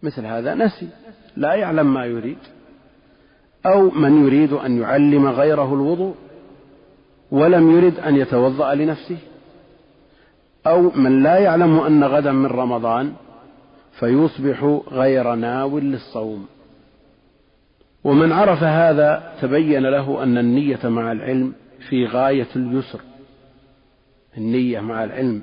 مثل 0.03 0.25
هذا 0.25 0.53
نسي 0.55 0.87
لا 1.35 1.53
يعلم 1.53 1.93
ما 1.93 2.05
يريد. 2.05 2.37
أو 3.65 3.89
من 3.89 4.25
يريد 4.25 4.53
أن 4.53 4.81
يعلم 4.81 5.27
غيره 5.27 5.73
الوضوء 5.73 6.15
ولم 7.31 7.77
يرد 7.77 7.99
أن 7.99 8.15
يتوضأ 8.15 8.75
لنفسه. 8.75 9.17
أو 10.67 10.91
من 10.95 11.23
لا 11.23 11.37
يعلم 11.37 11.79
أن 11.79 12.03
غدا 12.03 12.31
من 12.31 12.45
رمضان 12.45 13.13
فيصبح 13.99 14.79
غير 14.91 15.35
ناو 15.35 15.79
للصوم. 15.79 16.45
ومن 18.03 18.31
عرف 18.31 18.63
هذا 18.63 19.33
تبين 19.41 19.83
له 19.83 20.23
أن 20.23 20.37
النية 20.37 20.79
مع 20.83 21.11
العلم 21.11 21.53
في 21.89 22.05
غاية 22.05 22.47
اليسر. 22.55 22.99
النية 24.37 24.79
مع 24.79 25.03
العلم 25.03 25.41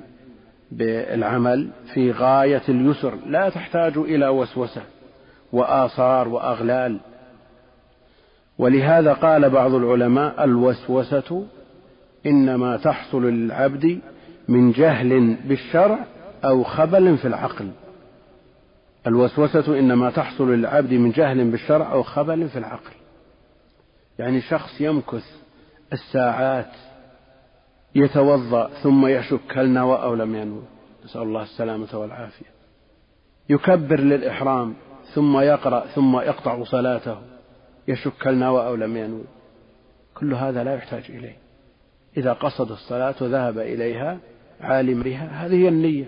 بالعمل 0.71 1.69
في 1.93 2.11
غاية 2.11 2.61
اليسر. 2.69 3.13
لا 3.25 3.49
تحتاج 3.49 3.97
إلى 3.97 4.27
وسوسة 4.27 4.81
وآثار 5.51 6.27
وأغلال. 6.27 6.97
ولهذا 8.57 9.13
قال 9.13 9.49
بعض 9.49 9.73
العلماء 9.73 10.43
الوسوسة 10.43 11.45
إنما 12.25 12.77
تحصل 12.77 13.25
للعبد 13.25 13.99
من 14.47 14.71
جهل 14.71 15.35
بالشرع 15.35 16.05
أو 16.45 16.63
خبل 16.63 17.17
في 17.17 17.27
العقل. 17.27 17.71
الوسوسة 19.07 19.79
إنما 19.79 20.09
تحصل 20.09 20.53
للعبد 20.53 20.93
من 20.93 21.11
جهل 21.11 21.51
بالشرع 21.51 21.91
أو 21.91 22.03
خبل 22.03 22.49
في 22.49 22.59
العقل. 22.59 22.91
يعني 24.19 24.41
شخص 24.41 24.81
يمكث 24.81 25.25
الساعات 25.93 26.71
يتوضأ 27.95 28.69
ثم 28.83 29.07
يشك 29.07 29.57
هل 29.57 29.69
نوى 29.69 29.95
أو 29.97 30.15
لم 30.15 30.35
ينوي 30.35 30.63
نسأل 31.05 31.21
الله 31.21 31.43
السلامة 31.43 31.87
والعافية. 31.93 32.45
يكبر 33.49 33.99
للإحرام 33.99 34.73
ثم 35.13 35.39
يقرأ 35.39 35.85
ثم 35.85 36.19
يقطع 36.19 36.63
صلاته. 36.63 37.17
يشك 37.87 38.27
هل 38.27 38.35
نوى 38.35 38.65
أو 38.65 38.75
لم 38.75 38.97
ينوي 38.97 39.25
كل 40.15 40.33
هذا 40.33 40.63
لا 40.63 40.75
يحتاج 40.75 41.03
إليه. 41.09 41.37
إذا 42.17 42.33
قصد 42.33 42.71
الصلاة 42.71 43.15
وذهب 43.21 43.57
إليها 43.57 44.17
عالم 44.61 45.03
بها. 45.03 45.45
هذه 45.45 45.55
هي 45.55 45.67
النية. 45.67 46.05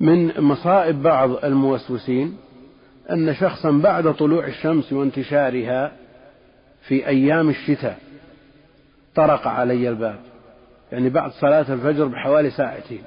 من 0.00 0.40
مصائب 0.40 1.02
بعض 1.02 1.44
الموسوسين 1.44 2.36
أن 3.10 3.34
شخصا 3.34 3.70
بعد 3.70 4.14
طلوع 4.14 4.46
الشمس 4.46 4.92
وانتشارها 4.92 5.92
في 6.88 7.06
أيام 7.06 7.48
الشتاء 7.48 7.98
طرق 9.14 9.46
علي 9.46 9.88
الباب. 9.88 10.20
يعني 10.92 11.10
بعد 11.10 11.30
صلاة 11.30 11.72
الفجر 11.74 12.06
بحوالي 12.06 12.50
ساعتين. 12.50 13.02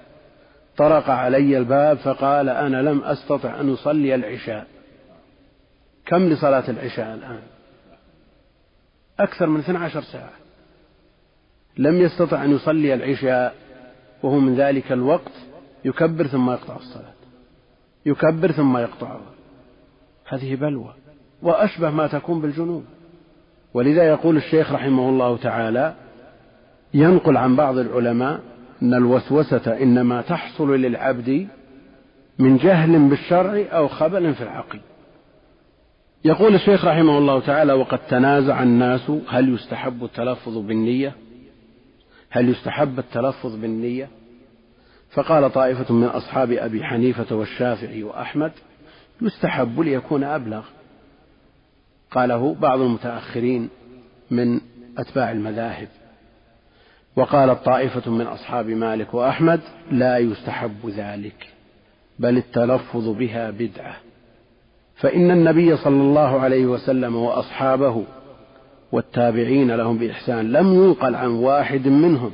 طرق 0.78 1.10
علي 1.10 1.58
الباب 1.58 1.98
فقال 1.98 2.50
أنا 2.50 2.82
لم 2.82 3.04
أستطع 3.04 3.60
أن 3.60 3.74
أصلي 3.74 4.16
العشاء. 4.16 4.68
كم 6.06 6.30
لصلاة 6.30 6.70
العشاء 6.70 7.14
الآن؟ 7.14 7.40
أكثر 9.20 9.48
من 9.48 9.60
12 9.60 10.02
ساعة. 10.02 10.32
لم 11.78 12.02
يستطع 12.02 12.44
أن 12.44 12.52
يصلي 12.52 12.94
العشاء 12.94 13.56
وهو 14.24 14.40
من 14.40 14.56
ذلك 14.56 14.92
الوقت 14.92 15.32
يكبر 15.86 16.28
ثم 16.28 16.50
يقطع 16.50 16.76
الصلاة. 16.76 17.14
يكبر 18.06 18.52
ثم 18.52 18.78
يقطعها 18.78 19.22
هذه 20.28 20.56
بلوى. 20.56 20.94
وأشبه 21.42 21.90
ما 21.90 22.08
تكون 22.08 22.42
بالجنون. 22.42 22.86
ولذا 23.74 24.04
يقول 24.04 24.38
الشيخ 24.38 24.72
رحمه 24.72 25.10
الله 25.10 25.38
تعالى 25.38 25.96
ينقل 26.94 27.38
عن 27.38 27.56
بعض 27.56 27.78
العلماء 27.78 28.40
أن 28.82 28.94
الوسوسة 28.94 29.78
إنما 29.82 30.22
تحصل 30.22 30.76
للعبد 30.76 31.48
من 32.40 32.58
جهل 32.58 33.10
بالشرع 33.10 33.66
أو 33.72 33.88
خبل 33.88 34.34
في 34.34 34.44
العقل. 34.44 34.80
يقول 36.26 36.56
الشيخ 36.56 36.86
رحمه 36.86 37.18
الله 37.18 37.40
تعالى 37.40 37.74
وقد 37.74 38.00
تنازع 38.10 38.64
الناس 38.64 39.12
هل 39.30 39.54
يستحب 39.54 40.04
التلفظ 40.04 40.58
بالنية؟ 40.58 41.16
هل 42.30 42.50
يستحب 42.50 43.00
التلفظ 43.00 43.56
بالنية؟ 43.56 44.10
فقال 45.12 45.54
طائفة 45.54 45.94
من 45.94 46.08
أصحاب 46.08 46.52
أبي 46.52 46.84
حنيفة 46.84 47.36
والشافعي 47.36 48.04
وأحمد 48.04 48.52
يستحب 49.22 49.80
ليكون 49.80 50.24
أبلغ. 50.24 50.64
قاله 52.12 52.54
بعض 52.54 52.82
المتأخرين 52.82 53.70
من 54.32 54.60
أتباع 54.98 55.32
المذاهب. 55.32 55.88
وقالت 57.16 57.66
طائفة 57.66 58.12
من 58.12 58.28
أصحاب 58.28 58.68
مالك 58.68 59.14
وأحمد 59.14 59.62
لا 59.92 60.18
يستحب 60.18 60.90
ذلك 60.90 61.48
بل 62.20 62.38
التلفظ 62.38 63.10
بها 63.10 63.52
بدعة. 63.52 63.96
فإن 64.96 65.32
النبي 65.32 65.78
صلى 65.78 66.02
الله 66.02 66.40
عليه 66.40 66.66
وسلم 66.66 67.16
وأصحابه 67.16 68.06
والتابعين 68.92 69.72
لهم 69.72 69.98
بإحسان. 69.98 70.52
لم 70.52 70.74
ينقل 70.74 71.16
عن 71.16 71.30
واحد 71.30 71.88
منهم 71.88 72.32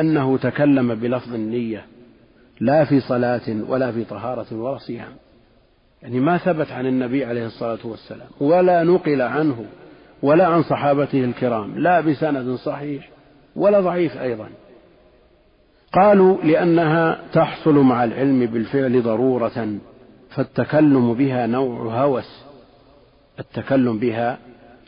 أنه 0.00 0.38
تكلم 0.38 0.94
بلفظ 0.94 1.34
النية 1.34 1.84
لا 2.60 2.84
في 2.84 3.00
صلاة 3.00 3.62
ولا 3.68 3.92
في 3.92 4.04
طهارة 4.04 4.54
ولا 4.54 4.78
صيام. 4.78 5.12
يعني 6.02 6.20
ما 6.20 6.38
ثبت 6.38 6.72
عن 6.72 6.86
النبي 6.86 7.24
عليه 7.24 7.46
الصلاة 7.46 7.78
والسلام 7.84 8.28
ولا 8.40 8.84
نقل 8.84 9.22
عنه 9.22 9.64
ولا 10.22 10.46
عن 10.46 10.62
صحابته 10.62 11.24
الكرام 11.24 11.78
لا 11.78 12.00
بسند 12.00 12.54
صحيح 12.54 13.08
ولا 13.56 13.80
ضعيف 13.80 14.16
أيضا. 14.16 14.48
قالوا 15.92 16.36
لأنها 16.42 17.20
تحصل 17.32 17.74
مع 17.74 18.04
العلم 18.04 18.46
بالفعل 18.46 19.02
ضرورة 19.02 19.78
فالتكلم 20.30 21.14
بها 21.14 21.46
نوع 21.46 22.02
هوس 22.04 22.44
التكلم 23.38 23.98
بها 23.98 24.38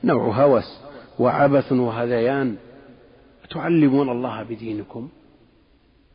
نوع 0.04 0.44
هوس 0.44 0.78
وعبث 1.18 1.72
وهذيان. 1.72 2.56
تعلمون 3.50 4.08
الله 4.08 4.42
بدينكم؟ 4.42 5.08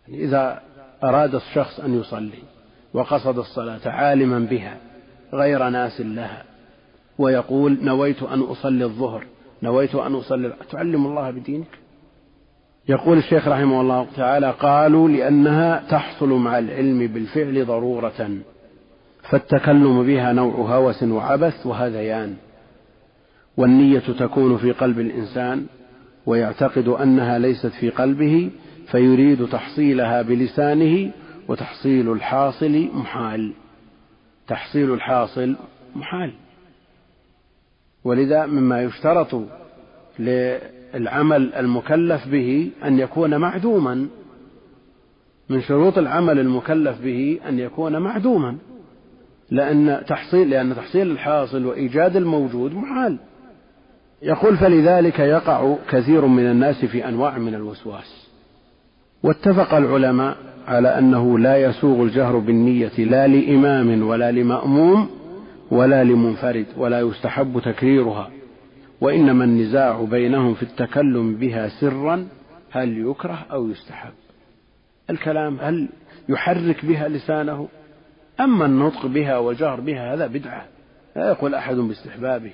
يعني 0.08 0.24
إذا 0.24 0.62
أراد 1.04 1.36
الشخص 1.36 1.80
أن 1.80 2.00
يصلي 2.00 2.44
وقصد 2.94 3.38
الصلاة 3.38 3.80
عالما 3.86 4.40
بها 4.40 4.78
غير 5.34 5.70
ناس 5.70 6.02
لها 6.02 6.44
ويقول 7.18 7.78
نويت 7.82 8.24
أن 8.24 8.42
أصلي 8.42 8.86
الظهر 8.86 9.26
نويت 9.64 9.96
أن 9.96 10.16
أصلي 10.16 10.54
تعلم 10.72 11.06
الله 11.06 11.32
بدينك؟ 11.32 11.80
يقول 12.90 13.18
الشيخ 13.18 13.48
رحمه 13.48 13.82
الله 13.82 14.08
تعالى 14.16 14.52
قالوا 14.52 15.10
لأنها 15.10 15.84
تحصل 15.90 16.30
مع 16.30 16.60
العلم 16.60 17.08
بالفعل 17.08 17.66
ضرورة 17.66 18.30
فالتكلم 19.30 20.04
بها 20.04 20.34
نوع 20.34 20.78
هوس 20.78 21.04
وعبث 21.04 21.66
وهذيان. 21.66 22.36
والنية 23.58 24.00
تكون 24.20 24.58
في 24.58 24.72
قلب 24.72 25.00
الإنسان 25.00 25.66
ويعتقد 26.26 26.88
أنها 26.88 27.40
ليست 27.40 27.72
في 27.80 27.90
قلبه 27.90 28.50
فيريد 28.92 29.48
تحصيلها 29.48 30.22
بلسانه 30.22 31.12
وتحصيل 31.48 32.12
الحاصل 32.12 32.90
محال. 32.94 33.54
تحصيل 34.48 34.94
الحاصل 34.94 35.56
محال. 35.96 36.34
ولذا 38.04 38.46
مما 38.46 38.84
يشترط 38.84 39.42
للعمل 40.20 41.54
المكلف 41.54 42.28
به 42.28 42.72
أن 42.86 43.00
يكون 43.00 43.38
معدوما. 43.38 44.08
من 45.50 45.62
شروط 45.62 45.98
العمل 45.98 46.40
المكلف 46.40 47.02
به 47.02 47.40
أن 47.50 47.60
يكون 47.60 47.98
معدوما. 47.98 48.58
لأن 49.52 50.04
تحصيل 50.08 50.50
لأن 50.50 50.76
تحصيل 50.76 51.12
الحاصل 51.12 51.66
وإيجاد 51.66 52.16
الموجود 52.16 52.74
محال. 52.74 53.18
يقول 54.22 54.58
فلذلك 54.58 55.20
يقع 55.20 55.76
كثير 55.90 56.26
من 56.26 56.52
الناس 56.52 56.86
في 56.86 57.08
أنواع 57.08 57.38
من 57.38 57.56
الوسواس. 57.56 58.28
واتفق 59.24 59.74
العلماء 59.74 60.38
على 60.68 60.98
أنه 60.98 61.40
لا 61.40 61.58
يسوغ 61.58 62.04
الجهر 62.04 62.38
بالنية 62.38 62.98
لا 62.98 63.28
لإمام 63.28 64.08
ولا 64.08 64.32
لمأموم 64.32 65.10
ولا 65.72 66.04
لمنفرد 66.04 66.66
ولا 66.78 67.00
يستحب 67.00 67.62
تكريرها 67.66 68.30
وإنما 69.02 69.44
النزاع 69.44 70.02
بينهم 70.02 70.54
في 70.54 70.64
التكلم 70.64 71.36
بها 71.36 71.68
سرا 71.68 72.28
هل 72.72 72.98
يكره 72.98 73.46
أو 73.52 73.70
يستحب. 73.70 74.14
الكلام 75.10 75.58
هل 75.62 75.90
يحرك 76.30 76.86
بها 76.86 77.08
لسانه؟ 77.08 77.68
أما 78.40 78.66
النطق 78.66 79.06
بها 79.06 79.38
والجهر 79.38 79.80
بها 79.80 80.14
هذا 80.14 80.28
بدعة. 80.28 80.66
لا 81.16 81.28
يقول 81.30 81.56
أحد 81.56 81.76
باستحبابه. 81.76 82.52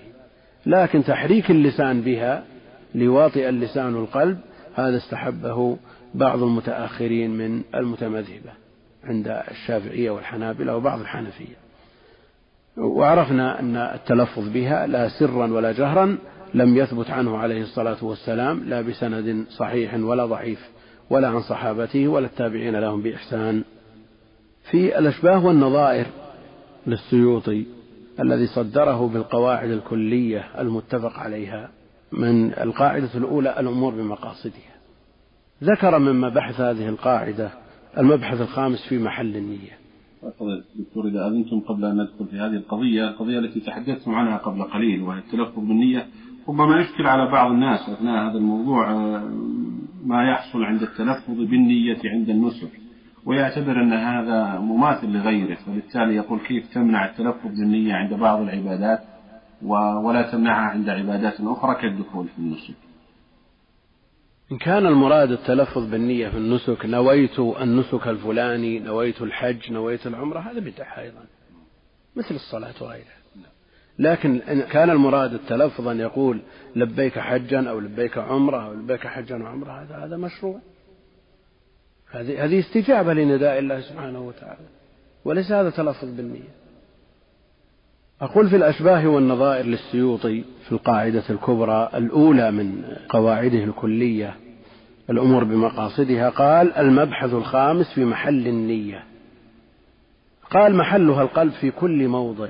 لكن 0.66 1.04
تحريك 1.04 1.52
اللسان 1.52 2.02
بها 2.02 2.44
ليواطئ 2.96 3.50
اللسان 3.50 3.96
القلب 3.96 4.38
هذا 4.76 4.98
استحبه 4.98 5.78
بعض 6.14 6.44
المتأخرين 6.44 7.32
من 7.32 7.62
المتمذهبة 7.76 8.52
عند 9.04 9.28
الشافعية 9.52 10.12
والحنابلة 10.12 10.76
وبعض 10.76 11.00
الحنفية. 11.00 11.56
وعرفنا 12.78 13.60
أن 13.60 13.76
التلفظ 13.76 14.50
بها 14.50 14.88
لا 14.88 15.10
سرا 15.20 15.48
ولا 15.54 15.72
جهرا 15.72 16.18
لم 16.54 16.78
يثبت 16.78 17.10
عنه 17.10 17.38
عليه 17.38 17.62
الصلاة 17.62 18.04
والسلام 18.06 18.64
لا 18.64 18.82
بسند 18.82 19.46
صحيح 19.50 19.94
ولا 19.94 20.26
ضعيف 20.26 20.70
ولا 21.10 21.28
عن 21.28 21.42
صحابته 21.42 22.08
ولا 22.08 22.26
التابعين 22.26 22.76
لهم 22.76 23.02
بإحسان. 23.02 23.64
في 24.72 25.00
الأشباه 25.00 25.46
والنظائر 25.46 26.06
للسيوطي 26.88 27.66
الذي 28.20 28.48
صدره 28.48 29.08
بالقواعد 29.08 29.70
الكلية 29.70 30.62
المتفق 30.62 31.20
عليها 31.20 31.70
من 32.12 32.54
القاعدة 32.54 33.10
الأولى 33.16 33.60
الأمور 33.60 33.94
بمقاصدها. 33.94 34.74
ذكر 35.64 36.00
من 36.00 36.22
مبحث 36.22 36.62
هذه 36.62 36.90
القاعدة 36.90 37.52
المبحث 37.98 38.42
الخامس 38.42 38.88
في 38.90 39.00
محل 39.00 39.36
النية. 39.36 39.84
دكتور 40.76 41.08
إذا 41.08 41.28
أذنتم 41.28 41.60
قبل 41.60 41.86
أن 41.86 42.02
ندخل 42.02 42.26
في 42.32 42.38
هذه 42.38 42.54
القضية 42.54 43.08
القضية 43.10 43.40
التي 43.40 43.60
تحدثتم 43.60 44.16
عنها 44.16 44.38
قبل 44.38 44.64
قليل 44.64 45.02
وهي 45.02 45.20
التلفظ 45.20 45.60
بالنية 45.60 46.08
ربما 46.48 46.82
يشكل 46.82 47.08
على 47.08 47.32
بعض 47.32 47.52
الناس 47.52 47.90
أثناء 47.90 48.30
هذا 48.30 48.38
الموضوع 48.38 48.92
آه، 48.92 49.30
ما 50.06 50.30
يحصل 50.30 50.64
عند 50.64 50.82
التلفظ 50.82 51.38
بالنية 51.38 51.98
عند 52.06 52.30
النسك 52.30 52.83
ويعتبر 53.26 53.72
أن 53.72 53.94
هذا 53.94 54.60
مماثل 54.60 55.08
لغيره 55.08 55.56
فبالتالي 55.56 56.16
يقول 56.16 56.40
كيف 56.40 56.74
تمنع 56.74 57.06
التلفظ 57.06 57.48
بالنية 57.60 57.94
عند 57.94 58.14
بعض 58.14 58.42
العبادات 58.42 59.04
ولا 59.62 60.32
تمنعها 60.32 60.70
عند 60.70 60.90
عبادات 60.90 61.34
أخرى 61.42 61.76
كالدخول 61.82 62.28
في 62.28 62.40
النسك. 62.40 62.76
إن 64.52 64.58
كان 64.58 64.86
المراد 64.86 65.32
التلفظ 65.32 65.90
بالنية 65.92 66.30
في 66.30 66.38
النسك 66.38 66.86
نويت 66.86 67.40
النسك 67.40 68.08
الفلاني 68.08 68.80
نويت 68.80 69.22
الحج 69.22 69.72
نويت 69.72 70.08
العمرة 70.08 70.40
هذا 70.40 70.60
بدعة 70.60 71.00
أيضا 71.00 71.26
مثل 72.16 72.36
الصلاة 72.36 72.74
وغيرها. 72.82 73.24
لكن 74.00 74.42
إن 74.42 74.62
كان 74.62 74.90
المراد 74.90 75.34
التلفظ 75.34 75.88
أن 75.88 76.00
يقول 76.00 76.42
لبيك 76.76 77.20
حجا 77.20 77.70
أو 77.70 77.80
لبيك 77.80 78.18
عمرة 78.18 78.66
أو 78.66 78.74
لبيك 78.74 79.08
حجا 79.08 79.44
وعمرة 79.44 79.82
هذا 79.82 80.06
هذا 80.06 80.18
مشروع. 80.18 80.60
هذه 82.14 82.46
هذه 82.46 82.60
استجابة 82.60 83.14
لنداء 83.14 83.60
الله 83.60 83.82
سبحانه 83.82 84.20
وتعالى. 84.20 84.66
وليس 85.26 85.52
هذا 85.52 85.70
تلفظ 85.70 86.16
بالنية. 86.16 86.50
أقول 88.22 88.50
في 88.50 88.56
الأشباه 88.56 89.08
والنظائر 89.08 89.66
للسيوطي 89.66 90.44
في 90.66 90.72
القاعدة 90.72 91.24
الكبرى 91.30 91.90
الأولى 91.96 92.52
من 92.52 92.84
قواعده 93.10 93.64
الكلية 93.64 94.36
الأمور 95.10 95.44
بمقاصدها 95.44 96.30
قال 96.30 96.74
المبحث 96.74 97.34
الخامس 97.34 97.94
في 97.96 98.06
محل 98.06 98.48
النية. 98.48 99.04
قال 100.50 100.76
محلها 100.76 101.22
القلب 101.22 101.52
في 101.52 101.72
كل 101.72 102.08
موضع 102.08 102.48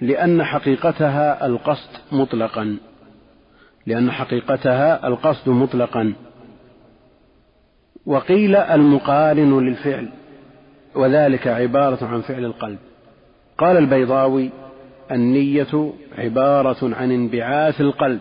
لأن 0.00 0.44
حقيقتها 0.44 1.46
القصد 1.46 1.90
مطلقا. 2.12 2.76
لأن 3.86 4.10
حقيقتها 4.10 5.06
القصد 5.06 5.48
مطلقا. 5.48 6.14
وقيل 8.06 8.56
المقارن 8.56 9.66
للفعل 9.66 10.08
وذلك 10.94 11.46
عبارة 11.46 12.04
عن 12.04 12.20
فعل 12.20 12.44
القلب. 12.44 12.78
قال 13.58 13.76
البيضاوي 13.76 14.50
النية 15.12 15.92
عبارة 16.18 16.94
عن 16.96 17.12
انبعاث 17.12 17.80
القلب. 17.80 18.20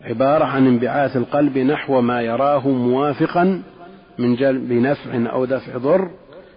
عبارة 0.00 0.44
عن 0.44 0.66
انبعاث 0.66 1.16
القلب 1.16 1.58
نحو 1.58 2.00
ما 2.00 2.22
يراه 2.22 2.68
موافقا 2.68 3.62
من 4.18 4.36
جلب 4.36 4.72
نفع 4.72 5.32
أو 5.32 5.44
دفع 5.44 5.76
ضر 5.76 6.10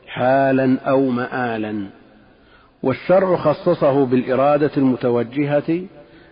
حالا 0.07 0.77
أو 0.79 1.09
مآلا. 1.09 1.85
والشرع 2.83 3.35
خصصه 3.35 4.05
بالإرادة 4.05 4.71
المتوجهة 4.77 5.81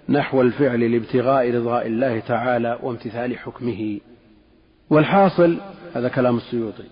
نحو 0.10 0.42
الفعل 0.42 0.92
لابتغاء 0.92 1.56
رضاء 1.56 1.88
الله 1.88 2.20
تعالى 2.20 2.80
وامتثال 2.84 3.38
حكمه. 3.38 4.00
والحاصل 4.90 5.58
هذا 5.96 6.10
كلام 6.10 6.38
السيوطي 6.38 6.84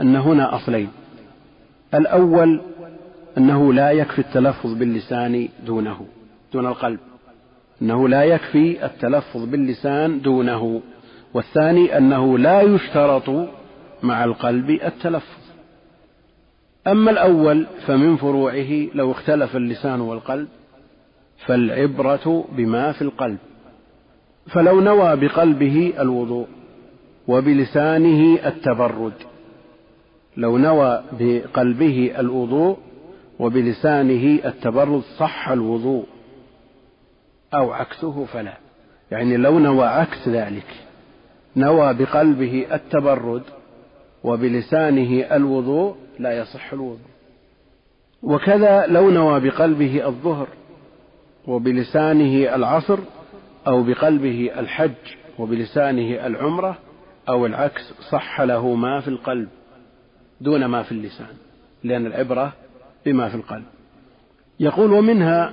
أن 0.00 0.16
هنا 0.16 0.56
أصلين. 0.56 0.88
الأول 1.94 2.60
أنه 3.38 3.72
لا 3.72 3.90
يكفي 3.90 4.18
التلفظ 4.18 4.72
باللسان 4.72 5.48
دونه 5.66 6.06
دون 6.52 6.66
القلب. 6.66 6.98
أنه 7.82 8.08
لا 8.08 8.24
يكفي 8.24 8.84
التلفظ 8.84 9.44
باللسان 9.44 10.20
دونه. 10.20 10.80
والثاني 11.34 11.98
أنه 11.98 12.38
لا 12.38 12.60
يشترط 12.60 13.48
مع 14.02 14.24
القلب 14.24 14.70
التلفظ. 14.70 15.44
أما 16.86 17.10
الأول 17.10 17.66
فمن 17.86 18.16
فروعه 18.16 18.86
لو 18.94 19.12
اختلف 19.12 19.56
اللسان 19.56 20.00
والقلب 20.00 20.48
فالعبرة 21.46 22.44
بما 22.52 22.92
في 22.92 23.02
القلب. 23.02 23.38
فلو 24.46 24.80
نوى 24.80 25.16
بقلبه 25.16 25.92
الوضوء 26.00 26.46
وبلسانه 27.28 28.46
التبرد 28.46 29.12
لو 30.36 30.58
نوى 30.58 31.02
بقلبه 31.12 32.14
الوضوء 32.18 32.78
وبلسانه 33.38 34.38
التبرد 34.44 35.02
صح 35.18 35.48
الوضوء 35.48 36.04
أو 37.54 37.72
عكسه 37.72 38.24
فلا. 38.24 38.56
يعني 39.10 39.36
لو 39.36 39.58
نوى 39.58 39.86
عكس 39.86 40.28
ذلك 40.28 40.66
نوى 41.56 41.94
بقلبه 41.94 42.66
التبرد 42.72 43.42
وبلسانه 44.24 45.36
الوضوء 45.36 45.96
لا 46.18 46.38
يصح 46.38 46.72
الوضوء. 46.72 47.14
وكذا 48.22 48.86
لو 48.86 49.10
نوى 49.10 49.40
بقلبه 49.40 50.06
الظهر 50.06 50.48
وبلسانه 51.46 52.54
العصر 52.54 52.98
أو 53.66 53.82
بقلبه 53.82 54.50
الحج 54.58 54.92
وبلسانه 55.38 56.26
العمرة 56.26 56.78
أو 57.28 57.46
العكس 57.46 57.92
صح 58.10 58.40
له 58.40 58.74
ما 58.74 59.00
في 59.00 59.08
القلب 59.08 59.48
دون 60.40 60.64
ما 60.64 60.82
في 60.82 60.92
اللسان 60.92 61.36
لأن 61.84 62.06
العبرة 62.06 62.52
بما 63.06 63.28
في 63.28 63.34
القلب. 63.34 63.64
يقول 64.60 64.92
ومنها 64.92 65.52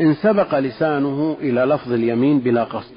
إن 0.00 0.14
سبق 0.14 0.58
لسانه 0.58 1.36
إلى 1.40 1.60
لفظ 1.60 1.92
اليمين 1.92 2.38
بلا 2.38 2.64
قصد. 2.64 2.94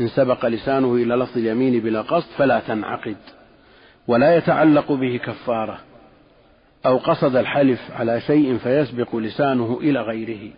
إن 0.00 0.08
سبق 0.08 0.46
لسانه 0.46 0.94
إلى 0.94 1.14
لفظ 1.14 1.38
اليمين 1.38 1.80
بلا 1.80 2.02
قصد 2.02 2.30
فلا 2.36 2.60
تنعقد 2.60 3.16
ولا 4.08 4.36
يتعلق 4.36 4.92
به 4.92 5.16
كفارة 5.16 5.78
أو 6.86 6.96
قصد 6.96 7.36
الحلف 7.36 7.90
على 7.90 8.20
شيء 8.20 8.58
فيسبق 8.58 9.16
لسانه 9.16 9.78
إلى 9.82 10.00
غيره. 10.00 10.50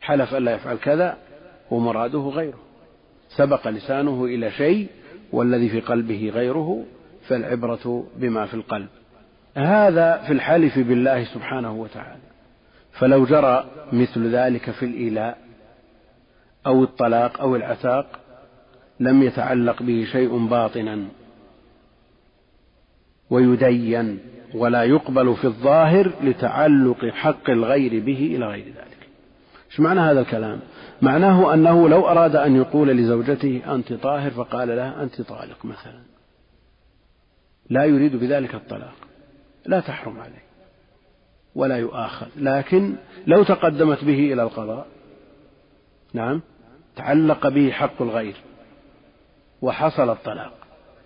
حلف 0.00 0.34
ألا 0.34 0.52
يفعل 0.54 0.76
كذا 0.76 1.16
ومراده 1.70 2.18
غيره. 2.18 2.67
سبق 3.28 3.68
لسانه 3.68 4.24
إلى 4.24 4.50
شيء 4.50 4.88
والذي 5.32 5.68
في 5.68 5.80
قلبه 5.80 6.30
غيره 6.34 6.84
فالعبرة 7.28 8.06
بما 8.16 8.46
في 8.46 8.54
القلب. 8.54 8.88
هذا 9.54 10.16
في 10.26 10.32
الحلف 10.32 10.78
بالله 10.78 11.24
سبحانه 11.24 11.72
وتعالى. 11.72 12.20
فلو 12.92 13.24
جرى 13.24 13.70
مثل 13.92 14.34
ذلك 14.34 14.70
في 14.70 14.84
الإيلاء 14.84 15.38
أو 16.66 16.82
الطلاق 16.82 17.40
أو 17.40 17.56
العتاق 17.56 18.06
لم 19.00 19.22
يتعلق 19.22 19.82
به 19.82 20.06
شيء 20.12 20.46
باطنا 20.46 21.04
ويدين 23.30 24.18
ولا 24.54 24.82
يقبل 24.82 25.36
في 25.36 25.44
الظاهر 25.44 26.12
لتعلق 26.22 27.06
حق 27.06 27.50
الغير 27.50 28.00
به 28.04 28.36
إلى 28.36 28.46
غير 28.46 28.64
ذلك. 28.64 29.08
إيش 29.70 29.80
معنى 29.80 30.00
هذا 30.00 30.20
الكلام؟ 30.20 30.60
معناه 31.02 31.54
أنه 31.54 31.88
لو 31.88 32.08
أراد 32.08 32.36
أن 32.36 32.56
يقول 32.56 32.88
لزوجته 32.88 33.62
أنت 33.74 33.92
طاهر 33.92 34.30
فقال 34.30 34.68
لها 34.68 35.02
أنت 35.02 35.22
طالق 35.22 35.64
مثلا. 35.64 36.00
لا 37.70 37.84
يريد 37.84 38.16
بذلك 38.16 38.54
الطلاق. 38.54 38.94
لا 39.66 39.80
تحرم 39.80 40.20
عليه. 40.20 40.42
ولا 41.54 41.76
يؤاخذ. 41.76 42.26
لكن 42.36 42.94
لو 43.26 43.42
تقدمت 43.42 44.04
به 44.04 44.32
إلى 44.32 44.42
القضاء 44.42 44.86
نعم 46.12 46.40
تعلق 46.96 47.48
به 47.48 47.70
حق 47.70 48.02
الغير 48.02 48.36
وحصل 49.62 50.10
الطلاق. 50.10 50.52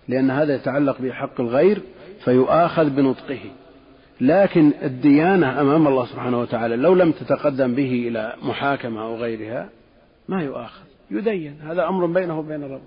لأن 0.07 0.31
هذا 0.31 0.55
يتعلق 0.55 1.01
به 1.01 1.11
حق 1.11 1.41
الغير 1.41 1.81
فيؤاخذ 2.23 2.89
بنطقه. 2.89 3.51
لكن 4.21 4.71
الديانة 4.83 5.61
أمام 5.61 5.87
الله 5.87 6.05
سبحانه 6.05 6.39
وتعالى 6.39 6.75
لو 6.75 6.93
لم 6.93 7.11
تتقدم 7.11 7.75
به 7.75 8.07
إلى 8.07 8.33
محاكمة 8.43 9.01
أو 9.01 9.15
غيرها 9.15 9.69
ما 10.27 10.43
يؤاخذ 10.43 10.85
يدين 11.11 11.61
هذا 11.61 11.87
أمر 11.87 12.05
بينه 12.05 12.39
وبين 12.39 12.63
الرب. 12.63 12.81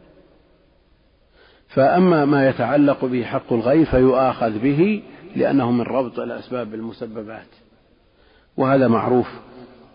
فأما 1.69 2.25
ما 2.25 2.49
يتعلق 2.49 3.05
به 3.05 3.25
حق 3.25 3.53
الغير 3.53 3.87
فيؤاخذ 3.87 4.59
به 4.59 5.03
لأنه 5.37 5.71
من 5.71 5.83
ربط 5.83 6.19
الأسباب 6.19 6.71
بالمسببات. 6.71 7.47
وهذا 8.57 8.89
معروف 8.89 9.29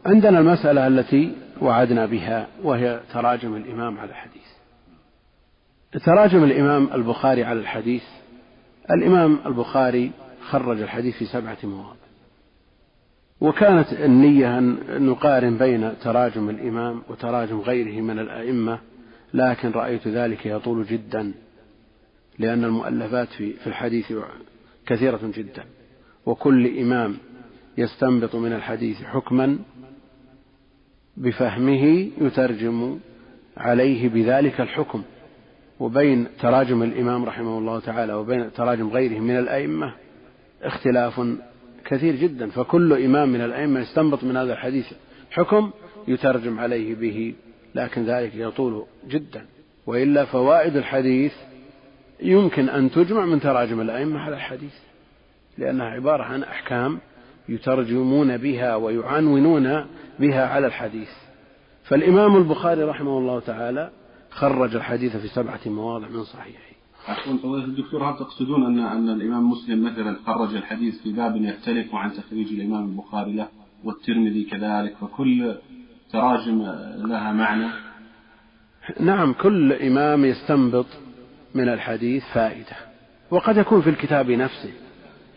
عندنا 0.06 0.40
المسألة 0.40 0.88
التي 0.88 1.36
وعدنا 1.62 2.06
بها 2.06 2.48
وهي 2.64 3.00
تراجم 3.14 3.56
الإمام 3.56 3.98
على 3.98 4.10
الحديث. 4.10 4.52
تراجم 6.00 6.44
الإمام 6.44 6.90
البخاري 6.94 7.44
على 7.44 7.60
الحديث 7.60 8.04
الإمام 8.92 9.40
البخاري 9.46 10.12
خرج 10.50 10.82
الحديث 10.82 11.18
في 11.18 11.26
سبعة 11.26 11.58
مواضع 11.64 12.01
وكانت 13.42 13.94
النية 13.94 14.58
أن 14.58 14.78
نقارن 15.06 15.58
بين 15.58 16.00
تراجم 16.00 16.50
الإمام 16.50 17.02
وتراجم 17.10 17.60
غيره 17.60 18.02
من 18.02 18.20
الأئمة 18.20 18.80
لكن 19.34 19.72
رأيت 19.72 20.08
ذلك 20.08 20.46
يطول 20.46 20.86
جدا 20.86 21.34
لأن 22.40 22.64
المؤلفات 22.64 23.28
في 23.34 23.68
الحديث 23.68 24.14
كثيرة 24.86 25.20
جدا 25.24 25.64
وكل 26.26 26.78
إمام 26.80 27.18
يستنبط 27.78 28.36
من 28.36 28.54
الحديث 28.54 29.04
حكما 29.04 29.60
بفهمه 31.18 32.10
يترجم 32.22 33.00
عليه 33.58 34.10
بذلك 34.10 34.62
الحكم. 34.62 35.04
وبين 35.80 36.28
تراجم 36.40 36.84
الإمام 36.84 37.26
رحمه 37.26 37.58
الله 37.58 37.80
تعالى 37.80 38.14
وبين 38.14 38.54
تراجم 38.54 38.90
غيره 38.90 39.20
من 39.20 39.38
الأئمة 39.38 39.94
اختلاف 40.64 41.22
كثير 41.92 42.16
جدا 42.16 42.50
فكل 42.50 42.94
إمام 43.06 43.30
من 43.30 43.42
الأئمة 43.42 43.80
يستنبط 43.80 44.24
من 44.24 44.38
هذا 44.38 44.54
الحديث. 44.54 44.86
حكم 45.32 45.72
يترجم 46.08 46.60
عليه 46.60 46.96
به 46.96 47.34
لكن 47.76 48.06
ذلك 48.06 48.32
يطول 48.36 48.86
جدا. 49.08 49.46
وإلا 49.88 50.26
فوائد 50.26 50.78
الحديث 50.78 51.34
يمكن 52.22 52.70
أن 52.70 52.92
تجمع 52.92 53.26
من 53.26 53.40
تراجم 53.40 53.82
الأئمة 53.82 54.20
على 54.20 54.36
الحديث 54.36 54.74
لأنها 55.58 55.86
عبارة 55.86 56.24
عن 56.24 56.44
أحكام 56.44 57.00
يترجمون 57.50 58.38
بها 58.38 58.76
ويعنونون 58.76 59.86
بها 60.20 60.48
على 60.48 60.68
الحديث. 60.68 61.10
فالإمام 61.84 62.38
البخاري 62.38 62.84
رحمه 62.84 63.18
الله 63.18 63.40
تعالى 63.40 63.92
خرج 64.30 64.76
الحديث 64.76 65.18
في 65.18 65.28
سبعة 65.28 65.60
مواضع 65.66 66.08
من 66.08 66.24
صحيحه. 66.24 66.71
فضيلة 67.44 67.66
الدكتور 67.66 68.04
هل 68.04 68.18
تقصدون 68.18 68.66
أن 68.66 68.80
أن 68.80 69.10
الإمام 69.10 69.50
مسلم 69.50 69.84
مثلا 69.84 70.18
خرج 70.26 70.56
الحديث 70.56 71.02
في 71.02 71.12
باب 71.12 71.36
يختلف 71.36 71.96
عن 71.96 72.14
تخريج 72.14 72.54
الإمام 72.54 72.90
البخاري 72.90 73.34
له 73.34 73.48
والترمذي 73.84 74.44
كذلك 74.44 74.96
فكل 75.02 75.56
تراجم 76.12 76.62
لها 76.98 77.32
معنى؟ 77.32 77.68
نعم 79.00 79.34
كل 79.34 79.74
إمام 79.74 80.26
يستنبط 80.26 80.86
من 81.56 81.70
الحديث 81.70 82.24
فائدة 82.34 82.76
وقد 83.32 83.58
يكون 83.58 83.82
في 83.82 83.90
الكتاب 83.90 84.32
نفسه 84.32 84.72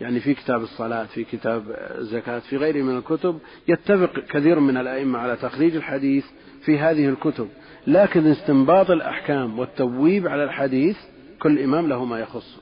يعني 0.00 0.20
في 0.20 0.34
كتاب 0.34 0.62
الصلاة 0.62 1.04
في 1.04 1.24
كتاب 1.24 1.62
الزكاة 1.98 2.38
في 2.38 2.56
غيره 2.56 2.82
من 2.82 2.96
الكتب 2.96 3.38
يتفق 3.68 4.20
كثير 4.20 4.60
من 4.60 4.76
الأئمة 4.76 5.18
على 5.18 5.36
تخريج 5.36 5.76
الحديث 5.76 6.24
في 6.64 6.78
هذه 6.78 7.08
الكتب 7.08 7.48
لكن 7.86 8.26
استنباط 8.26 8.90
الأحكام 8.90 9.58
والتبويب 9.58 10.28
على 10.28 10.44
الحديث 10.44 10.96
كل 11.44 11.58
إمام 11.58 11.88
له 11.88 12.04
ما 12.04 12.18
يخصه 12.18 12.60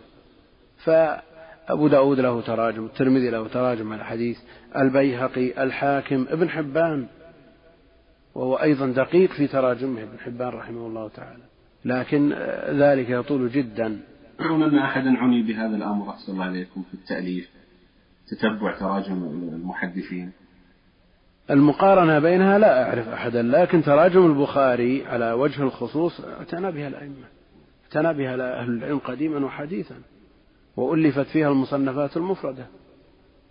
فأبو 0.84 1.88
داود 1.88 2.20
له 2.20 2.40
تراجم 2.40 2.84
الترمذي 2.84 3.30
له 3.30 3.48
تراجم 3.48 3.92
على 3.92 4.00
الحديث 4.00 4.38
البيهقي 4.76 5.62
الحاكم 5.62 6.26
ابن 6.30 6.48
حبان 6.48 7.06
وهو 8.34 8.56
أيضا 8.56 8.86
دقيق 8.86 9.30
في 9.30 9.46
تراجمه 9.46 10.02
ابن 10.02 10.18
حبان 10.18 10.48
رحمه 10.48 10.86
الله 10.86 11.08
تعالى. 11.08 11.42
لكن 11.84 12.32
ذلك 12.68 13.10
يطول 13.10 13.50
جدا. 13.50 14.00
أن 14.40 14.78
أحدا 14.78 15.18
عني 15.18 15.42
بهذا 15.42 15.76
الأمر 15.76 16.10
أحسن 16.10 16.32
الله 16.32 16.44
عليكم 16.44 16.82
في 16.82 16.94
التأليف 16.94 17.50
تتبع 18.28 18.78
تراجم 18.78 19.22
المحدثين. 19.52 20.32
المقارنة 21.50 22.18
بينها 22.18 22.58
لا 22.58 22.88
أعرف 22.88 23.08
أحدا 23.08 23.42
لكن 23.42 23.82
تراجم 23.82 24.26
البخاري 24.26 25.06
على 25.06 25.32
وجه 25.32 25.62
الخصوص 25.62 26.20
اعتنى 26.20 26.72
بها 26.72 26.88
الأئمة. 26.88 27.41
اعتنى 27.96 28.14
بها 28.14 28.60
أهل 28.60 28.70
العلم 28.70 28.98
قديما 28.98 29.46
وحديثا 29.46 29.94
وألفت 30.76 31.26
فيها 31.26 31.48
المصنفات 31.48 32.16
المفردة. 32.16 32.66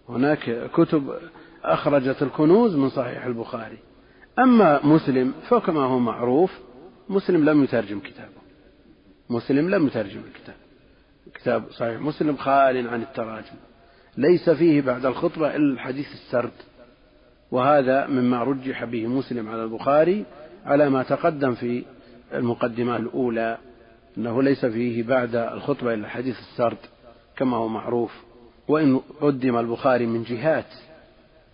هناك 0.09 0.69
كتب 0.73 1.13
أخرجت 1.63 2.23
الكنوز 2.23 2.75
من 2.75 2.89
صحيح 2.89 3.25
البخاري. 3.25 3.77
أما 4.39 4.85
مسلم 4.85 5.33
فكما 5.49 5.81
هو 5.81 5.99
معروف 5.99 6.59
مسلم 7.09 7.49
لم 7.49 7.63
يترجم 7.63 7.99
كتابه. 7.99 8.41
مسلم 9.29 9.69
لم 9.69 9.87
يترجم 9.87 10.19
الكتاب. 10.27 10.55
كتاب 11.33 11.63
صحيح 11.71 12.01
مسلم 12.01 12.37
خال 12.37 12.87
عن 12.87 13.01
التراجم. 13.01 13.55
ليس 14.17 14.49
فيه 14.49 14.81
بعد 14.81 15.05
الخطبة 15.05 15.55
إلا 15.55 15.73
الحديث 15.73 16.07
السرد. 16.13 16.51
وهذا 17.51 18.07
مما 18.07 18.43
رجح 18.43 18.83
به 18.85 19.07
مسلم 19.07 19.49
على 19.49 19.63
البخاري 19.63 20.25
على 20.65 20.89
ما 20.89 21.03
تقدم 21.03 21.55
في 21.55 21.83
المقدمة 22.33 22.97
الأولى. 22.97 23.57
أنه 24.17 24.43
ليس 24.43 24.65
فيه 24.65 25.03
بعد 25.03 25.35
الخطبة 25.35 25.93
إلا 25.93 26.07
حديث 26.07 26.39
السرد 26.39 26.77
كما 27.37 27.57
هو 27.57 27.67
معروف 27.67 28.11
وإن 28.67 28.99
قدم 29.21 29.57
البخاري 29.57 30.05
من 30.05 30.23
جهات 30.23 30.73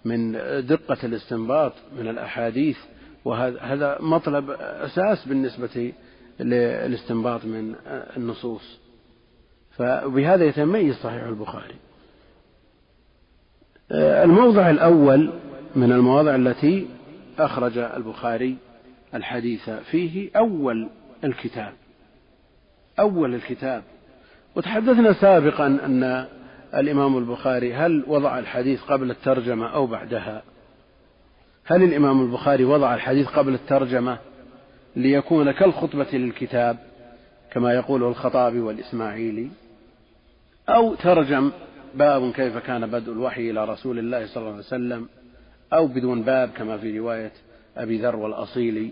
من 0.05 0.31
دقة 0.67 0.97
الاستنباط 1.03 1.73
من 1.99 2.07
الأحاديث 2.07 2.77
وهذا 3.25 3.61
هذا 3.61 3.97
مطلب 3.99 4.51
أساس 4.59 5.27
بالنسبة 5.27 5.93
للاستنباط 6.39 7.45
من 7.45 7.75
النصوص. 8.17 8.79
فبهذا 9.71 10.45
يتميز 10.45 10.95
صحيح 10.95 11.23
البخاري. 11.23 11.75
الموضع 13.91 14.69
الأول 14.69 15.33
من 15.75 15.91
المواضع 15.91 16.35
التي 16.35 16.87
أخرج 17.39 17.77
البخاري 17.77 18.57
الحديث 19.13 19.69
فيه 19.69 20.29
أول 20.37 20.89
الكتاب. 21.23 21.73
أول 22.99 23.35
الكتاب. 23.35 23.83
وتحدثنا 24.55 25.13
سابقا 25.13 25.67
أن 25.67 26.27
الإمام 26.75 27.17
البخاري 27.17 27.73
هل 27.73 28.03
وضع 28.07 28.39
الحديث 28.39 28.81
قبل 28.81 29.11
الترجمة 29.11 29.73
أو 29.73 29.87
بعدها؟ 29.87 30.43
هل 31.65 31.83
الإمام 31.83 32.21
البخاري 32.21 32.63
وضع 32.63 32.95
الحديث 32.95 33.27
قبل 33.27 33.53
الترجمة 33.53 34.17
ليكون 34.95 35.51
كالخطبة 35.51 36.07
للكتاب 36.13 36.77
كما 37.51 37.73
يقول 37.73 38.03
الخطابي 38.03 38.59
والإسماعيلي؟ 38.59 39.49
أو 40.69 40.95
ترجم 40.95 41.51
باب 41.95 42.31
كيف 42.31 42.57
كان 42.57 42.87
بدء 42.87 43.11
الوحي 43.11 43.51
إلى 43.51 43.65
رسول 43.65 43.99
الله 43.99 44.27
صلى 44.27 44.37
الله 44.37 44.49
عليه 44.49 44.59
وسلم 44.59 45.07
أو 45.73 45.87
بدون 45.87 46.21
باب 46.23 46.49
كما 46.49 46.77
في 46.77 46.99
رواية 46.99 47.31
أبي 47.77 47.97
ذر 47.97 48.15
والأصيلي. 48.15 48.89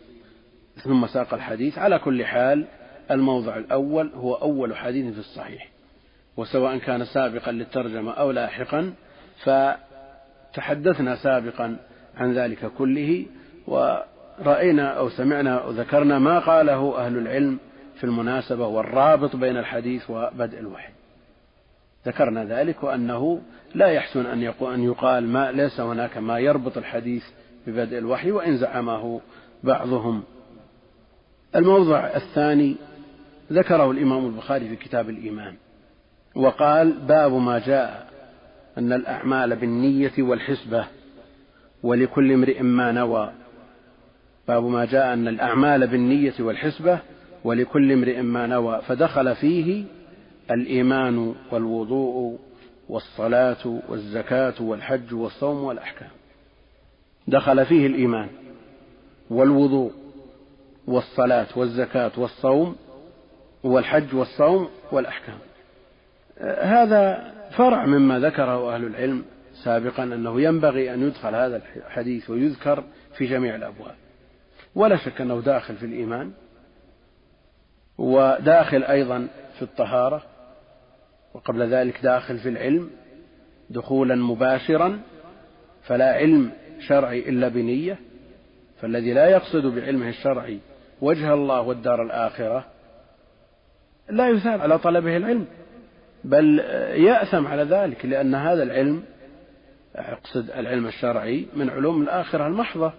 ثم 0.84 1.08
ساق 1.08 1.34
الحديث. 1.34 1.78
على 1.78 2.00
كل 2.00 2.26
حال 2.26 2.66
الموضع 3.12 3.58
الأول 3.58 4.12
هو 4.16 4.34
أول 4.34 4.76
حديث 4.76 5.14
في 5.14 5.20
الصحيح 5.20 5.70
وسواء 6.38 6.78
كان 6.78 7.06
سابقا 7.06 7.52
للترجمة 7.52 8.12
أو 8.12 8.32
لاحقا 8.32 8.94
فتحدثنا 9.44 11.16
سابقا 11.16 11.78
عن 12.18 12.34
ذلك 12.34 12.72
كله 12.78 13.26
ورأينا 13.68 14.88
أو 14.88 15.10
سمعنا 15.10 15.58
أو 15.58 15.72
ذكرنا 15.72 16.20
ما 16.20 16.40
قاله 16.40 16.98
أهل 16.98 17.18
العلم 17.18 17.58
في 17.96 18.04
المناسبة 18.04 18.68
والرابط 18.68 19.36
بين 19.36 19.58
الحديث 19.58 20.10
وبدء 20.10 20.60
الوحي. 20.60 20.92
ذكرنا 22.08 22.46
ذلك 22.46 22.84
وأنه 22.84 23.42
لا 23.76 23.88
يحسن 23.88 24.26
أن 24.26 24.54
أن 24.62 24.84
يقال 24.84 25.28
ما 25.28 25.52
ليس 25.52 25.80
هناك 25.80 26.18
ما 26.18 26.40
يربط 26.40 26.78
الحديث 26.78 27.24
ببدء 27.68 27.98
الوحي 27.98 28.32
وإن 28.32 28.58
زعمه 28.58 29.22
بعضهم. 29.64 30.24
الموضع 31.56 32.00
الثاني 32.00 32.76
ذكره 33.52 33.92
الإمام 33.92 34.26
البخاري 34.26 34.70
في 34.70 34.76
كتاب 34.76 35.10
الإيمان 35.10 35.56
وقال 36.36 36.92
باب 36.92 37.34
ما 37.34 37.60
جاء 37.60 38.10
أن 38.78 38.94
الأعمال 38.94 39.56
بالنية 39.56 40.14
والحسبة 40.20 40.86
ولكل 41.84 42.32
امرئ 42.32 42.62
ما 42.62 42.92
نوى. 42.92 43.32
باب 44.48 44.64
ما 44.64 44.86
جاء 44.86 45.14
أن 45.14 45.28
الأعمال 45.28 45.88
بالنية 45.88 46.34
والحسبة 46.40 47.00
ولكل 47.44 47.92
امرئ 47.92 48.22
ما 48.22 48.48
نوى. 48.48 48.82
فدخل 48.88 49.36
فيه 49.36 49.84
الإيمان 50.52 51.36
والوضوء 51.52 52.40
والصلاة 52.90 53.80
والزكاة 53.90 54.54
والحج 54.62 55.14
والصوم 55.14 55.64
والأحكام. 55.64 56.10
دخل 57.28 57.66
فيه 57.66 57.88
الإيمان 57.88 58.28
والوضوء 59.30 59.92
والصلاة 60.88 61.48
والزكاة 61.56 62.12
والصوم 62.18 62.76
والحج 63.66 64.16
والصوم 64.16 64.70
والأحكام. 64.92 65.38
هذا 66.60 67.34
فرع 67.58 67.86
مما 67.86 68.20
ذكره 68.20 68.76
أهل 68.76 68.84
العلم 68.84 69.26
سابقا 69.64 70.04
أنه 70.04 70.42
ينبغي 70.42 70.94
أن 70.94 71.08
يدخل 71.08 71.36
هذا 71.36 71.62
الحديث 71.76 72.30
ويذكر 72.30 72.84
في 73.18 73.26
جميع 73.26 73.56
الأبواب. 73.56 73.96
ولا 74.76 74.98
شك 74.98 75.22
أنه 75.22 75.42
داخل 75.42 75.76
في 75.76 75.86
الإيمان 75.86 76.32
وداخل 77.98 78.84
أيضا 78.84 79.28
في 79.56 79.62
الطهارة 79.62 80.24
وقبل 81.34 81.74
ذلك 81.74 82.00
داخل 82.04 82.38
في 82.38 82.50
العلم 82.50 82.90
دخولا 83.70 84.16
مباشرا 84.16 85.00
فلا 85.84 86.14
علم 86.14 86.52
شرعي 86.80 87.30
إلا 87.30 87.48
بنية 87.48 88.00
فالذي 88.82 89.14
لا 89.14 89.30
يقصد 89.30 89.66
بعلمه 89.66 90.10
الشرعي 90.10 90.60
وجه 91.02 91.34
الله 91.34 91.62
والدار 91.62 92.02
الآخرة 92.02 92.66
لا 94.10 94.30
يثاب 94.30 94.62
على 94.62 94.80
طلبه 94.80 95.18
العلم. 95.18 95.46
بل 96.24 96.60
يأثم 96.94 97.48
على 97.48 97.64
ذلك 97.64 98.06
لأن 98.06 98.36
هذا 98.36 98.64
العلم 98.64 99.04
أقصد 99.96 100.50
العلم 100.52 100.88
الشرعي 100.88 101.46
من 101.56 101.70
علوم 101.70 102.02
الآخرة 102.02 102.48
المحضة 102.48 102.94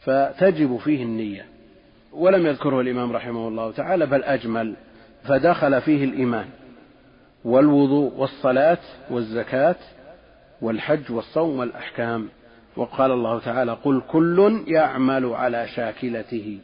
فتجب 0.00 0.76
فيه 0.76 1.02
النية. 1.02 1.46
ولم 2.12 2.46
يذكره 2.46 2.80
الإمام 2.80 3.12
رحمه 3.12 3.48
الله 3.48 3.72
تعالى 3.72 4.06
بل 4.06 4.22
أجمل 4.22 4.74
فدخل 5.24 5.80
فيه 5.80 6.04
الإيمان. 6.04 6.46
والوضوء 7.44 8.12
والصلاة 8.16 8.78
والزكاة 9.10 9.76
والحج 10.62 11.12
والصوم 11.12 11.58
والأحكام. 11.58 12.28
وقال 12.76 13.10
الله 13.10 13.40
تعالى 13.40 13.72
قل 13.72 14.02
كل 14.08 14.64
يعمل 14.66 15.24
على 15.24 15.68
شاكلته 15.68 16.58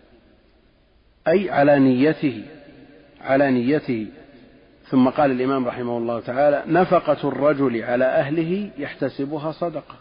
أي 1.28 1.50
على 1.50 1.78
نيته. 1.78 2.44
على 3.20 3.50
نيته. 3.50 4.06
ثم 4.90 5.08
قال 5.08 5.30
الإمام 5.30 5.66
رحمه 5.68 5.98
الله 5.98 6.20
تعالى 6.20 6.62
نفقة 6.66 7.28
الرجل 7.28 7.82
على 7.82 8.04
أهله 8.04 8.70
يحتسبها 8.78 9.52
صدقة. 9.52 9.94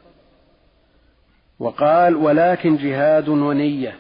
وقال 1.60 2.16
ولكن 2.16 2.78
جهاد 2.78 3.30
ونية. 3.30 3.96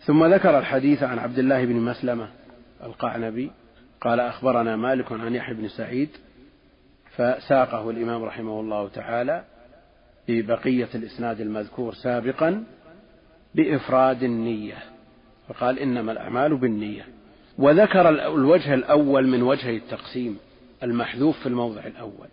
ثم 0.00 0.24
ذكر 0.24 0.58
الحديث 0.58 1.02
عن 1.02 1.18
عبد 1.18 1.38
الله 1.38 1.64
بن 1.64 1.76
مسلمة 1.76 2.28
القعنبي. 2.82 3.50
قال 4.00 4.20
أخبرنا 4.20 4.76
مالك 4.76 5.12
عن 5.12 5.34
يحيى 5.34 5.54
بن 5.54 5.68
سعيد 5.68 6.08
فساقه 7.16 7.90
الإمام 7.90 8.24
رحمه 8.24 8.60
الله 8.60 8.88
تعالى 8.88 9.44
ببقية 10.28 10.88
الإسناد 10.94 11.40
المذكور 11.40 11.94
سابقا 11.94 12.64
بإفراد 13.54 14.22
النية. 14.22 14.78
فقال 15.48 15.78
إنما 15.78 16.12
الأعمال 16.12 16.56
بالنية. 16.56 17.19
وذكر 17.60 18.08
الوجه 18.08 18.74
الأول 18.74 19.26
من 19.28 19.42
وجهي 19.42 19.76
التقسيم 19.76 20.38
المحذوف 20.82 21.38
في 21.38 21.46
الموضع 21.46 21.80
الأول. 21.86 22.28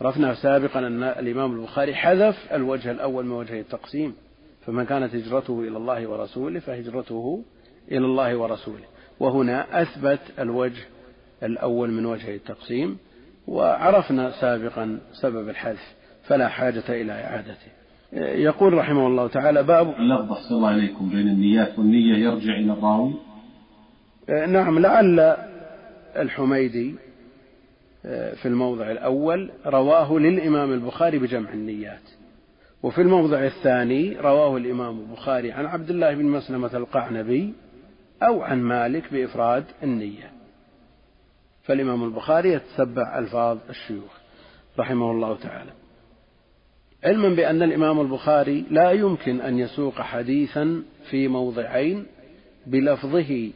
عرفنا 0.00 0.34
سابقا 0.34 0.78
أن 0.78 1.02
الإمام 1.02 1.52
البخاري 1.52 1.94
حذف 1.94 2.52
الوجه 2.52 2.90
الأول 2.90 3.24
من 3.24 3.32
وجهي 3.32 3.60
التقسيم 3.60 4.14
فمن 4.66 4.84
كانت 4.84 5.14
هجرته 5.14 5.60
إلى 5.60 5.76
الله 5.76 6.06
ورسوله 6.06 6.60
فهجرته 6.60 7.42
إلى 7.92 8.04
الله 8.06 8.36
ورسوله. 8.36 8.84
وهنا 9.20 9.82
أثبت 9.82 10.20
الوجه 10.38 10.82
الأول 11.42 11.90
من 11.90 12.06
وجه 12.06 12.34
التقسيم 12.34 12.98
وعرفنا 13.46 14.30
سابقا 14.40 15.00
سبب 15.12 15.48
الحذف 15.48 15.94
فلا 16.24 16.48
حاجة 16.48 16.84
إلى 16.88 17.12
إعادته. 17.12 17.70
يقول 18.42 18.72
رحمه 18.72 19.06
الله 19.06 19.28
تعالى 19.28 19.62
باب 19.62 19.94
اللفظ 19.98 20.52
الله 20.52 20.68
عليكم 20.68 21.08
بين 21.08 21.28
النيات 21.28 21.78
والنية 21.78 22.16
يرجع 22.16 22.52
إلى 22.52 22.72
الراوي. 22.72 23.12
نعم 24.28 24.78
لعل 24.78 25.36
الحميدي 26.16 26.94
في 28.02 28.46
الموضع 28.46 28.90
الأول 28.90 29.50
رواه 29.66 30.18
للإمام 30.18 30.72
البخاري 30.72 31.18
بجمع 31.18 31.52
النيات 31.52 32.00
وفي 32.82 33.02
الموضع 33.02 33.44
الثاني 33.44 34.16
رواه 34.16 34.56
الإمام 34.56 35.00
البخاري 35.00 35.52
عن 35.52 35.66
عبد 35.66 35.90
الله 35.90 36.14
بن 36.14 36.24
مسلمة 36.24 36.76
القعنبي 36.76 37.54
أو 38.22 38.42
عن 38.42 38.62
مالك 38.62 39.12
بإفراد 39.12 39.64
النية. 39.82 40.32
فالإمام 41.62 42.04
البخاري 42.04 42.52
يتتبع 42.52 43.18
ألفاظ 43.18 43.58
الشيوخ 43.70 44.18
رحمه 44.78 45.10
الله 45.10 45.36
تعالى. 45.36 45.70
علما 47.04 47.28
بأن 47.28 47.62
الإمام 47.62 48.00
البخاري 48.00 48.64
لا 48.70 48.90
يمكن 48.90 49.40
أن 49.40 49.58
يسوق 49.58 49.94
حديثا 49.94 50.82
في 51.10 51.28
موضعين 51.28 52.06
بلفظه 52.66 53.50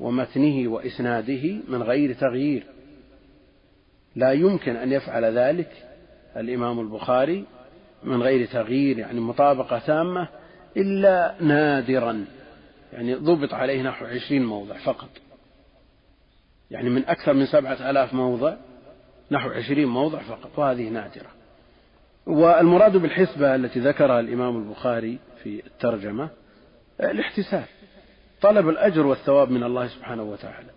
ومتنه 0.00 0.68
وإسناده 0.68 1.56
من 1.68 1.82
غير 1.82 2.12
تغيير. 2.12 2.66
لا 4.16 4.32
يمكن 4.32 4.76
أن 4.76 4.92
يفعل 4.92 5.24
ذلك 5.24 5.70
الإمام 6.36 6.80
البخاري 6.80 7.44
من 8.04 8.22
غير 8.22 8.46
تغيير 8.46 8.98
يعني 8.98 9.20
مطابقة 9.20 9.78
تامة 9.78 10.28
إلا 10.76 11.34
نادرا. 11.40 12.24
يعني 12.92 13.14
ضبط 13.14 13.54
عليه 13.54 13.82
نحو 13.82 14.04
عشرين 14.04 14.44
موضع 14.44 14.74
فقط. 14.74 15.08
يعني 16.70 16.90
من 16.90 17.04
أكثر 17.04 17.32
من 17.32 17.46
سبعة 17.46 17.90
آلاف 17.90 18.14
موضع 18.14 18.54
نحو 19.30 19.50
عشرين 19.50 19.88
موضع 19.88 20.18
فقط 20.18 20.58
وهذه 20.58 20.88
نادرة. 20.88 21.30
والمراد 22.26 22.96
بالحسبة 22.96 23.54
التي 23.54 23.80
ذكرها 23.80 24.20
الإمام 24.20 24.56
البخاري 24.56 25.18
في 25.42 25.66
الترجمة 25.66 26.30
الاحتساب. 27.00 27.64
طلب 28.40 28.68
الأجر 28.68 29.06
والثواب 29.06 29.50
من 29.50 29.62
الله 29.62 29.86
سبحانه 29.88 30.22
وتعالى. 30.22 30.70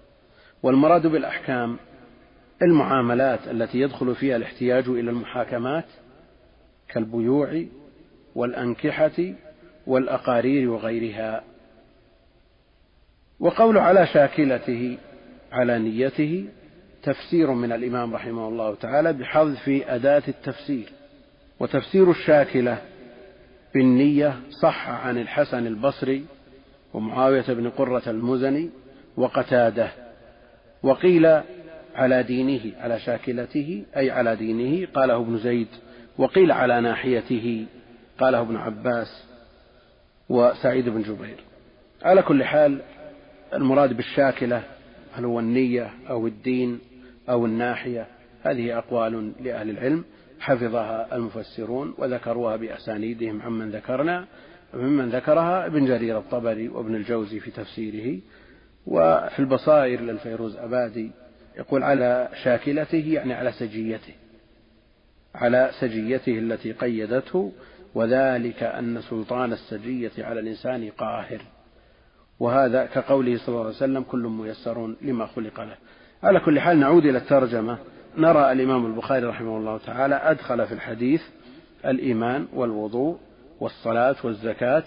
والمراد 0.63 1.07
بالأحكام 1.07 1.77
المعاملات 2.61 3.47
التي 3.47 3.79
يدخل 3.79 4.15
فيها 4.15 4.35
الاحتياج 4.35 4.87
إلى 4.87 5.09
المحاكمات 5.09 5.85
كالبيوع 6.87 7.63
والأنكحة 8.35 9.33
والأقارير 9.87 10.69
وغيرها. 10.69 11.43
وقول 13.39 13.77
على 13.77 14.07
شاكلته 14.07 14.97
على 15.51 15.79
نيته 15.79 16.45
تفسير 17.03 17.51
من 17.51 17.71
الإمام 17.71 18.15
رحمه 18.15 18.47
الله 18.47 18.75
تعالى 18.75 19.13
بحذف 19.13 19.69
أداة 19.69 20.23
التفسير. 20.27 20.89
وتفسير 21.59 22.11
الشاكلة 22.11 22.81
بالنية 23.73 24.39
صح 24.61 24.89
عن 24.89 25.17
الحسن 25.17 25.67
البصري 25.67 26.25
ومعاوية 26.93 27.45
بن 27.47 27.69
قرة 27.69 28.03
المزني 28.07 28.69
وقتادة 29.17 29.91
وقيل 30.83 31.41
على 31.95 32.23
دينه 32.23 32.71
على 32.79 32.99
شاكلته 32.99 33.83
أي 33.97 34.11
على 34.11 34.35
دينه 34.35 34.87
قاله 34.93 35.15
ابن 35.15 35.37
زيد 35.37 35.67
وقيل 36.17 36.51
على 36.51 36.81
ناحيته 36.81 37.65
قاله 38.19 38.41
ابن 38.41 38.55
عباس 38.55 39.23
وسعيد 40.29 40.89
بن 40.89 41.01
جبير. 41.01 41.37
على 42.03 42.21
كل 42.21 42.43
حال 42.43 42.81
المراد 43.53 43.93
بالشاكلة 43.93 44.63
هل 45.13 45.25
هو 45.25 45.39
النية 45.39 45.89
أو 46.09 46.27
الدين 46.27 46.79
أو 47.29 47.45
الناحية 47.45 48.07
هذه 48.43 48.77
أقوال 48.77 49.31
لأهل 49.43 49.69
العلم 49.69 50.05
حفظها 50.39 51.15
المفسرون 51.15 51.93
وذكروها 51.97 52.55
بأسانيدهم 52.55 53.41
عمن 53.41 53.69
ذكرنا. 53.69 54.25
ممن 54.73 55.09
ذكرها 55.09 55.65
ابن 55.65 55.85
جرير 55.85 56.17
الطبري 56.17 56.69
وابن 56.69 56.95
الجوزي 56.95 57.39
في 57.39 57.51
تفسيره 57.51 58.19
وفي 58.87 59.39
البصائر 59.39 60.01
للفيروز 60.01 60.55
أبادي 60.55 61.11
يقول 61.57 61.83
على 61.83 62.29
شاكلته 62.43 63.05
يعني 63.07 63.33
على 63.33 63.51
سجيته 63.51 64.13
على 65.35 65.71
سجيته 65.79 66.39
التي 66.39 66.71
قيدته 66.71 67.51
وذلك 67.95 68.63
أن 68.63 69.01
سلطان 69.01 69.53
السجية 69.53 70.11
على 70.17 70.39
الإنسان 70.39 70.89
قاهر. 70.97 71.41
وهذا 72.39 72.85
كقوله 72.85 73.37
صلى 73.37 73.47
الله 73.47 73.65
عليه 73.65 73.75
وسلم 73.75 74.03
كل 74.03 74.19
ميسر 74.19 74.95
لما 75.01 75.25
خلق 75.25 75.61
له. 75.61 75.75
على 76.23 76.39
كل 76.39 76.59
حال 76.59 76.79
نعود 76.79 77.05
إلى 77.05 77.17
الترجمة. 77.17 77.77
نرى 78.17 78.51
الإمام 78.51 78.85
البخاري 78.85 79.25
رحمه 79.25 79.57
الله 79.57 79.77
تعالى 79.77 80.15
أدخل 80.15 80.67
في 80.67 80.73
الحديث 80.73 81.21
الإيمان 81.85 82.47
والوضوء 82.53 83.19
والصلاة 83.59 84.15
والزكاة 84.23 84.83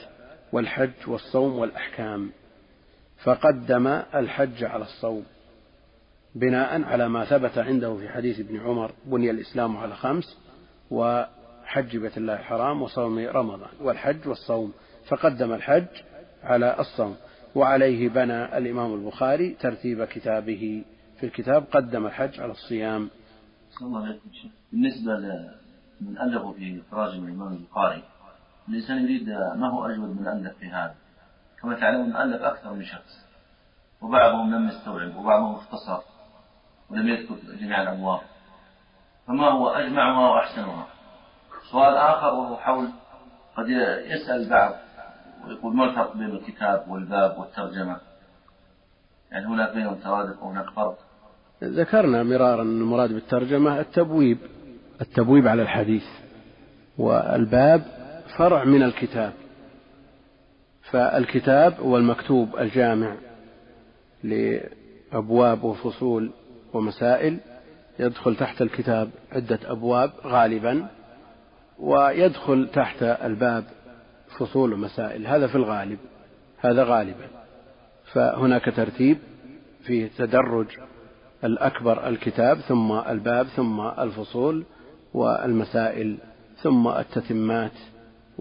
والحج 0.52 0.90
والصوم 1.06 1.58
والأحكام. 1.58 2.30
فقدم 3.24 3.86
الحج 4.14 4.64
على 4.64 4.82
الصوم 4.82 5.24
بناء 6.34 6.82
على 6.82 7.08
ما 7.08 7.24
ثبت 7.24 7.58
عنده 7.58 7.96
في 7.96 8.08
حديث 8.08 8.40
ابن 8.40 8.60
عمر 8.60 8.92
بني 9.04 9.30
الإسلام 9.30 9.76
على 9.76 9.94
خمس 9.96 10.38
وحج 10.90 11.96
بيت 11.96 12.18
الله 12.18 12.34
الحرام 12.34 12.82
وصوم 12.82 13.18
رمضان 13.18 13.70
والحج 13.80 14.28
والصوم. 14.28 14.72
فقدم 15.08 15.52
الحج 15.52 15.86
على 16.42 16.80
الصوم 16.80 17.16
وعليه 17.54 18.08
بنى 18.08 18.58
الإمام 18.58 18.94
البخاري 18.94 19.50
ترتيب 19.60 20.04
كتابه. 20.04 20.84
في 21.20 21.26
الكتاب 21.26 21.64
قدم 21.72 22.06
الحج 22.06 22.40
على 22.40 22.52
الصيام. 22.52 23.10
بالنسبة 24.72 25.12
لمن 25.12 26.18
ألفوا 26.18 26.52
في 26.52 26.82
تراجم 26.90 27.24
الإمام 27.24 27.52
البخاري 27.52 28.02
الإنسان 28.68 29.04
يريد 29.04 29.28
ما 29.56 29.68
هو 29.70 29.86
أجود 29.86 30.20
من 30.20 30.28
ألف 30.28 30.58
في 30.58 30.66
هذا؟ 30.66 30.94
كما 31.62 31.80
تعلمون 31.80 32.16
ألف 32.16 32.42
أكثر 32.42 32.72
من 32.72 32.84
شخص 32.84 33.26
وبعضهم 34.02 34.54
لم 34.54 34.68
يستوعب 34.68 35.16
وبعضهم 35.16 35.54
اختصر 35.54 36.02
ولم 36.90 37.08
يذكر 37.08 37.34
جميع 37.60 37.82
الأبواب 37.82 38.20
فما 39.26 39.48
هو 39.48 39.68
أجمعها 39.68 40.28
وأحسنها؟ 40.28 40.86
سؤال 41.70 41.96
آخر 41.96 42.34
وهو 42.34 42.56
حول 42.56 42.88
قد 43.56 43.68
يسأل 44.06 44.48
بعض 44.50 44.74
ويقول 45.46 45.76
ما 45.76 45.84
الفرق 45.84 46.16
بين 46.16 46.30
الكتاب 46.30 46.84
والباب 46.88 47.38
والترجمة. 47.38 47.96
يعني 49.32 49.46
هناك 49.46 49.74
بينهم 49.74 49.94
ترادف 49.94 50.42
وهناك 50.42 50.70
فرق. 50.70 50.98
ذكرنا 51.64 52.22
مرارا 52.22 52.62
أن 52.62 52.80
المراد 52.80 53.12
بالترجمة 53.12 53.80
التبويب 53.80 54.38
التبويب 55.00 55.48
على 55.48 55.62
الحديث 55.62 56.04
والباب 56.98 58.01
فرع 58.36 58.64
من 58.64 58.82
الكتاب. 58.82 59.32
فالكتاب 60.90 61.80
هو 61.80 61.96
المكتوب 61.96 62.56
الجامع 62.58 63.14
لأبواب 64.24 65.64
وفصول 65.64 66.30
ومسائل. 66.72 67.38
يدخل 67.98 68.36
تحت 68.36 68.62
الكتاب 68.62 69.10
عدة 69.32 69.58
أبواب 69.64 70.12
غالبا 70.24 70.86
ويدخل 71.78 72.68
تحت 72.72 73.02
الباب 73.02 73.64
فصول 74.38 74.72
ومسائل. 74.72 75.26
هذا 75.26 75.46
في 75.46 75.54
الغالب 75.54 75.98
هذا 76.58 76.84
غالبا. 76.84 77.28
فهناك 78.12 78.64
ترتيب 78.76 79.18
فيه 79.84 80.10
تدرج 80.18 80.66
الأكبر 81.44 82.08
الكتاب 82.08 82.58
ثم 82.60 82.92
الباب 82.92 83.46
ثم 83.46 83.80
الفصول 83.80 84.64
والمسائل 85.14 86.18
ثم 86.62 86.88
التتمات. 86.88 87.72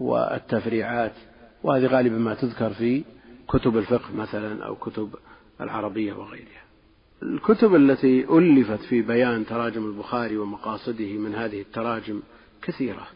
والتفريعات 0.02 1.12
وهذه 1.62 1.86
غالبا 1.86 2.18
ما 2.18 2.34
تذكر 2.34 2.70
في 2.70 3.04
كتب 3.48 3.76
الفقه 3.76 4.14
مثلا 4.14 4.64
أو 4.66 4.76
كتب 4.76 5.14
العربية 5.60 6.12
وغيرها. 6.12 6.62
الكتب 7.22 7.74
التي 7.74 8.24
ألفت 8.24 8.80
في 8.80 9.02
بيان 9.02 9.46
تراجم 9.46 9.86
البخاري 9.86 10.36
ومقاصده 10.36 11.12
من 11.12 11.34
هذه 11.34 11.60
التراجم 11.60 12.20
كثيرة. 12.62 13.06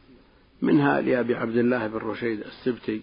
منها 0.63 1.01
لأبي 1.01 1.35
عبد 1.35 1.57
الله 1.57 1.87
بن 1.87 1.99
رشيد 1.99 2.41
السبتي 2.41 3.03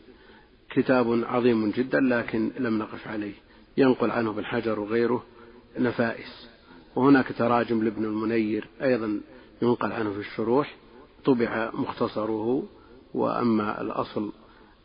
كتاب 0.70 1.24
عظيم 1.24 1.72
جدا 1.72 2.00
لكن 2.00 2.52
لم 2.60 2.80
نقف 2.80 3.08
عليه. 3.08 3.34
ينقل 3.78 4.12
عنه 4.12 4.30
ابن 4.30 4.46
حجر 4.46 4.80
وغيره 4.80 5.24
نفائس. 5.80 6.50
وهناك 6.96 7.34
تراجم 7.38 7.84
لابن 7.84 8.06
المنير 8.06 8.68
أيضا 8.82 9.22
ينقل 9.62 9.92
عنه 9.92 10.14
في 10.14 10.20
الشروح. 10.20 10.76
طبع 11.26 11.72
مختصره 11.74 12.64
وأما 13.14 13.82
الأصل 13.82 14.32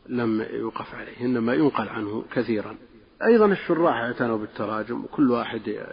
لم 0.09 0.45
يوقف 0.51 0.95
عليه 0.95 1.21
إنما 1.21 1.53
ينقل 1.53 1.89
عنه 1.89 2.25
كثيرا. 2.33 2.75
أيضا 3.23 3.45
الشراح 3.45 3.95
اعتنوا 3.95 4.37
بالتراجم 4.37 5.03
وكل 5.03 5.31
واحد 5.31 5.85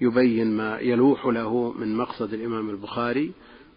يبين 0.00 0.56
ما 0.56 0.78
يلوح 0.78 1.26
له 1.26 1.72
من 1.72 1.96
مقصد 1.96 2.34
الإمام 2.34 2.70
البخاري 2.70 3.32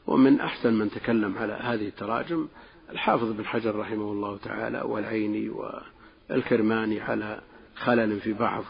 ومن 0.07 0.39
أحسن 0.39 0.73
من 0.73 0.89
تكلم 0.91 1.37
على 1.37 1.53
هذه 1.53 1.87
التراجم 1.87 2.47
الحافظ 2.89 3.31
بن 3.31 3.45
حجر 3.45 3.75
رحمه 3.75 4.11
الله 4.11 4.37
تعالى 4.37 4.81
والعيني 4.81 5.51
والكرماني 6.29 7.01
على 7.01 7.41
خلل 7.75 8.19
في 8.19 8.33
بعض 8.33 8.63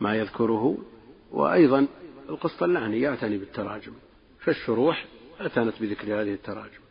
ما 0.00 0.14
يذكره 0.14 0.78
وأيضا 1.30 1.86
القسطلاني 2.28 3.00
يعتني 3.00 3.38
بالتراجم. 3.38 3.92
فالشروح 4.40 5.06
اعتنت 5.40 5.74
بذكر 5.80 6.22
هذه 6.22 6.34
التراجم. 6.34 6.81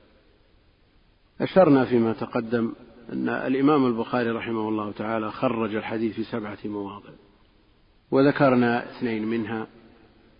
أشرنا 1.41 1.85
فيما 1.85 2.13
تقدم 2.13 2.73
أن 3.13 3.29
الإمام 3.29 3.85
البخاري 3.85 4.29
رحمه 4.29 4.69
الله 4.69 4.91
تعالى 4.91 5.31
خرج 5.31 5.75
الحديث 5.75 6.15
في 6.15 6.23
سبعة 6.23 6.57
مواضع 6.65 7.09
وذكرنا 8.11 8.91
اثنين 8.91 9.27
منها 9.27 9.67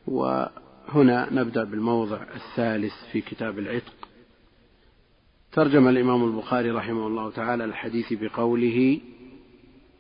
وهنا 0.08 1.34
نبدأ 1.34 1.64
بالموضع 1.64 2.22
الثالث 2.36 2.94
في 3.12 3.22
كتاب 3.22 3.60
العتق. 3.60 3.94
ترجم 5.52 5.88
الإمام 5.88 6.24
البخاري 6.24 6.72
رحمه 6.72 7.08
الله 7.08 7.32
تعالى 7.32 7.66
الحديث 7.66 8.14
بقوله 8.14 9.00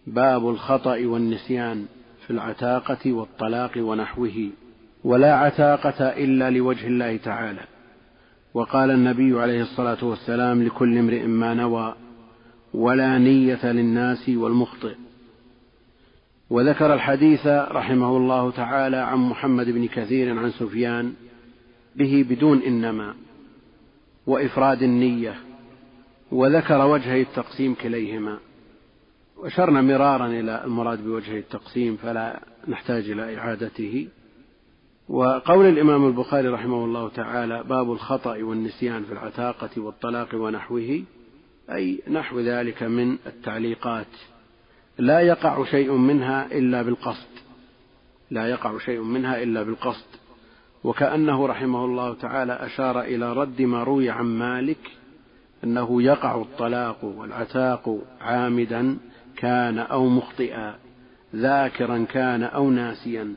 باب 0.07 0.49
الخطأ 0.49 1.05
والنسيان 1.05 1.85
في 2.25 2.31
العتاقة 2.33 3.13
والطلاق 3.13 3.71
ونحوه 3.77 4.49
ولا 5.03 5.35
عتاقة 5.35 6.05
إلا 6.09 6.49
لوجه 6.49 6.87
الله 6.87 7.17
تعالى. 7.17 7.70
وقال 8.53 8.91
النبي 8.91 9.39
عليه 9.39 9.61
الصلاة 9.61 10.03
والسلام 10.05 10.63
لكل 10.63 10.97
امرئ 10.97 11.25
ما 11.25 11.53
نوى 11.53 11.95
ولا 12.73 13.17
نية 13.17 13.71
للناس 13.71 14.29
والمخطئ. 14.29 14.95
وذكر 16.49 16.93
الحديث 16.93 17.47
رحمه 17.47 18.17
الله 18.17 18.51
تعالى 18.51 18.97
عن 18.97 19.17
محمد 19.17 19.69
بن 19.69 19.87
كثير 19.87 20.39
عن 20.39 20.51
سفيان 20.51 21.13
به 21.95 22.25
بدون 22.29 22.61
إنما 22.61 23.15
وإفراد 24.27 24.83
النية 24.83 25.35
وذكر 26.31 26.85
وجهي 26.85 27.21
التقسيم 27.21 27.73
كليهما. 27.73 28.39
وأشرنا 29.37 29.81
مرارا 29.81 30.27
إلى 30.27 30.63
المراد 30.65 31.03
بوجه 31.03 31.37
التقسيم 31.39 31.95
فلا 31.95 32.39
نحتاج 32.67 33.09
إلى 33.09 33.37
إعادته. 33.37 34.07
وقول 35.11 35.65
الإمام 35.65 36.07
البخاري 36.07 36.47
رحمه 36.47 36.85
الله 36.85 37.09
تعالى 37.09 37.63
باب 37.63 37.91
الخطأ 37.91 38.43
والنسيان 38.43 39.03
في 39.03 39.13
العتاقة 39.13 39.69
والطلاق 39.77 40.27
ونحوه 40.33 41.03
أي 41.71 42.01
نحو 42.07 42.39
ذلك 42.39 42.83
من 42.83 43.17
التعليقات. 43.27 44.07
لا 44.97 45.19
يقع 45.19 45.65
شيء 45.65 45.91
منها 45.91 46.45
إلا 46.51 46.81
بالقصد. 46.81 47.27
لا 48.31 48.47
يقع 48.47 48.77
شيء 48.77 49.01
منها 49.01 49.43
إلا 49.43 49.63
بالقصد. 49.63 50.05
وكأنه 50.83 51.47
رحمه 51.47 51.85
الله 51.85 52.13
تعالى 52.13 52.53
أشار 52.53 53.01
إلى 53.01 53.33
رد 53.33 53.61
ما 53.61 53.83
روي 53.83 54.09
عن 54.09 54.25
مالك 54.25 54.91
أنه 55.63 56.01
يقع 56.01 56.41
الطلاق 56.41 57.03
والعتاق 57.03 57.99
عامدا 58.21 58.97
كان 59.37 59.79
أو 59.79 60.07
مخطئا 60.07 60.75
ذاكرا 61.35 62.05
كان 62.09 62.43
أو 62.43 62.69
ناسيا. 62.69 63.33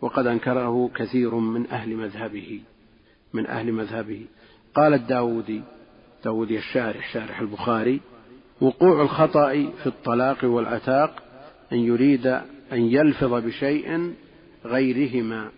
وقد 0.00 0.26
أنكره 0.26 0.90
كثير 0.94 1.34
من 1.34 1.70
أهل 1.70 1.96
مذهبه 1.96 2.60
من 3.32 3.46
أهل 3.46 3.72
مذهبه. 3.72 4.26
قال 4.74 4.94
الداودي 4.94 5.62
داودي 6.24 6.58
الشارح 6.58 7.12
شارح 7.12 7.40
البخاري 7.40 8.00
وقوع 8.60 9.02
الخطأ 9.02 9.52
في 9.52 9.86
الطلاق 9.86 10.44
والعتاق 10.44 11.22
أن 11.72 11.78
يريد 11.78 12.26
أن 12.72 12.80
يلفظ 12.80 13.34
بشيء 13.34 14.14
غيرهما 14.64 15.50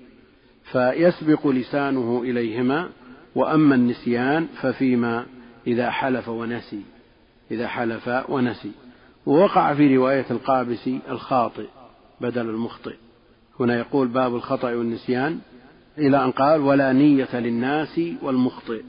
فيسبق 0.73 1.47
لسانه 1.47 2.23
إليهما 2.25 2.89
وأما 3.35 3.75
النسيان 3.75 4.47
ففيما 4.47 5.27
إذا 5.67 5.91
حلف 5.91 6.29
ونسي 6.29 6.83
إذا 7.51 7.69
حلف 7.69 8.11
ونسي. 8.29 8.73
ووقع 9.27 9.75
في 9.75 9.97
رواية 9.97 10.27
القابسي 10.31 11.01
الخاطئ 11.09 11.67
بدل 12.21 12.49
المخطئ. 12.49 12.97
هنا 13.61 13.79
يقول 13.79 14.09
باب 14.09 14.35
الخطأ 14.35 14.75
والنسيان 14.75 15.39
إلى 15.99 16.25
أن 16.25 16.31
قال 16.31 16.61
ولا 16.61 16.93
نية 16.93 17.37
للناس 17.41 18.01
والمخطئ. 18.23 18.83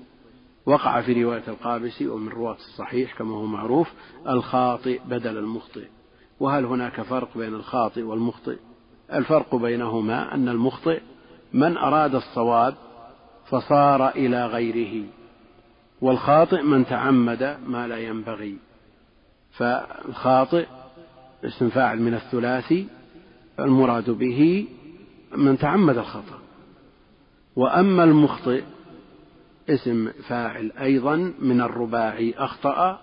وقع 0.66 1.02
في 1.02 1.24
رواية 1.24 1.44
القابسي 1.48 2.08
ومن 2.08 2.30
رواة 2.30 2.56
الصحيح 2.56 3.18
كما 3.18 3.36
هو 3.36 3.46
معروف 3.46 3.94
الخاطئ 4.30 5.00
بدل 5.06 5.38
المخطئ. 5.38 5.88
وهل 6.40 6.66
هناك 6.66 7.02
فرق 7.02 7.38
بين 7.38 7.54
الخاطئ 7.54 8.02
والمخطئ؟ 8.02 8.58
الفرق 9.14 9.56
بينهما 9.56 10.36
أن 10.36 10.50
المخطئ 10.50 11.02
من 11.54 11.78
أراد 11.78 12.16
الصواب 12.16 12.76
فصار 13.50 14.10
إلى 14.10 14.46
غيره 14.46 15.06
والخاطئ 16.02 16.62
من 16.62 16.86
تعمد 16.86 17.58
ما 17.66 17.88
لا 17.88 17.98
ينبغي. 17.98 18.58
فالخاطئ 19.52 20.66
اسم 21.46 21.70
فاعل 21.70 22.02
من 22.02 22.14
الثلاثي 22.14 22.88
المراد 23.62 24.10
به 24.10 24.66
من 25.38 25.58
تعمد 25.58 25.98
الخطأ. 25.98 26.40
وأما 27.56 28.04
المخطئ 28.04 28.64
اسم 29.70 30.12
فاعل 30.28 30.72
أيضا 30.82 31.34
من 31.40 31.62
الرباعي 31.62 32.34
أخطأ 32.38 33.00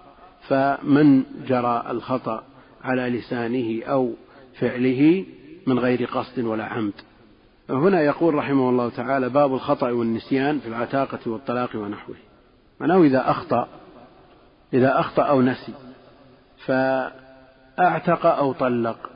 فمن 0.49 1.23
جرى 1.47 1.85
الخطأ 1.91 2.43
على 2.83 3.09
لسانه 3.19 3.85
أو 3.85 4.13
فعله 4.61 5.25
من 5.67 5.79
غير 5.79 6.05
قصد 6.05 6.45
ولا 6.45 6.65
عمد. 6.65 6.93
هنا 7.71 8.03
يقول 8.03 8.35
رحمه 8.35 8.71
الله 8.71 8.89
تعالى 8.89 9.29
باب 9.29 9.55
الخطأ 9.55 9.91
والنسيان 9.91 10.59
في 10.59 10.69
العتاقة 10.69 11.19
والطلاق 11.27 11.77
ونحوه. 11.77 12.17
معناه 12.81 13.03
إذا 13.03 13.31
أخطأ 13.31 13.69
إذا 14.75 15.01
أخطأ 15.01 15.23
أو 15.23 15.43
نسي 15.43 15.75
فأعتق 16.67 18.27
أو 18.27 18.53
طلق 18.53 19.11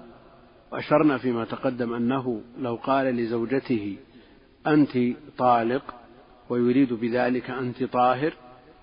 وأشرنا 0.72 1.18
فيما 1.18 1.44
تقدم 1.44 1.94
أنه 1.94 2.42
لو 2.58 2.74
قال 2.74 3.06
لزوجته 3.06 3.96
أنت 4.66 4.98
طالق 5.38 5.94
ويريد 6.48 6.92
بذلك 6.92 7.50
أنت 7.50 7.84
طاهر 7.84 8.32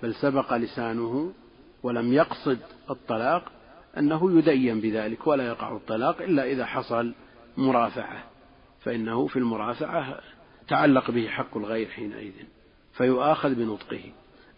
بل 0.04 0.16
سبق 0.16 0.54
لسانه 0.54 1.34
ولم 1.84 2.14
يقصد 2.14 2.60
الطلاق 2.90 3.52
أنه 3.98 4.38
يدين 4.38 4.82
بذلك 4.82 5.28
ولا 5.28 5.48
يقع 5.48 5.76
الطلاق 5.76 6.22
إلا 6.22 6.52
إذا 6.52 6.66
حصل 6.66 7.14
مرافعة 7.58 8.24
فإنه 8.82 9.28
في 9.28 9.40
المرافعة 9.40 10.20
تعلق 10.68 11.12
به 11.12 11.28
حق 11.28 11.58
الغير 11.58 11.88
حينئذ 11.88 12.34
فيؤاخذ 12.94 13.56
بنطقه. 13.56 14.04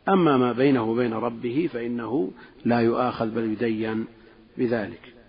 أما 0.09 0.37
ما 0.37 0.51
بينه 0.51 0.83
وبين 0.83 1.13
ربه 1.13 1.69
فإنه 1.73 2.31
لا 2.65 2.79
يؤاخذ 2.79 3.29
بل 3.29 3.43
يدين 3.43 4.05
بذلك. 4.57 5.20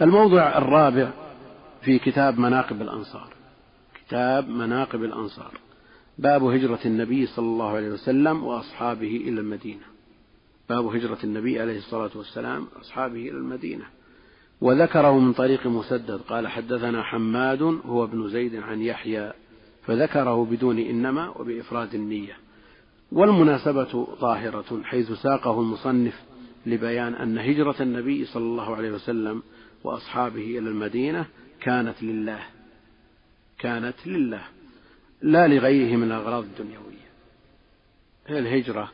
الموضع 0.00 0.58
الرابع 0.58 1.10
في 1.82 1.98
كتاب 1.98 2.38
مناقب 2.38 2.82
الأنصار. 2.82 3.28
كتاب 3.94 4.48
مناقب 4.48 5.04
الأنصار. 5.04 5.52
باب 6.18 6.44
هجرة 6.44 6.78
النبي 6.84 7.26
صلى 7.26 7.46
الله 7.46 7.68
عليه 7.68 7.88
وسلم 7.88 8.44
وأصحابه 8.44 9.16
إلى 9.16 9.40
المدينة. 9.40 9.82
باب 10.68 10.86
هجرة 10.86 11.18
النبي 11.24 11.60
عليه 11.60 11.78
الصلاة 11.78 12.10
والسلام 12.14 12.66
وأصحابه 12.76 13.20
إلى 13.28 13.38
المدينة. 13.38 13.84
وذكره 14.60 15.18
من 15.18 15.32
طريق 15.32 15.66
مسدد. 15.66 16.20
قال 16.28 16.48
حدثنا 16.48 17.02
حماد 17.02 17.62
هو 17.62 18.04
ابن 18.04 18.28
زيد 18.28 18.56
عن 18.56 18.82
يحيى 18.82 19.32
فذكره 19.86 20.44
بدون 20.44 20.78
إنما 20.78 21.28
وبإفراد 21.28 21.94
النية. 21.94 22.36
والمناسبة 23.12 24.06
ظاهرة 24.20 24.82
حيث 24.84 25.12
ساقه 25.12 25.60
المصنف 25.60 26.22
لبيان 26.66 27.14
أن 27.14 27.38
هجرة 27.38 27.76
النبي 27.80 28.24
صلى 28.24 28.42
الله 28.42 28.76
عليه 28.76 28.90
وسلم 28.90 29.42
وأصحابه 29.84 30.58
إلى 30.58 30.68
المدينة 30.68 31.26
كانت 31.60 32.02
لله 32.02 32.42
كانت 33.58 34.06
لله 34.06 34.42
لا 35.22 35.48
لغيره 35.48 35.96
من 35.96 36.06
الأغراض 36.06 36.44
الدنيوية. 36.44 37.12
الهجرة 38.30 38.92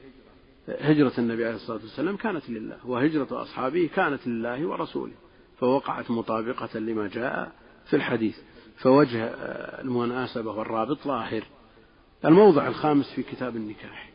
هجرة 0.68 1.12
النبي 1.18 1.44
عليه 1.44 1.56
الصلاة 1.56 1.78
والسلام 1.78 2.16
كانت 2.16 2.50
لله 2.50 2.86
وهجرة 2.86 3.42
أصحابه 3.42 3.90
كانت 3.94 4.26
لله 4.26 4.66
ورسوله. 4.66 5.14
فوقعت 5.58 6.10
مطابقة 6.10 6.78
لما 6.78 7.08
جاء 7.08 7.52
في 7.86 7.96
الحديث. 7.96 8.38
فوجه 8.76 9.24
المناسبة 9.80 10.50
والرابط 10.50 10.98
ظاهر. 11.04 11.44
الموضع 12.24 12.68
الخامس 12.68 13.12
في 13.14 13.22
كتاب 13.22 13.56
النكاح 13.56 14.10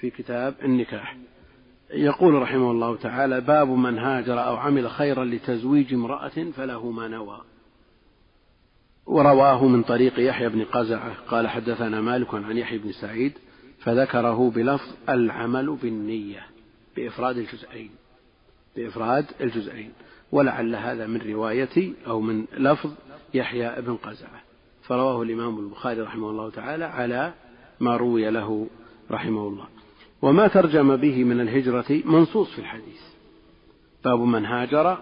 في 0.00 0.10
كتاب 0.10 0.54
النكاح. 0.62 1.16
يقول 1.92 2.34
رحمه 2.34 2.70
الله 2.70 2.96
تعالى 2.96 3.40
باب 3.40 3.68
من 3.68 3.98
هاجر 3.98 4.46
أو 4.46 4.56
عمل 4.56 4.90
خيرا 4.90 5.24
لتزويج 5.24 5.94
امرأة 5.94 6.50
فله 6.56 6.90
ما 6.90 7.08
نوى. 7.08 7.40
ورواه 9.06 9.66
من 9.66 9.82
طريق 9.82 10.20
يحيى 10.20 10.48
بن 10.48 10.64
قزعة 10.64 11.14
قال 11.28 11.48
حدثنا 11.48 12.00
مالك 12.00 12.34
عن 12.34 12.58
يحيى 12.58 12.78
بن 12.78 12.92
سعيد 12.92 13.32
فذكره 13.78 14.50
بلفظ 14.50 14.88
العمل 15.08 15.76
بالنية 15.82 16.46
بإفراد 16.96 17.36
الجزئين 17.38 17.90
بإفراد 18.76 19.26
الجزئين. 19.40 19.92
ولعل 20.32 20.74
هذا 20.74 21.06
من 21.06 21.20
رواية 21.20 21.92
أو 22.06 22.20
من 22.20 22.44
لفظ 22.56 22.90
يحيى 23.34 23.82
بن 23.82 23.96
قزعة. 23.96 24.42
فرواه 24.82 25.22
الإمام 25.22 25.58
البخاري 25.58 26.00
رحمه 26.00 26.30
الله 26.30 26.50
تعالى 26.50 26.84
على 26.84 27.32
ما 27.80 27.96
روي 27.96 28.30
له 28.30 28.66
رحمه 29.10 29.48
الله. 29.48 29.66
وما 30.22 30.48
ترجم 30.48 30.96
به 30.96 31.24
من 31.24 31.40
الهجرة 31.40 32.02
منصوص 32.04 32.50
في 32.50 32.58
الحديث. 32.58 33.00
باب 34.04 34.20
من 34.20 34.46
هاجر 34.46 34.98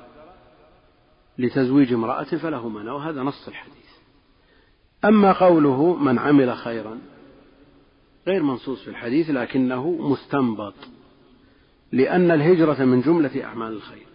لتزويج 1.38 1.92
امرأة 1.92 2.22
فله 2.24 2.68
منع 2.68 2.92
وهذا 2.92 3.22
نص 3.22 3.48
الحديث. 3.48 3.90
أما 5.04 5.32
قوله 5.32 5.96
من 5.96 6.18
عمل 6.18 6.56
خيرا 6.56 6.98
غير 8.26 8.42
منصوص 8.42 8.82
في 8.82 8.90
الحديث 8.90 9.30
لكنه 9.30 9.90
مستنبط 9.90 10.74
لأن 11.92 12.30
الهجرة 12.30 12.84
من 12.84 13.00
جملة 13.00 13.44
أعمال 13.44 13.72
الخير. 13.72 14.06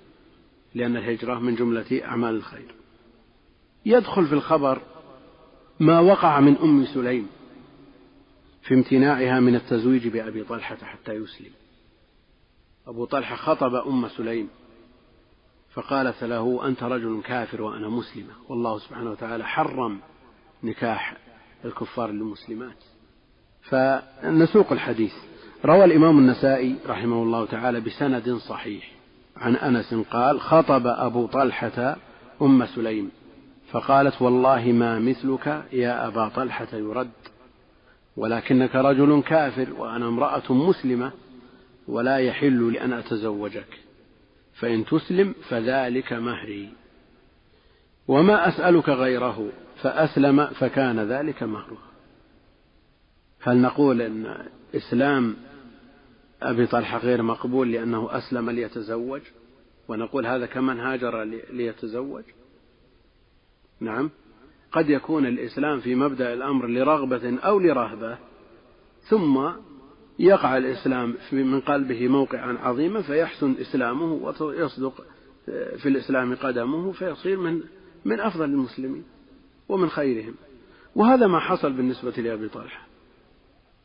لأن 0.76 0.98
الهجرة 0.98 1.40
من 1.40 1.56
جملة 1.56 2.02
أعمال 2.06 2.36
الخير. 2.36 2.76
يدخل 3.86 4.26
في 4.26 4.34
الخبر 4.34 4.82
ما 5.80 6.00
وقع 6.00 6.40
من 6.40 6.58
أم 6.58 6.86
سليم. 6.86 7.28
في 8.66 8.74
امتناعها 8.74 9.40
من 9.40 9.56
التزويج 9.56 10.08
بأبي 10.08 10.44
طلحة 10.44 10.78
حتى 10.84 11.14
يسلم. 11.14 11.52
أبو 12.88 13.06
طلحة 13.06 13.36
خطب 13.36 13.76
أم 13.76 14.08
سليم 14.08 14.50
فقالت 15.74 16.24
له 16.24 16.68
أنت 16.68 16.84
رجل 16.84 17.22
كافر 17.26 17.62
وأنا 17.62 17.90
مسلمة. 17.90 18.34
والله 18.50 18.80
سبحانه 18.80 19.12
وتعالى 19.12 19.46
حرم 19.46 20.00
نكاح 20.64 21.18
الكفار 21.66 22.12
للمسلمات 22.12 22.84
فنسوق 23.62 24.72
الحديث. 24.72 25.14
روى 25.66 25.86
الإمام 25.86 26.18
النسائي 26.18 26.76
رحمه 26.88 27.24
الله 27.24 27.46
تعالى 27.46 27.82
بسند 27.82 28.30
صحيح. 28.30 28.92
عن 29.38 29.56
أنس 29.56 29.94
قال 29.94 30.42
خطب 30.42 30.88
أبو 30.88 31.28
طلحة 31.28 31.98
أم 32.42 32.66
سليم 32.66 33.12
فقالت 33.72 34.22
والله 34.22 34.72
ما 34.72 35.00
مثلك 35.00 35.66
يا 35.72 36.08
أبا 36.08 36.28
طلحة 36.30 36.68
يرد. 36.74 37.12
ولكنك 38.18 38.76
رجل 38.76 39.24
كافر 39.28 39.74
وأنا 39.74 40.08
امرأة 40.08 40.54
مسلمة 40.54 41.12
ولا 41.88 42.18
يحل 42.18 42.74
لأن 42.74 42.94
أتزوجك. 42.94 43.80
فإن 44.54 44.86
تسلم 44.86 45.36
فذلك 45.50 46.14
مهري. 46.14 46.70
وما 48.08 48.48
أسألك 48.48 48.90
غيره 48.90 49.50
فأسلم 49.82 50.46
فكان 50.46 51.00
ذلك 51.00 51.44
مهره. 51.44 51.78
هل 53.42 53.58
نقول 53.58 54.02
أن 54.02 54.48
إسلام 54.76 55.36
أبي 56.42 56.68
طلحة 56.68 56.98
غير 56.98 57.22
مقبول 57.22 57.72
لأنه 57.72 58.18
أسلم 58.18 58.50
ليتزوج؟ 58.50 59.22
ونقول 59.88 60.26
هذا 60.26 60.46
كمن 60.46 60.80
هاجر 60.80 61.24
ليتزوج؟ 61.52 62.24
نعم. 63.80 64.10
قد 64.76 64.90
يكون 64.90 65.26
الإسلام 65.26 65.80
في 65.80 65.96
مبدأ 65.96 66.34
الأمر 66.34 66.68
لرغبة 66.68 67.40
أو 67.40 67.60
لرهبة 67.60 68.18
ثم 69.10 69.50
يقع 70.20 70.58
الإسلام 70.58 71.16
من 71.32 71.60
قلبه 71.60 72.08
موقعا 72.08 72.58
عظيما 72.64 73.02
فيحسن 73.02 73.56
إسلامه 73.62 74.34
ويصدق 74.40 75.06
في 75.78 75.90
الإسلام 75.90 76.36
قدمه 76.36 76.92
فيصير 76.92 77.40
من 77.40 77.62
من 78.06 78.20
أفضل 78.20 78.46
المسلمين 78.46 79.04
ومن 79.70 79.90
خيرهم. 79.90 80.36
وهذا 80.96 81.28
ما 81.28 81.40
حصل 81.40 81.74
بالنسبة 81.74 82.12
لأبي 82.12 82.48
طلحة. 82.48 82.88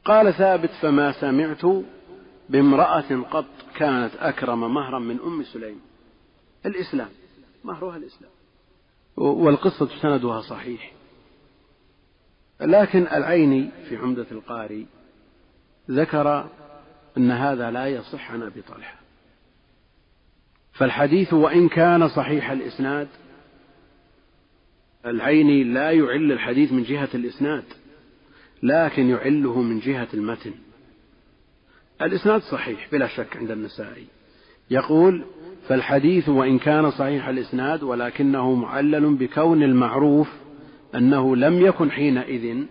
قال 0.04 0.34
ثابت 0.34 0.70
فما 0.82 1.12
سمعت 1.12 1.84
بامرأة 2.48 3.22
قط 3.30 3.46
كانت 3.76 4.12
أكرم 4.18 4.74
مهرا 4.74 4.98
من 4.98 5.18
أم 5.26 5.42
سليم. 5.42 5.80
الإسلام 6.66 7.08
مهرها 7.64 7.96
الإسلام. 7.96 8.30
والقصة 9.16 9.88
سندها 10.02 10.40
صحيح. 10.40 10.92
لكن 12.60 13.06
العيني 13.06 13.70
في 13.88 13.96
عمدة 13.96 14.26
القاري 14.30 14.86
ذكر 15.90 16.50
أن 17.16 17.30
هذا 17.30 17.70
لا 17.70 17.86
يصح 17.86 18.32
عن 18.32 18.42
أبي 18.42 18.62
طلحة. 18.62 19.00
فالحديث 20.72 21.32
وإن 21.32 21.68
كان 21.68 22.08
صحيح 22.08 22.50
الإسناد 22.50 23.08
العيني 25.06 25.64
لا 25.64 25.90
يعل 25.90 26.32
الحديث 26.32 26.72
من 26.72 26.82
جهة 26.82 27.08
الإسناد 27.14 27.64
لكن 28.62 29.08
يعله 29.08 29.62
من 29.62 29.80
جهة 29.80 30.08
المتن. 30.14 30.54
الإسناد 32.02 32.42
صحيح 32.42 32.88
بلا 32.92 33.08
شك 33.08 33.36
عند 33.36 33.50
النسائي. 33.50 34.06
يقول 34.70 35.24
فالحديث 35.68 36.28
وإن 36.28 36.58
كان 36.58 36.90
صحيح 36.90 37.28
الإسناد 37.28 37.82
ولكنه 37.82 38.54
معلل 38.54 39.14
بكون 39.14 39.62
المعروف 39.62 40.28
أنه 40.94 41.36
لم 41.36 41.66
يكن 41.66 41.90
حينئذ 41.90 42.64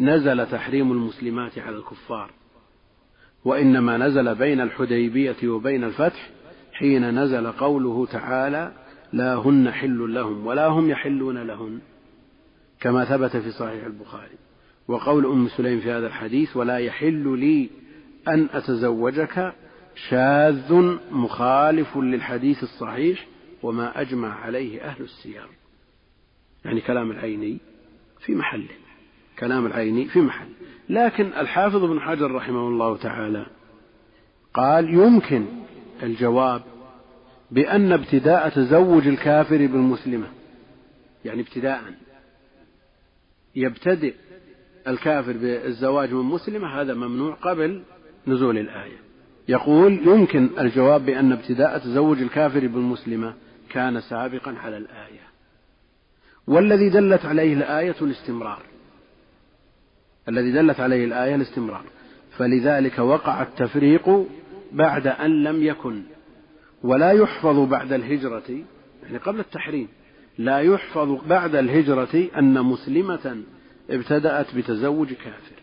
نزل 0.00 0.46
تحريم 0.46 0.92
المسلمات 0.92 1.58
على 1.58 1.76
الكفار 1.76 2.30
وإنما 3.44 3.96
نزل 3.96 4.34
بين 4.34 4.60
الحديبية 4.60 5.48
وبين 5.48 5.84
الفتح 5.84 6.30
حين 6.72 7.20
نزل 7.20 7.52
قوله 7.52 8.06
تعالى 8.06 8.72
لا 9.12 9.34
هن 9.34 9.70
حل 9.70 10.14
لهم 10.14 10.46
ولا 10.46 10.66
هم 10.66 10.90
يحلون 10.90 11.38
لهن 11.38 11.78
كما 12.80 13.04
ثبت 13.04 13.36
في 13.36 13.50
صحيح 13.50 13.84
البخاري. 13.84 14.36
وقول 14.88 15.26
أم 15.26 15.48
سليم 15.48 15.80
في 15.80 15.90
هذا 15.90 16.06
الحديث 16.06 16.56
ولا 16.56 16.78
يحل 16.78 17.38
لي 17.38 17.70
أن 18.28 18.48
أتزوجك 18.52 19.52
شاذ 19.94 20.72
مخالف 21.10 21.96
للحديث 21.96 22.62
الصحيح 22.62 23.26
وما 23.62 24.00
أجمع 24.00 24.40
عليه 24.40 24.82
أهل 24.84 25.02
السير 25.04 25.46
يعني 26.64 26.80
كلام 26.80 27.10
العيني 27.10 27.58
في 28.20 28.34
محله 28.34 28.68
كلام 29.38 29.66
العيني 29.66 30.04
في 30.04 30.20
محل. 30.20 30.48
لكن 30.88 31.26
الحافظ 31.26 31.84
بن 31.84 32.00
حجر 32.00 32.30
رحمه 32.30 32.68
الله 32.68 32.96
تعالى 32.96 33.46
قال 34.54 34.94
يمكن 34.94 35.46
الجواب 36.02 36.62
بأن 37.50 37.92
ابتداء 37.92 38.48
تزوج 38.48 39.06
الكافر 39.08 39.56
بالمسلمة 39.56 40.26
يعني 41.24 41.40
ابتداء 41.40 41.82
يبتدئ 43.56 44.14
الكافر 44.88 45.32
بالزواج 45.32 46.12
من 46.12 46.22
مسلمة 46.24 46.80
هذا 46.80 46.94
ممنوع 46.94 47.34
قبل 47.34 47.82
نزول 48.26 48.58
الآية. 48.58 49.03
يقول 49.48 50.08
يمكن 50.08 50.48
الجواب 50.58 51.06
بأن 51.06 51.32
ابتداء 51.32 51.78
تزوج 51.78 52.22
الكافر 52.22 52.60
بالمسلمة 52.60 53.34
كان 53.70 54.00
سابقا 54.00 54.54
على 54.64 54.76
الآية. 54.76 55.24
والذي 56.46 56.88
دلت 56.88 57.24
عليه 57.24 57.54
الآية 57.54 57.94
الاستمرار. 58.02 58.62
الذي 60.28 60.52
دلت 60.52 60.80
عليه 60.80 61.04
الآية 61.04 61.34
الاستمرار. 61.34 61.84
فلذلك 62.38 62.98
وقع 62.98 63.42
التفريق 63.42 64.26
بعد 64.72 65.06
أن 65.06 65.42
لم 65.42 65.62
يكن. 65.62 66.02
ولا 66.82 67.12
يحفظ 67.12 67.58
بعد 67.58 67.92
الهجرة 67.92 68.64
يعني 69.02 69.18
قبل 69.18 69.40
التحريم 69.40 69.88
لا 70.38 70.58
يحفظ 70.58 71.24
بعد 71.28 71.54
الهجرة 71.54 72.28
أن 72.38 72.62
مسلمة 72.62 73.42
ابتدأت 73.90 74.54
بتزوج 74.54 75.12
كافر. 75.12 75.53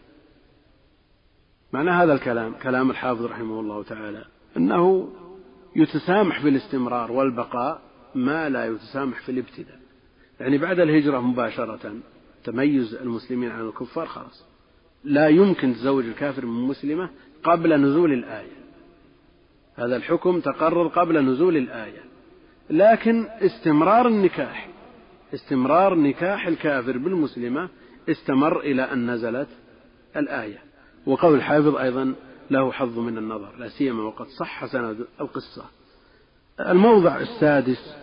معنى 1.73 1.91
هذا 1.91 2.13
الكلام 2.13 2.53
كلام 2.53 2.91
الحافظ 2.91 3.25
رحمه 3.25 3.59
الله 3.59 3.83
تعالى 3.83 4.25
أنه 4.57 5.09
يتسامح 5.75 6.41
في 6.41 6.49
الاستمرار 6.49 7.11
والبقاء 7.11 7.81
ما 8.15 8.49
لا 8.49 8.65
يتسامح 8.65 9.21
في 9.21 9.31
الابتداء. 9.31 9.79
يعني 10.39 10.57
بعد 10.57 10.79
الهجرة 10.79 11.19
مباشرة 11.19 11.95
تميز 12.43 12.95
المسلمين 12.95 13.51
عن 13.51 13.67
الكفار 13.67 14.05
خلاص. 14.05 14.45
لا 15.03 15.27
يمكن 15.27 15.73
تزوج 15.73 16.05
الكافر 16.05 16.45
من 16.45 16.67
مسلمة 16.67 17.09
قبل 17.43 17.81
نزول 17.81 18.13
الآية. 18.13 18.61
هذا 19.75 19.95
الحكم 19.95 20.39
تقرر 20.39 20.87
قبل 20.87 21.25
نزول 21.25 21.57
الآية. 21.57 22.03
لكن 22.69 23.27
استمرار 23.27 24.07
النكاح 24.07 24.67
استمرار 25.33 25.95
نكاح 25.95 26.47
الكافر 26.47 26.97
بالمسلمة 26.97 27.69
استمر 28.09 28.59
إلى 28.59 28.81
أن 28.81 29.11
نزلت 29.11 29.49
الآية. 30.15 30.70
وقول 31.05 31.35
الحافظ 31.35 31.75
أيضا 31.75 32.13
له 32.51 32.71
حظ 32.71 32.99
من 32.99 33.17
النظر 33.17 33.55
لا 33.59 33.69
سيما 33.69 34.03
وقد 34.03 34.27
صح 34.27 34.65
سند 34.65 35.05
القصة. 35.21 35.65
الموضع 36.59 37.17
السادس 37.19 37.95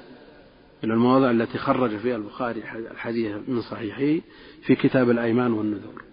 من 0.85 0.91
المواضع 0.91 1.31
التي 1.31 1.59
خرج 1.59 1.97
فيها 1.97 2.17
البخاري 2.17 2.63
الحديث 2.77 3.37
من 3.49 3.61
صحيحه 3.61 4.25
في 4.63 4.75
كتاب 4.75 5.11
الأيمان 5.11 5.53
والنذور. 5.53 6.05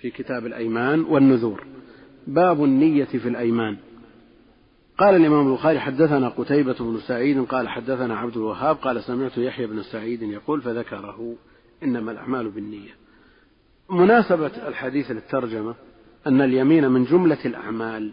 في 0.00 0.10
كتاب 0.10 0.46
الأيمان 0.46 1.00
والنذور. 1.00 1.64
باب 2.26 2.64
النية 2.64 3.04
في 3.04 3.28
الأيمان. 3.28 3.76
قال 4.98 5.16
الإمام 5.16 5.48
البخاري 5.48 5.80
حدثنا 5.80 6.28
قتيبة 6.28 6.76
بن 6.80 6.98
سعيد 7.00 7.44
قال 7.44 7.68
حدثنا 7.68 8.16
عبد 8.16 8.36
الوهاب 8.36 8.76
قال 8.76 9.02
سمعت 9.02 9.38
يحيى 9.38 9.66
بن 9.66 9.82
سعيد 9.82 10.22
يقول 10.22 10.62
فذكره 10.62 11.36
إنما 11.82 12.12
الأعمال 12.12 12.50
بالنية. 12.50 12.94
مناسبة 13.90 14.68
الحديث 14.68 15.10
للترجمة 15.10 15.74
أن 16.26 16.40
اليمين 16.40 16.88
من 16.88 17.04
جملة 17.04 17.38
الأعمال 17.44 18.10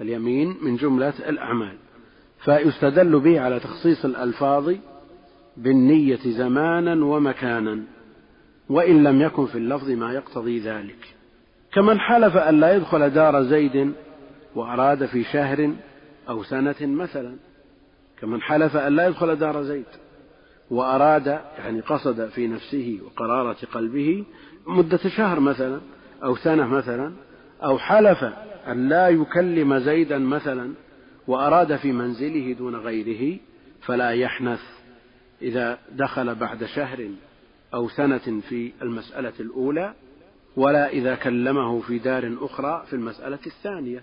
اليمين 0.00 0.56
من 0.62 0.76
جملة 0.76 1.14
الأعمال. 1.28 1.76
فيستدل 2.44 3.20
به 3.20 3.40
على 3.40 3.60
تخصيص 3.60 4.04
الألفاظ 4.04 4.74
بالنية 5.56 6.20
زمانا 6.24 7.04
ومكانا 7.04 7.80
وإن 8.68 9.02
لم 9.02 9.20
يكن 9.20 9.46
في 9.46 9.58
اللفظ 9.58 9.90
ما 9.90 10.12
يقتضي 10.12 10.58
ذلك. 10.58 11.14
كمن 11.72 12.00
حلف 12.00 12.36
أن 12.36 12.60
لا 12.60 12.74
يدخل 12.76 13.10
دار 13.10 13.42
زيد 13.42 13.92
وأراد 14.54 15.06
في 15.06 15.24
شهر 15.24 15.72
أو 16.28 16.42
سنة 16.42 16.76
مثلا 16.80 17.36
كمن 18.20 18.42
حلف 18.42 18.76
أن 18.76 18.96
لا 18.96 19.06
يدخل 19.06 19.36
دار 19.36 19.62
زيد 19.62 19.86
وأراد 20.70 21.26
يعني 21.58 21.80
قصد 21.80 22.28
في 22.28 22.46
نفسه 22.48 22.98
وقرارة 23.06 23.56
قلبه 23.72 24.24
مدة 24.66 24.98
شهر 24.98 25.40
مثلا 25.40 25.80
أو 26.24 26.36
سنة 26.36 26.66
مثلا 26.66 27.12
أو 27.62 27.78
حلف 27.78 28.24
أن 28.68 28.88
لا 28.88 29.08
يكلم 29.08 29.78
زيدا 29.78 30.18
مثلا 30.18 30.72
وأراد 31.26 31.76
في 31.76 31.92
منزله 31.92 32.52
دون 32.52 32.76
غيره 32.76 33.38
فلا 33.82 34.10
يحنث. 34.10 34.60
إذا 35.42 35.78
دخل 35.92 36.34
بعد 36.34 36.64
شهر 36.64 37.08
أو 37.74 37.88
سنة 37.88 38.40
في 38.48 38.72
المسألة 38.82 39.32
الأولى 39.40 39.94
ولا 40.56 40.88
إذا 40.88 41.14
كلمه 41.14 41.80
في 41.80 41.98
دار 41.98 42.36
أخرى 42.40 42.84
في 42.86 42.96
المسألة 42.96 43.38
الثانية 43.46 44.02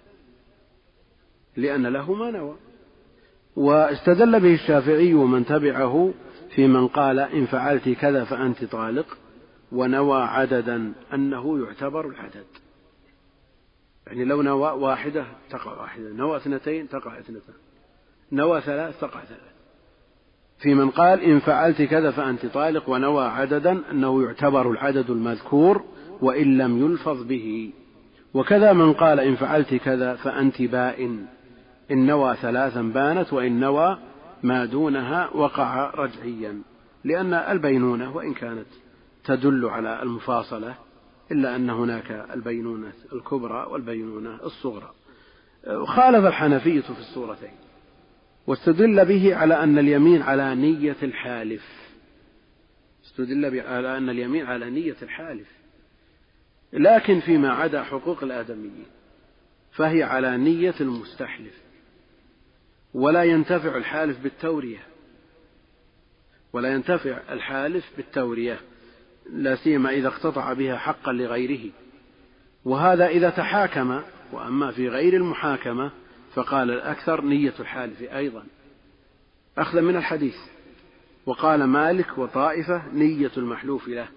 لأن 1.58 1.88
له 1.88 2.14
ما 2.14 2.32
نوى. 2.32 2.56
واستدل 3.56 4.40
به 4.40 4.54
الشافعي 4.54 5.14
ومن 5.14 5.46
تبعه 5.46 6.14
في 6.56 6.68
من 6.68 6.88
قال 6.88 7.20
إن 7.20 7.46
فعلت 7.46 7.90
كذا 7.90 8.24
فأنت 8.24 8.64
طالق 8.64 9.18
ونوى 9.72 10.22
عددا 10.22 10.94
أنه 11.14 11.66
يعتبر 11.66 12.08
العدد 12.08 12.46
يعني 14.08 14.26
لو 14.26 14.42
نوى 14.42 14.72
واحدة 14.72 15.26
تقع 15.50 15.82
واحدة 15.82 16.10
نوى 16.10 16.38
اثنتين 16.38 16.90
تقع 16.90 17.20
اثنتان 17.20 17.56
نوى 18.32 18.62
ثلاث 18.62 19.00
تقع 19.00 19.20
ثلاث. 19.24 19.58
في 20.60 20.74
من 20.74 20.90
قال 20.90 21.22
إن 21.22 21.40
فعلت 21.40 21.82
كذا 21.82 22.12
فأنت 22.12 22.46
طالق 22.46 22.90
ونوى 22.90 23.26
عددا 23.26 23.82
أنه 23.92 24.24
يعتبر 24.24 24.72
العدد 24.72 25.10
المذكور 25.10 25.84
وإن 26.22 26.58
لم 26.58 26.86
يلفظ 26.86 27.24
به. 27.24 27.72
وكذا 28.34 28.74
من 28.74 28.94
قال 28.94 29.20
إن 29.20 29.36
فعلت 29.36 29.76
كذا 29.76 30.16
فأنت 30.16 30.62
بائن. 30.62 31.26
إن 31.92 32.06
نوى 32.06 32.36
ثلاثا 32.36 32.82
بانت 32.82 33.34
وإن 33.34 33.60
نوى 33.60 33.98
ما 34.44 34.66
دونها 34.66 35.30
وقع 35.34 35.90
رجعيا. 35.96 36.62
لأن 37.04 37.34
البينونة 37.34 38.16
وإن 38.16 38.34
كانت 38.34 38.68
تدل 39.26 39.66
على 39.66 40.04
المفاصلة 40.04 40.76
إلا 41.32 41.56
أن 41.56 41.70
هناك 41.70 42.12
البينونة 42.12 42.94
الكبرى 43.14 43.66
والبينونة 43.66 44.40
الصغرى. 44.44 44.94
خالف 45.86 46.26
الحنفية 46.26 46.82
في 46.82 47.00
الصورتين 47.00 47.52
واستدل 48.48 49.06
به 49.06 49.36
على 49.36 49.64
أن 49.64 49.80
اليمين 49.80 50.22
على 50.22 50.56
نية 50.56 50.96
الحالف. 51.04 51.66
استدل 53.06 53.60
على 53.60 53.98
أن 53.98 54.10
اليمين 54.10 54.46
على 54.46 54.70
نية 54.70 54.96
الحالف. 55.02 55.48
لكن 56.74 57.20
فيما 57.20 57.54
عدا 57.54 57.84
حقوق 57.84 58.24
الآدميين 58.24 58.86
فهي 59.72 60.04
على 60.04 60.38
نية 60.38 60.76
المستحلف 60.82 61.62
ولا 62.94 63.24
ينتفع 63.24 63.78
الحالف 63.78 64.20
بالتورية. 64.20 64.80
ولا 66.54 66.74
ينتفع 66.74 67.20
الحالف 67.30 67.86
بالتورية. 67.98 68.60
لا 69.34 69.56
سيما 69.56 69.90
إذا 69.90 70.08
اقتطع 70.08 70.54
بها 70.54 70.78
حقا 70.78 71.12
لغيره. 71.12 71.72
وهذا 72.66 73.08
إذا 73.08 73.30
تحاكم 73.30 74.02
وأما 74.32 74.72
في 74.72 74.90
غير 74.90 75.14
المحاكمة 75.14 75.92
فقال 76.34 76.72
الأكثر 76.72 77.22
نية 77.22 77.54
الحالف 77.60 78.02
أيضا. 78.02 78.44
أخذا 79.58 79.82
من 79.82 79.96
الحديث. 79.96 80.38
وقال 81.26 81.64
مالك 81.64 82.18
وطائفة 82.18 82.82
نية 82.94 83.32
المحلوف 83.38 83.88
له. 83.88 84.08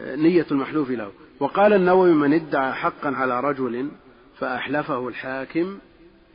نية 0.00 0.46
المحلوف 0.50 0.90
له. 0.90 1.12
وقال 1.40 1.72
النووي 1.72 2.12
من 2.12 2.32
ادعى 2.32 2.72
حقا 2.72 3.10
على 3.10 3.40
رجل 3.40 3.90
فأحلفه 4.38 5.08
الحاكم 5.08 5.78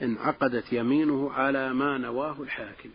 انعقدت 0.01 0.73
يمينه 0.73 1.31
على 1.31 1.73
ما 1.73 1.97
نواه 1.97 2.35
الحاكم. 2.41 2.89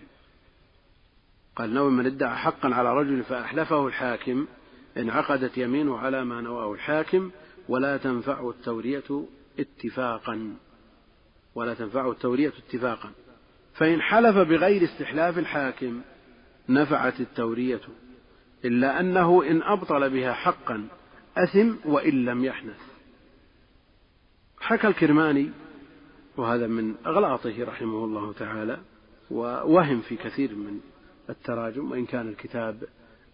قال 1.56 1.68
النووي 1.68 1.90
من 1.90 2.06
ادعى 2.06 2.36
حقا 2.36 2.74
على 2.74 2.94
رجل 2.94 3.22
فأحلفه 3.22 3.86
الحاكم 3.86 4.46
انعقدت 4.96 5.58
يمينه 5.58 5.98
على 5.98 6.24
ما 6.24 6.40
نواه 6.40 6.72
الحاكم 6.72 7.30
ولا 7.68 7.96
تنفعه 7.96 8.50
التورية 8.50 9.24
اتفاقا. 9.58 10.56
ولا 11.54 11.74
تنفعه 11.74 12.10
التورية 12.10 12.52
اتفاقا. 12.68 13.10
فإن 13.74 14.02
حلف 14.02 14.36
بغير 14.36 14.84
استحلاف 14.84 15.38
الحاكم 15.38 16.00
نفعت 16.68 17.20
التورية. 17.20 17.80
إلا 18.64 19.00
أنه 19.00 19.44
إن 19.50 19.62
أبطل 19.62 20.10
بها 20.10 20.32
حقا 20.32 20.88
أثم 21.36 21.74
وإن 21.84 22.24
لم 22.24 22.44
يحنث. 22.44 22.80
حكى 24.60 24.86
الكرماني 24.86 25.50
وهذا 26.36 26.66
من 26.66 26.94
أغلاطه 27.06 27.64
رحمه 27.64 28.04
الله 28.04 28.32
تعالى 28.32 28.78
ووهم 29.30 30.00
في 30.00 30.16
كثير 30.16 30.54
من 30.54 30.80
التراجم 31.30 31.90
وإن 31.90 32.06
كان 32.06 32.28
الكتاب 32.28 32.82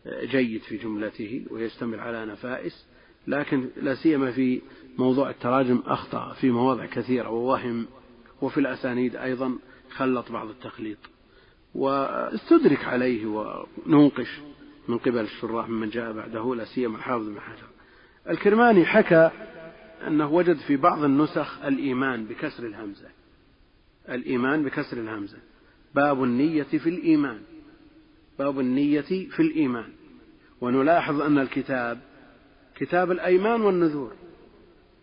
جيد 0.07 0.63
في 0.63 0.77
جملته 0.77 1.47
ويشتمل 1.51 2.01
على 2.01 2.27
نفائس 2.27 2.87
لكن 3.27 3.69
لا 3.83 3.95
سيما 3.95 4.33
في 4.33 4.61
موضوع 4.99 5.31
التراجم 5.31 5.83
أخطأ 5.87 6.33
في 6.33 6.51
مواضع 6.51 6.87
كثيرة 6.87 7.29
ووهم 7.31 7.87
وفي 8.43 8.61
الأسانيد 8.61 9.17
أيضا 9.17 9.59
خلط 9.91 10.33
بعض 10.33 10.49
التخليط. 10.49 10.99
واستدرك 11.75 12.85
عليه 12.85 13.27
وننقش 13.27 14.41
من 14.89 14.99
قبل 14.99 15.19
الشراح 15.19 15.69
ممن 15.69 15.91
جاء 15.91 16.13
بعده 16.13 16.55
لا 16.55 16.65
سيما 16.65 16.97
الحافظ 16.97 17.29
بن 17.29 17.41
حجر. 17.41 17.67
الكرماني 18.29 18.85
حكى 18.85 19.31
أنه 20.07 20.33
وجد 20.33 20.57
في 20.57 20.77
بعض 20.77 21.05
النسخ 21.05 21.65
الإيمان 21.65 22.25
بكسر 22.25 22.67
الهمزة. 22.67 23.09
الإيمان 24.09 24.65
بكسر 24.65 24.97
الهمزة. 24.97 25.39
باب 25.95 26.25
النية 26.25 26.63
في 26.63 26.89
الإيمان. 26.89 27.41
باب 28.39 28.61
النية 28.61 29.01
في 29.01 29.41
الإيمان. 29.41 29.91
ونلاحظ 30.61 31.21
أن 31.21 31.39
الكتاب 31.39 31.99
كتاب 32.77 33.11
الأيمان 33.11 33.61
والنذور. 33.61 34.13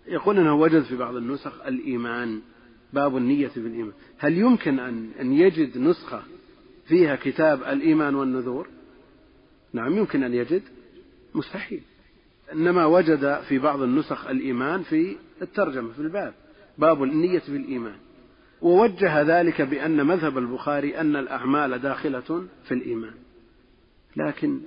يقول 0.07 0.37
أنه 0.37 0.55
وجد 0.55 0.83
في 0.83 0.95
بعض 0.95 1.15
النسخ 1.15 1.61
الإيمان 1.65 2.41
باب 2.93 3.17
النية 3.17 3.47
في 3.47 3.57
الإيمان. 3.57 3.93
هل 4.17 4.37
يمكن 4.37 4.79
أن 4.79 5.09
أن 5.19 5.33
يجد 5.33 5.77
نسخة 5.77 6.23
فيها 6.87 7.15
كتاب 7.15 7.63
الإيمان 7.63 8.15
والنذور؟ 8.15 8.67
نعم 9.73 9.97
يمكن 9.97 10.23
أن 10.23 10.33
يجد. 10.33 10.61
مستحيل. 11.35 11.81
إنما 12.53 12.85
وجد 12.85 13.41
في 13.49 13.59
بعض 13.59 13.81
النسخ 13.81 14.27
الإيمان 14.27 14.83
في 14.83 15.15
الترجمة 15.41 15.91
في 15.93 15.99
الباب. 15.99 16.33
باب 16.77 17.03
النية 17.03 17.39
في 17.39 17.57
الإيمان. 17.57 17.95
ووجه 18.61 19.21
ذلك 19.21 19.61
بأن 19.61 20.05
مذهب 20.05 20.37
البخاري 20.37 20.97
أن 20.97 21.15
الأعمال 21.15 21.79
داخلة 21.79 22.47
في 22.65 22.73
الإيمان. 22.73 23.13
لكن 24.15 24.61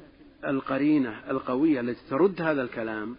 القرينة 0.47 1.31
القوية 1.31 1.81
التي 1.81 2.01
ترد 2.11 2.43
هذا 2.43 2.63
الكلام 2.63 3.17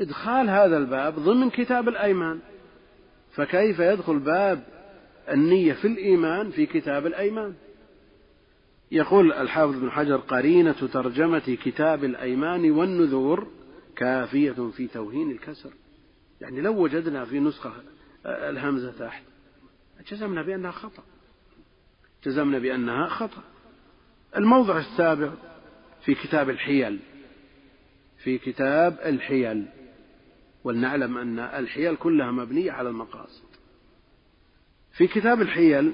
إدخال 0.00 0.50
هذا 0.50 0.76
الباب 0.76 1.14
ضمن 1.14 1.50
كتاب 1.50 1.88
الأيمان. 1.88 2.40
فكيف 3.34 3.78
يدخل 3.78 4.18
باب 4.18 4.66
النية 5.30 5.72
في 5.72 5.86
الإيمان 5.86 6.50
في 6.50 6.66
كتاب 6.66 7.06
الأيمان؟ 7.06 7.54
يقول 8.92 9.32
الحافظ 9.32 9.74
بن 9.76 9.90
حجر 9.90 10.16
قرينة 10.16 10.72
ترجمة 10.92 11.58
كتاب 11.64 12.04
الأيمان 12.04 12.70
والنذور 12.70 13.46
كافية 13.96 14.70
في 14.76 14.86
توهين 14.86 15.30
الكسر. 15.30 15.72
يعني 16.40 16.60
لو 16.60 16.82
وجدنا 16.82 17.24
في 17.24 17.40
نسخة 17.40 17.72
الهمزة 18.26 18.92
تحت 18.98 19.22
جزمنا 20.10 20.42
بأنها 20.42 20.70
خطأ. 20.70 21.02
جزمنا 22.24 22.58
بأنها 22.58 23.06
خطأ. 23.08 23.42
الموضع 24.36 24.78
السابع 24.78 25.30
في 26.04 26.14
كتاب 26.14 26.50
الحيل 26.50 27.00
في 28.18 28.38
كتاب 28.38 28.98
الحيل. 29.04 29.66
ولنعلم 30.64 31.18
أن 31.18 31.38
الحيل 31.38 31.96
كلها 31.96 32.30
مبنية 32.30 32.72
على 32.72 32.88
المقاصد. 32.88 33.48
في 34.92 35.06
كتاب 35.06 35.42
الحيل 35.42 35.92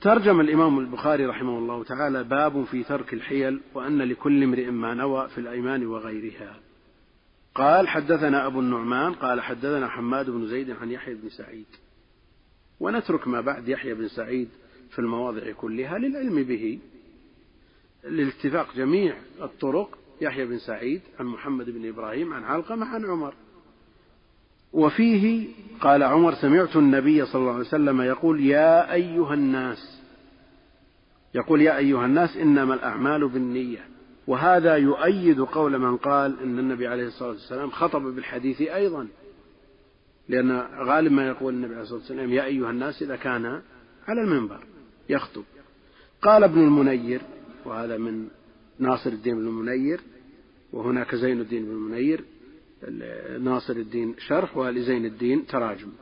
ترجم 0.00 0.40
الإمام 0.40 0.78
البخاري 0.78 1.26
رحمه 1.26 1.58
الله 1.58 1.84
تعالى 1.84 2.24
باب 2.24 2.64
في 2.64 2.84
ترك 2.84 3.14
الحيل 3.14 3.60
وأن 3.74 4.02
لكل 4.02 4.42
امرئ 4.42 4.70
ما 4.70 4.94
نوى 4.94 5.28
في 5.28 5.38
الأيمان 5.38 5.86
وغيرها. 5.86 6.60
قال 7.54 7.88
حدثنا 7.88 8.46
أبو 8.46 8.60
النعمان 8.60 9.12
قال 9.12 9.40
حدثنا 9.40 9.88
حماد 9.88 10.30
بن 10.30 10.46
زيد 10.46 10.70
عن 10.70 10.90
يحيى 10.90 11.14
بن 11.14 11.28
سعيد. 11.28 11.66
ونترك 12.80 13.28
ما 13.28 13.40
بعد 13.40 13.68
يحيى 13.68 13.94
بن 13.94 14.08
سعيد 14.08 14.48
في 14.90 14.98
المواضع 14.98 15.52
كلها 15.52 15.98
للعلم 15.98 16.42
به. 16.42 16.78
لاتفاق 18.04 18.76
جميع 18.76 19.16
الطرق 19.42 19.98
يحيى 20.20 20.46
بن 20.46 20.58
سعيد 20.58 21.00
عن 21.20 21.26
محمد 21.26 21.70
بن 21.70 21.88
إبراهيم 21.88 22.32
عن 22.32 22.44
علقمة 22.44 22.86
عن 22.86 23.04
عمر. 23.04 23.34
وفيه 24.72 25.48
قال 25.80 26.02
عمر 26.02 26.34
سمعت 26.34 26.76
النبي 26.76 27.26
صلى 27.26 27.40
الله 27.40 27.52
عليه 27.52 27.66
وسلم 27.66 28.00
يقول 28.00 28.40
يا 28.46 28.92
أيها 28.92 29.34
الناس 29.34 30.00
يقول 31.34 31.62
يا 31.62 31.76
أيها 31.76 32.06
الناس 32.06 32.36
إنما 32.36 32.74
الأعمال 32.74 33.28
بالنية. 33.28 33.84
وهذا 34.26 34.76
يؤيد 34.76 35.40
قول 35.40 35.78
من 35.78 35.96
قال 35.96 36.40
إن 36.42 36.58
النبي 36.58 36.86
عليه 36.86 37.06
الصلاة 37.06 37.30
والسلام 37.30 37.70
خطب 37.70 38.02
بالحديث 38.02 38.60
أيضا. 38.60 39.08
لأن 40.28 40.66
غالب 40.78 41.12
ما 41.12 41.28
يقول 41.28 41.54
النبي 41.54 41.72
عليه 41.72 41.82
الصلاة 41.82 41.98
والسلام 41.98 42.32
يا 42.32 42.44
أيها 42.44 42.70
الناس 42.70 43.02
إذا 43.02 43.16
كان 43.16 43.62
على 44.08 44.20
المنبر 44.20 44.60
يخطب. 45.08 45.44
قال 46.22 46.44
ابن 46.44 46.60
المنير 46.60 47.20
وهذا 47.66 47.96
من 47.96 48.28
ناصر 48.78 49.10
الدين 49.10 49.34
بن 49.34 49.46
المنير 49.46 50.00
وهناك 50.72 51.14
زين 51.14 51.40
الدين 51.40 51.64
بن 51.64 51.70
المنير 51.70 52.24
ناصر 53.38 53.72
الدين 53.72 54.14
شرح 54.18 54.56
ولزين 54.56 55.04
الدين 55.04 55.46
تراجم. 55.46 55.92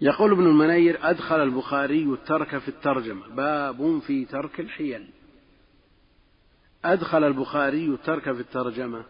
يقول 0.00 0.32
ابن 0.32 0.46
المنير 0.46 0.98
أدخل 1.02 1.42
البخاري 1.42 2.02
الترك 2.02 2.58
في 2.58 2.68
الترجمة 2.68 3.28
باب 3.28 3.98
في 3.98 4.24
ترك 4.24 4.60
الحيل. 4.60 5.08
أدخل 6.84 7.24
البخاري 7.24 7.86
الترك 7.86 8.32
في 8.32 8.40
الترجمة 8.40 9.04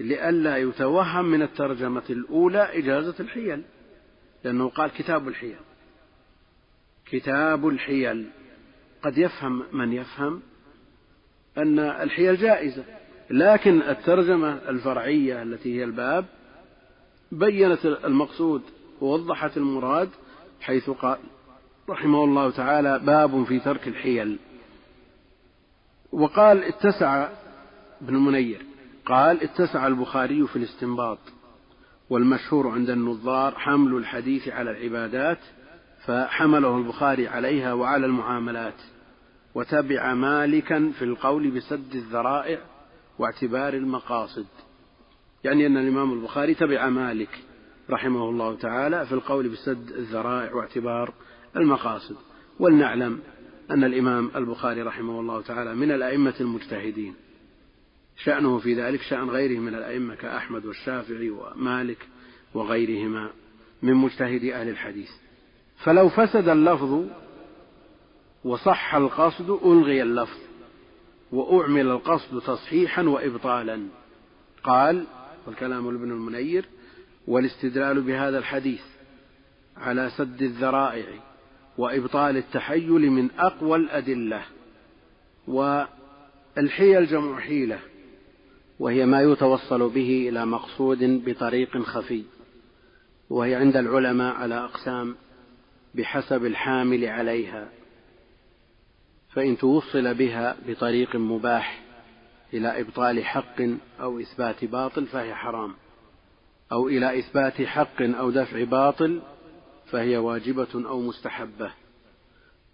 لئلا 0.00 0.56
يتوهم 0.56 1.24
من 1.24 1.42
الترجمة 1.42 2.02
الأولى 2.10 2.78
إجازة 2.78 3.14
الحيل 3.20 3.62
لأنه 4.44 4.68
قال 4.68 4.90
كتاب 4.90 5.28
الحيل. 5.28 5.56
كتاب 7.06 7.68
الحيل 7.68 8.30
قد 9.02 9.18
يفهم 9.18 9.62
من 9.72 9.92
يفهم؟ 9.92 10.42
أن 11.58 11.78
الحيل 11.78 12.36
جائزة. 12.36 12.84
لكن 13.30 13.82
الترجمة 13.82 14.58
الفرعية 14.68 15.42
التي 15.42 15.78
هي 15.78 15.84
الباب 15.84 16.24
بينت 17.32 17.86
المقصود 17.86 18.62
ووضحت 19.00 19.56
المراد 19.56 20.08
حيث 20.60 20.90
قال 20.90 21.18
رحمه 21.88 22.24
الله 22.24 22.50
تعالى 22.50 22.98
باب 22.98 23.44
في 23.44 23.60
ترك 23.60 23.88
الحيل. 23.88 24.38
وقال 26.12 26.64
اتسع 26.64 27.28
ابن 28.02 28.14
المنير 28.16 28.62
قال 29.06 29.42
اتسع 29.42 29.86
البخاري 29.86 30.46
في 30.46 30.56
الاستنباط 30.56 31.18
والمشهور 32.10 32.68
عند 32.68 32.90
النظار 32.90 33.54
حمل 33.54 33.96
الحديث 33.96 34.48
على 34.48 34.70
العبادات 34.70 35.38
فحمله 36.06 36.76
البخاري 36.76 37.28
عليها 37.28 37.72
وعلى 37.72 38.06
المعاملات. 38.06 38.74
وتبع 39.54 40.14
مالكا 40.14 40.92
في 40.98 41.04
القول 41.04 41.50
بسد 41.50 41.94
الذرائع 41.94 42.58
واعتبار 43.18 43.74
المقاصد. 43.74 44.46
يعني 45.44 45.66
أن 45.66 45.76
الإمام 45.76 46.12
البخاري 46.12 46.54
تبع 46.54 46.88
مالك 46.88 47.38
رحمه 47.90 48.28
الله 48.28 48.56
تعالى 48.56 49.06
في 49.06 49.12
القول 49.12 49.48
بسد 49.48 49.90
الذرائع 49.90 50.54
واعتبار 50.54 51.14
المقاصد. 51.56 52.16
ولنعلم 52.58 53.20
أن 53.70 53.84
الإمام 53.84 54.30
البخاري 54.36 54.82
رحمه 54.82 55.20
الله 55.20 55.42
تعالى 55.42 55.74
من 55.74 55.90
الأئمة 55.90 56.34
المجتهدين. 56.40 57.14
شأنه 58.16 58.58
في 58.58 58.74
ذلك 58.74 59.02
شأن 59.02 59.30
غيره 59.30 59.60
من 59.60 59.74
الأئمة 59.74 60.14
كأحمد 60.14 60.66
والشافعي 60.66 61.30
ومالك 61.30 62.08
وغيرهما 62.54 63.30
من 63.82 63.94
مجتهد 63.94 64.44
أهل 64.44 64.68
الحديث. 64.68 65.10
فلو 65.84 66.08
فسد 66.08 66.48
اللفظ 66.48 67.04
وصح 68.44 68.94
القصد 68.94 69.50
ألغي 69.50 70.02
اللفظ 70.02 70.38
وأعمل 71.32 71.86
القصد 71.86 72.40
تصحيحا 72.40 73.02
وإبطالا. 73.02 73.86
قال 74.64 75.04
والكلام 75.46 75.90
لابن 75.90 76.10
المنير 76.10 76.64
والاستدلال 77.26 78.00
بهذا 78.00 78.38
الحديث 78.38 78.82
على 79.76 80.10
سد 80.16 80.42
الذرائع 80.42 81.06
وإبطال 81.78 82.36
التحيل 82.36 83.10
من 83.10 83.30
أقوى 83.38 83.78
الأدلة 83.78 84.42
والحيل 85.48 87.06
جمع 87.06 87.40
حيلة 87.40 87.78
وهي 88.78 89.06
ما 89.06 89.22
يتوصل 89.22 89.88
به 89.88 90.28
إلى 90.28 90.46
مقصود 90.46 91.24
بطريق 91.24 91.82
خفي 91.82 92.22
وهي 93.30 93.54
عند 93.54 93.76
العلماء 93.76 94.34
على 94.34 94.54
أقسام 94.54 95.14
بحسب 95.94 96.44
الحامل 96.44 97.04
عليها. 97.04 97.68
فإن 99.32 99.58
توصل 99.58 100.14
بها 100.14 100.56
بطريق 100.68 101.16
مباح 101.16 101.82
إلى 102.54 102.80
إبطال 102.80 103.24
حق 103.24 103.62
أو 104.00 104.20
إثبات 104.20 104.64
باطل 104.64 105.06
فهي 105.06 105.34
حرام. 105.34 105.74
أو 106.72 106.88
إلى 106.88 107.18
إثبات 107.18 107.62
حق 107.62 108.02
أو 108.02 108.30
دفع 108.30 108.64
باطل 108.64 109.22
فهي 109.90 110.16
واجبة 110.16 110.88
أو 110.88 111.00
مستحبة. 111.00 111.72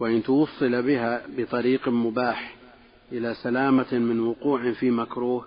وإن 0.01 0.23
توصل 0.23 0.83
بها 0.83 1.23
بطريق 1.37 1.89
مباح 1.89 2.57
إلى 3.13 3.35
سلامة 3.35 3.93
من 3.93 4.21
وقوع 4.21 4.73
في 4.73 4.91
مكروه 4.91 5.47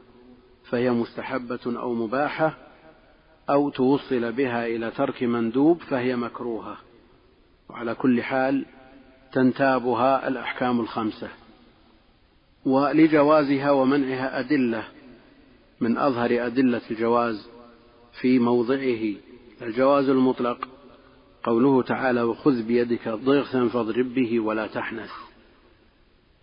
فهي 0.69 0.91
مستحبة 0.91 1.59
أو 1.65 1.93
مباحة. 1.93 2.57
أو 3.49 3.69
توصل 3.69 4.31
بها 4.31 4.65
إلى 4.67 4.91
ترك 4.91 5.23
مندوب 5.23 5.81
فهي 5.81 6.15
مكروهة. 6.15 6.77
وعلى 7.69 7.95
كل 7.95 8.23
حال 8.23 8.65
تنتابها 9.34 10.28
الأحكام 10.28 10.80
الخمسة 10.80 11.30
ولجوازها 12.66 13.72
ومنعها 13.72 14.40
أدلة 14.40 14.84
من 15.80 15.98
أظهر 15.98 16.45
أدلة 16.45 16.82
الجواز 16.91 17.48
في 18.22 18.40
موضعه. 18.40 19.14
الجواز 19.62 20.10
المطلق 20.10 20.68
قوله 21.44 21.82
تعالى 21.82 22.22
وخذ 22.22 22.64
بيدك 22.64 23.10
ضغثا 23.10 23.68
فاضرب 23.68 24.14
به 24.14 24.40
ولا 24.40 24.68
تحنث 24.68 25.12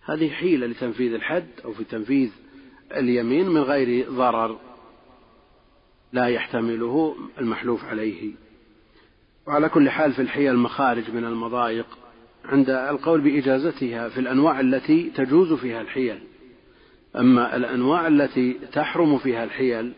هذه 0.05 0.29
حيلة 0.29 0.67
لتنفيذ 0.67 1.13
الحد 1.13 1.47
أو 1.65 1.73
في 1.73 1.83
تنفيذ 1.83 2.31
اليمين 2.91 3.49
من 3.49 3.61
غير 3.61 4.11
ضرر 4.11 4.59
لا 6.13 6.27
يحتمله 6.27 7.15
المحلوف 7.39 7.85
عليه. 7.85 8.31
وعلى 9.47 9.69
كل 9.69 9.89
حال 9.89 10.13
في 10.13 10.21
الحيل 10.21 10.51
المخارج 10.51 11.11
من 11.11 11.25
المضايق 11.25 11.87
عند 12.45 12.69
القول 12.69 13.21
بإجازتها 13.21 14.09
في 14.09 14.19
الأنواع 14.19 14.59
التي 14.59 15.09
تجوز 15.09 15.53
فيها 15.53 15.81
الحيل. 15.81 16.19
أما 17.15 17.55
الأنواع 17.55 18.07
التي 18.07 18.53
تحرم 18.53 19.17
فيها 19.17 19.43
الحيل 19.43 19.93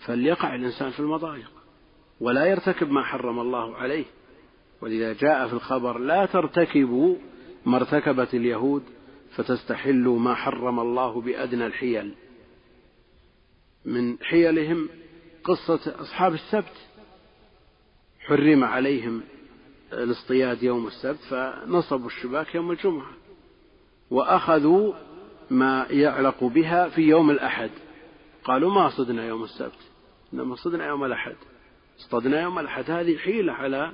فليقع 0.00 0.54
الإنسان 0.54 0.90
في 0.90 1.00
المضايق 1.00 1.50
ولا 2.20 2.44
يرتكب 2.44 2.90
ما 2.90 3.02
حرم 3.02 3.40
الله 3.40 3.76
عليه. 3.76 4.04
ولذا 4.80 5.12
جاء 5.12 5.46
في 5.48 5.52
الخبر 5.52 5.98
لا 5.98 6.26
ترتكبوا 6.26 7.16
ما 7.66 7.76
ارتكبت 7.76 8.34
اليهود 8.34 8.82
فتستحلوا 9.30 10.18
ما 10.18 10.34
حرم 10.34 10.80
الله 10.80 11.20
بأدنى 11.20 11.66
الحيل. 11.66 12.14
من 13.84 14.18
حيلهم 14.22 14.88
قصة 15.44 15.94
أصحاب 16.00 16.34
السبت 16.34 16.88
حرم 18.20 18.64
عليهم 18.64 19.22
الاصطياد 19.92 20.62
يوم 20.62 20.86
السبت 20.86 21.20
فنصبوا 21.30 22.06
الشباك 22.06 22.54
يوم 22.54 22.70
الجمعة 22.70 23.10
وأخذوا 24.10 24.92
ما 25.50 25.86
يعلق 25.90 26.44
بها 26.44 26.88
في 26.88 27.02
يوم 27.02 27.30
الأحد. 27.30 27.70
قالوا 28.44 28.70
ما 28.70 28.88
صدنا 28.88 29.24
يوم 29.24 29.44
السبت؟ 29.44 29.90
إنما 30.34 30.56
صدنا 30.56 30.86
يوم 30.86 31.04
الأحد. 31.04 31.36
اصطدنا 31.98 32.42
يوم 32.42 32.58
الأحد 32.58 32.90
هذه 32.90 33.16
حيلة 33.16 33.52
على 33.52 33.92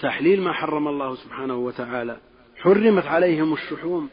تحليل 0.00 0.42
ما 0.42 0.52
حرم 0.52 0.88
الله 0.88 1.14
سبحانه 1.14 1.56
وتعالى. 1.56 2.16
حرمت 2.56 3.06
عليهم 3.06 3.52
الشحوم 3.52 4.08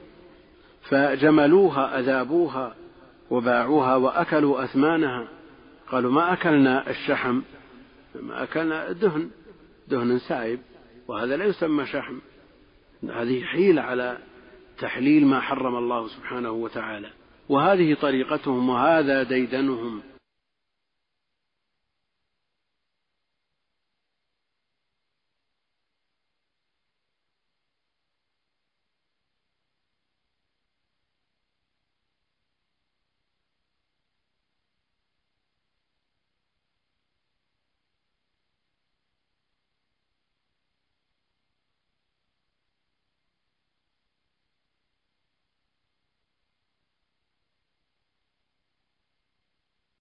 فجملوها 0.89 1.99
أذابوها 1.99 2.75
وباعوها 3.29 3.95
وأكلوا 3.95 4.63
أثمانها. 4.63 5.27
قالوا 5.91 6.11
ما 6.11 6.33
أكلنا 6.33 6.89
الشحم؟ 6.89 7.41
ما 8.15 8.43
أكلنا 8.43 8.91
دهن 8.91 9.29
دهن 9.87 10.19
سائب 10.19 10.59
وهذا 11.11 11.37
لا 11.37 11.45
يسمى 11.45 11.85
شحم. 11.85 12.19
هذه 13.03 13.43
حيلة 13.43 13.81
على 13.81 14.17
تحليل 14.79 15.25
ما 15.25 15.39
حرم 15.39 15.75
الله 15.75 16.07
سبحانه 16.07 16.51
وتعالى. 16.51 17.09
وهذه 17.49 17.93
طريقتهم 17.93 18.69
وهذا 18.69 19.23
ديدنهم. 19.23 20.01